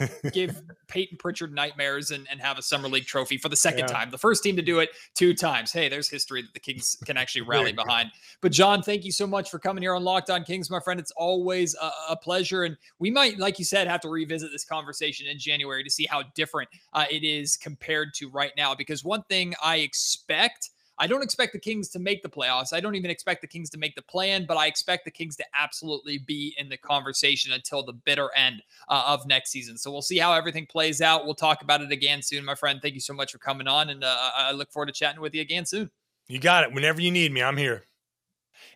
uh, 0.01 0.07
give 0.32 0.62
Peyton 0.88 1.18
Pritchard 1.18 1.53
nightmares 1.53 2.11
and, 2.11 2.26
and 2.30 2.40
have 2.40 2.59
a 2.59 2.62
summer 2.62 2.88
league 2.91 3.07
trophy 3.07 3.36
for 3.36 3.49
the 3.49 3.57
second 3.57 3.80
yeah. 3.80 3.86
time. 3.86 4.11
The 4.11 4.18
first 4.18 4.43
team 4.43 4.57
to 4.57 4.62
do 4.62 4.80
it 4.80 4.91
two 5.14 5.34
times. 5.34 5.72
Hey, 5.72 5.88
there's 5.88 6.09
history 6.09 6.43
that 6.43 6.53
the 6.53 6.61
Kings 6.61 6.97
can 7.05 7.16
actually 7.16 7.43
rally 7.49 7.72
behind. 7.72 8.11
But 8.41 8.53
John, 8.53 8.82
thank 8.82 9.05
you 9.05 9.12
so 9.12 9.26
much 9.26 9.51
for 9.51 9.59
coming 9.59 9.82
here 9.82 9.95
on 9.95 10.05
Locked 10.05 10.30
On 10.30 10.45
Kings, 10.45 10.70
my 10.70 10.80
friend. 10.80 10.99
It's 10.99 11.12
always 11.12 11.74
a, 11.74 11.91
a 12.11 12.16
pleasure, 12.16 12.64
and 12.64 12.76
we 12.99 13.11
might, 13.11 13.38
like 13.38 13.59
you 13.59 13.64
said, 13.64 13.86
have 13.88 14.01
to 14.01 14.09
revisit 14.09 14.51
this 14.53 14.64
conversation 14.64 15.26
in 15.26 15.38
January 15.38 15.84
to 15.84 15.91
see 15.91 16.07
how 16.07 16.22
different 16.34 16.68
uh, 16.93 17.05
it 17.11 17.24
is 17.24 17.57
compared 17.57 18.14
to 18.14 18.28
right 18.30 18.53
now. 18.57 18.74
Because 18.74 19.05
one 19.05 19.22
thing 19.24 19.55
I 19.62 19.76
expect 19.78 20.70
I 21.01 21.07
don't 21.07 21.22
expect 21.22 21.55
the 21.55 21.59
Kings 21.59 21.88
to 21.90 21.98
make 21.98 22.22
the 22.22 22.28
playoffs. 22.28 22.74
I 22.74 22.80
don't 22.80 22.94
even 22.94 23.11
expect 23.11 23.40
the 23.40 23.46
Kings 23.46 23.70
to 23.70 23.78
make 23.78 23.94
the 23.94 24.03
plan, 24.03 24.44
but 24.46 24.59
I 24.59 24.66
expect 24.66 25.07
the 25.07 25.11
Kings 25.11 25.34
to 25.36 25.44
absolutely 25.55 26.18
be 26.18 26.55
in 26.59 26.68
the 26.68 26.76
conversation 26.76 27.53
until 27.53 27.82
the 27.82 27.94
bitter 27.94 28.28
end 28.36 28.62
uh, 28.90 29.05
of 29.07 29.26
next 29.26 29.51
season. 29.51 29.78
So 29.78 29.90
we'll 29.90 30.03
see 30.03 30.18
how 30.18 30.34
everything 30.34 30.66
plays 30.66 31.01
out. 31.01 31.24
We'll 31.24 31.34
talk 31.34 31.62
about 31.62 31.80
it 31.80 31.90
again 31.90 32.20
soon, 32.20 32.44
my 32.44 32.55
friend. 32.55 32.80
Thank 32.82 32.94
you 32.94 33.01
so 33.01 33.14
much 33.14 33.32
for 33.32 33.38
coming 33.38 33.66
on, 33.66 33.88
and 33.88 34.05
uh, 34.05 34.30
I 34.36 34.53
look 34.53 34.70
forward 34.70 34.86
to 34.86 34.92
chatting 34.92 35.22
with 35.22 35.34
you 35.34 35.40
again 35.40 35.64
soon. 35.64 35.90
You 36.28 36.38
got 36.38 36.64
it. 36.64 36.74
Whenever 36.74 37.01
you 37.01 37.11
need 37.11 37.32
me, 37.32 37.42
I'm 37.42 37.57
here. 37.57 37.86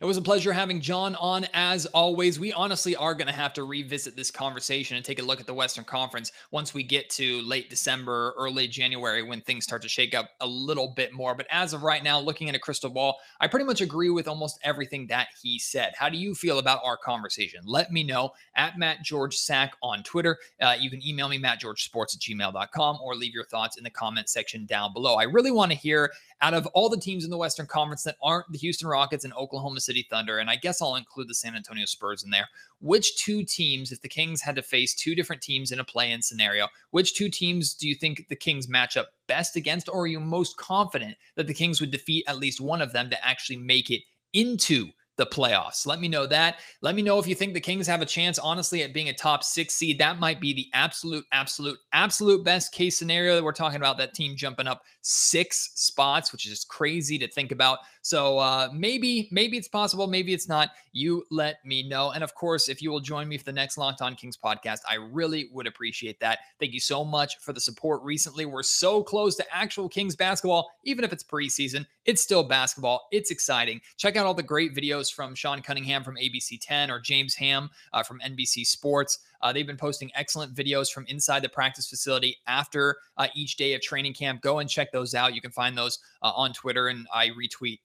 It 0.04 0.06
was 0.06 0.18
a 0.18 0.22
pleasure 0.22 0.52
having 0.52 0.82
John 0.82 1.14
on 1.14 1.46
as 1.54 1.86
always. 1.86 2.38
We 2.38 2.52
honestly 2.52 2.94
are 2.94 3.14
going 3.14 3.26
to 3.26 3.32
have 3.32 3.54
to 3.54 3.64
revisit 3.64 4.14
this 4.14 4.30
conversation 4.30 4.98
and 4.98 5.04
take 5.04 5.18
a 5.18 5.22
look 5.22 5.40
at 5.40 5.46
the 5.46 5.54
Western 5.54 5.84
Conference 5.84 6.30
once 6.50 6.74
we 6.74 6.82
get 6.82 7.08
to 7.12 7.40
late 7.40 7.70
December, 7.70 8.34
early 8.36 8.68
January 8.68 9.22
when 9.22 9.40
things 9.40 9.64
start 9.64 9.80
to 9.80 9.88
shake 9.88 10.14
up 10.14 10.32
a 10.42 10.46
little 10.46 10.92
bit 10.94 11.14
more. 11.14 11.34
But 11.34 11.46
as 11.50 11.72
of 11.72 11.84
right 11.84 12.04
now, 12.04 12.20
looking 12.20 12.50
at 12.50 12.54
a 12.54 12.58
crystal 12.58 12.90
ball, 12.90 13.16
I 13.40 13.46
pretty 13.46 13.64
much 13.64 13.80
agree 13.80 14.10
with 14.10 14.28
almost 14.28 14.60
everything 14.62 15.06
that 15.06 15.28
he 15.42 15.58
said. 15.58 15.94
How 15.96 16.10
do 16.10 16.18
you 16.18 16.34
feel 16.34 16.58
about 16.58 16.80
our 16.84 16.98
conversation? 16.98 17.62
Let 17.64 17.90
me 17.90 18.04
know 18.04 18.32
at 18.56 18.76
Matt 18.76 19.00
George 19.02 19.34
Sac 19.34 19.72
on 19.82 20.02
Twitter. 20.02 20.36
Uh, 20.60 20.76
you 20.78 20.90
can 20.90 21.02
email 21.02 21.30
me, 21.30 21.40
mattgeorgesports 21.40 22.14
at 22.14 22.20
gmail.com, 22.20 22.98
or 23.02 23.14
leave 23.14 23.32
your 23.32 23.46
thoughts 23.46 23.78
in 23.78 23.84
the 23.84 23.88
comment 23.88 24.28
section 24.28 24.66
down 24.66 24.92
below. 24.92 25.14
I 25.14 25.22
really 25.22 25.50
want 25.50 25.72
to 25.72 25.78
hear 25.78 26.12
out 26.44 26.52
of 26.52 26.66
all 26.74 26.90
the 26.90 27.00
teams 27.00 27.24
in 27.24 27.30
the 27.30 27.38
Western 27.38 27.66
Conference 27.66 28.02
that 28.02 28.18
aren't 28.22 28.52
the 28.52 28.58
Houston 28.58 28.86
Rockets 28.86 29.24
and 29.24 29.32
Oklahoma 29.32 29.80
City 29.80 30.06
Thunder, 30.10 30.36
and 30.36 30.50
I 30.50 30.56
guess 30.56 30.82
I'll 30.82 30.96
include 30.96 31.26
the 31.26 31.34
San 31.34 31.56
Antonio 31.56 31.86
Spurs 31.86 32.22
in 32.22 32.28
there, 32.28 32.50
which 32.82 33.16
two 33.16 33.44
teams, 33.44 33.90
if 33.92 34.02
the 34.02 34.10
Kings 34.10 34.42
had 34.42 34.54
to 34.56 34.62
face 34.62 34.94
two 34.94 35.14
different 35.14 35.40
teams 35.40 35.72
in 35.72 35.80
a 35.80 35.84
play 35.84 36.12
in 36.12 36.20
scenario, 36.20 36.68
which 36.90 37.14
two 37.14 37.30
teams 37.30 37.72
do 37.72 37.88
you 37.88 37.94
think 37.94 38.26
the 38.28 38.36
Kings 38.36 38.68
match 38.68 38.98
up 38.98 39.08
best 39.26 39.56
against, 39.56 39.88
or 39.88 40.02
are 40.02 40.06
you 40.06 40.20
most 40.20 40.58
confident 40.58 41.16
that 41.36 41.46
the 41.46 41.54
Kings 41.54 41.80
would 41.80 41.90
defeat 41.90 42.26
at 42.28 42.38
least 42.38 42.60
one 42.60 42.82
of 42.82 42.92
them 42.92 43.08
to 43.08 43.26
actually 43.26 43.56
make 43.56 43.90
it 43.90 44.02
into 44.34 44.90
the 45.16 45.26
playoffs. 45.26 45.86
Let 45.86 46.00
me 46.00 46.08
know 46.08 46.26
that. 46.26 46.60
Let 46.80 46.94
me 46.94 47.02
know 47.02 47.18
if 47.18 47.26
you 47.26 47.34
think 47.34 47.54
the 47.54 47.60
Kings 47.60 47.86
have 47.86 48.02
a 48.02 48.06
chance, 48.06 48.38
honestly, 48.38 48.82
at 48.82 48.92
being 48.92 49.08
a 49.08 49.14
top 49.14 49.44
six 49.44 49.74
seed. 49.74 49.98
That 49.98 50.18
might 50.18 50.40
be 50.40 50.52
the 50.52 50.66
absolute, 50.72 51.24
absolute, 51.32 51.78
absolute 51.92 52.44
best 52.44 52.72
case 52.72 52.96
scenario 52.96 53.36
that 53.36 53.44
we're 53.44 53.52
talking 53.52 53.76
about. 53.76 53.96
That 53.98 54.14
team 54.14 54.36
jumping 54.36 54.66
up 54.66 54.82
six 55.02 55.70
spots, 55.74 56.32
which 56.32 56.46
is 56.46 56.52
just 56.52 56.68
crazy 56.68 57.18
to 57.18 57.28
think 57.28 57.52
about. 57.52 57.78
So 58.04 58.38
uh, 58.38 58.68
maybe, 58.70 59.30
maybe 59.32 59.56
it's 59.56 59.66
possible, 59.66 60.06
maybe 60.06 60.34
it's 60.34 60.46
not. 60.46 60.72
You 60.92 61.24
let 61.30 61.64
me 61.64 61.88
know. 61.88 62.10
And 62.10 62.22
of 62.22 62.34
course, 62.34 62.68
if 62.68 62.82
you 62.82 62.90
will 62.90 63.00
join 63.00 63.26
me 63.26 63.38
for 63.38 63.44
the 63.44 63.52
next 63.52 63.78
Locked 63.78 64.02
On 64.02 64.14
Kings 64.14 64.36
podcast, 64.36 64.80
I 64.86 64.96
really 64.96 65.48
would 65.52 65.66
appreciate 65.66 66.20
that. 66.20 66.40
Thank 66.60 66.74
you 66.74 66.80
so 66.80 67.02
much 67.02 67.38
for 67.38 67.54
the 67.54 67.60
support 67.60 68.02
recently. 68.02 68.44
We're 68.44 68.62
so 68.62 69.02
close 69.02 69.36
to 69.36 69.44
actual 69.50 69.88
Kings 69.88 70.16
basketball, 70.16 70.70
even 70.84 71.02
if 71.02 71.14
it's 71.14 71.24
preseason. 71.24 71.86
It's 72.04 72.20
still 72.20 72.44
basketball. 72.44 73.08
It's 73.10 73.30
exciting. 73.30 73.80
Check 73.96 74.16
out 74.16 74.26
all 74.26 74.34
the 74.34 74.42
great 74.42 74.74
videos 74.74 75.10
from 75.10 75.34
Sean 75.34 75.62
Cunningham 75.62 76.04
from 76.04 76.16
ABC 76.16 76.58
10 76.60 76.90
or 76.90 77.00
James 77.00 77.34
Ham 77.36 77.70
uh, 77.94 78.02
from 78.02 78.20
NBC 78.20 78.66
Sports. 78.66 79.20
Uh, 79.40 79.50
they've 79.50 79.66
been 79.66 79.78
posting 79.78 80.10
excellent 80.14 80.54
videos 80.54 80.92
from 80.92 81.06
inside 81.08 81.42
the 81.42 81.48
practice 81.48 81.88
facility 81.88 82.36
after 82.46 82.98
uh, 83.16 83.28
each 83.34 83.56
day 83.56 83.72
of 83.72 83.80
training 83.80 84.12
camp. 84.12 84.42
Go 84.42 84.58
and 84.58 84.68
check 84.68 84.92
those 84.92 85.14
out. 85.14 85.34
You 85.34 85.40
can 85.40 85.52
find 85.52 85.76
those 85.76 86.00
uh, 86.20 86.32
on 86.36 86.52
Twitter, 86.52 86.88
and 86.88 87.06
I 87.12 87.30
retweet 87.30 87.78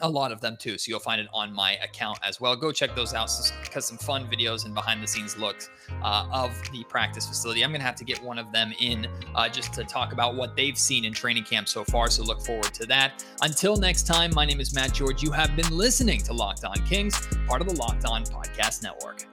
a 0.00 0.08
lot 0.08 0.32
of 0.32 0.40
them 0.40 0.56
too. 0.58 0.78
So 0.78 0.90
you'll 0.90 1.00
find 1.00 1.20
it 1.20 1.28
on 1.32 1.52
my 1.52 1.76
account 1.76 2.18
as 2.22 2.40
well. 2.40 2.56
Go 2.56 2.72
check 2.72 2.94
those 2.94 3.14
out 3.14 3.30
because 3.62 3.86
some 3.86 3.98
fun 3.98 4.28
videos 4.28 4.64
and 4.64 4.74
behind 4.74 5.02
the 5.02 5.06
scenes 5.06 5.36
looks 5.36 5.70
uh, 6.02 6.26
of 6.32 6.50
the 6.72 6.84
practice 6.84 7.26
facility. 7.26 7.64
I'm 7.64 7.70
going 7.70 7.80
to 7.80 7.86
have 7.86 7.96
to 7.96 8.04
get 8.04 8.22
one 8.22 8.38
of 8.38 8.52
them 8.52 8.72
in 8.80 9.06
uh, 9.34 9.48
just 9.48 9.72
to 9.74 9.84
talk 9.84 10.12
about 10.12 10.34
what 10.34 10.56
they've 10.56 10.78
seen 10.78 11.04
in 11.04 11.12
training 11.12 11.44
camp 11.44 11.68
so 11.68 11.84
far. 11.84 12.10
So 12.10 12.22
look 12.22 12.40
forward 12.40 12.72
to 12.74 12.86
that. 12.86 13.24
Until 13.42 13.76
next 13.76 14.06
time, 14.06 14.32
my 14.34 14.44
name 14.44 14.60
is 14.60 14.74
Matt 14.74 14.94
George. 14.94 15.22
You 15.22 15.30
have 15.32 15.56
been 15.56 15.76
listening 15.76 16.20
to 16.22 16.32
Locked 16.32 16.64
On 16.64 16.76
Kings, 16.86 17.26
part 17.46 17.60
of 17.60 17.68
the 17.68 17.74
Locked 17.74 18.04
On 18.04 18.24
Podcast 18.24 18.82
Network. 18.82 19.26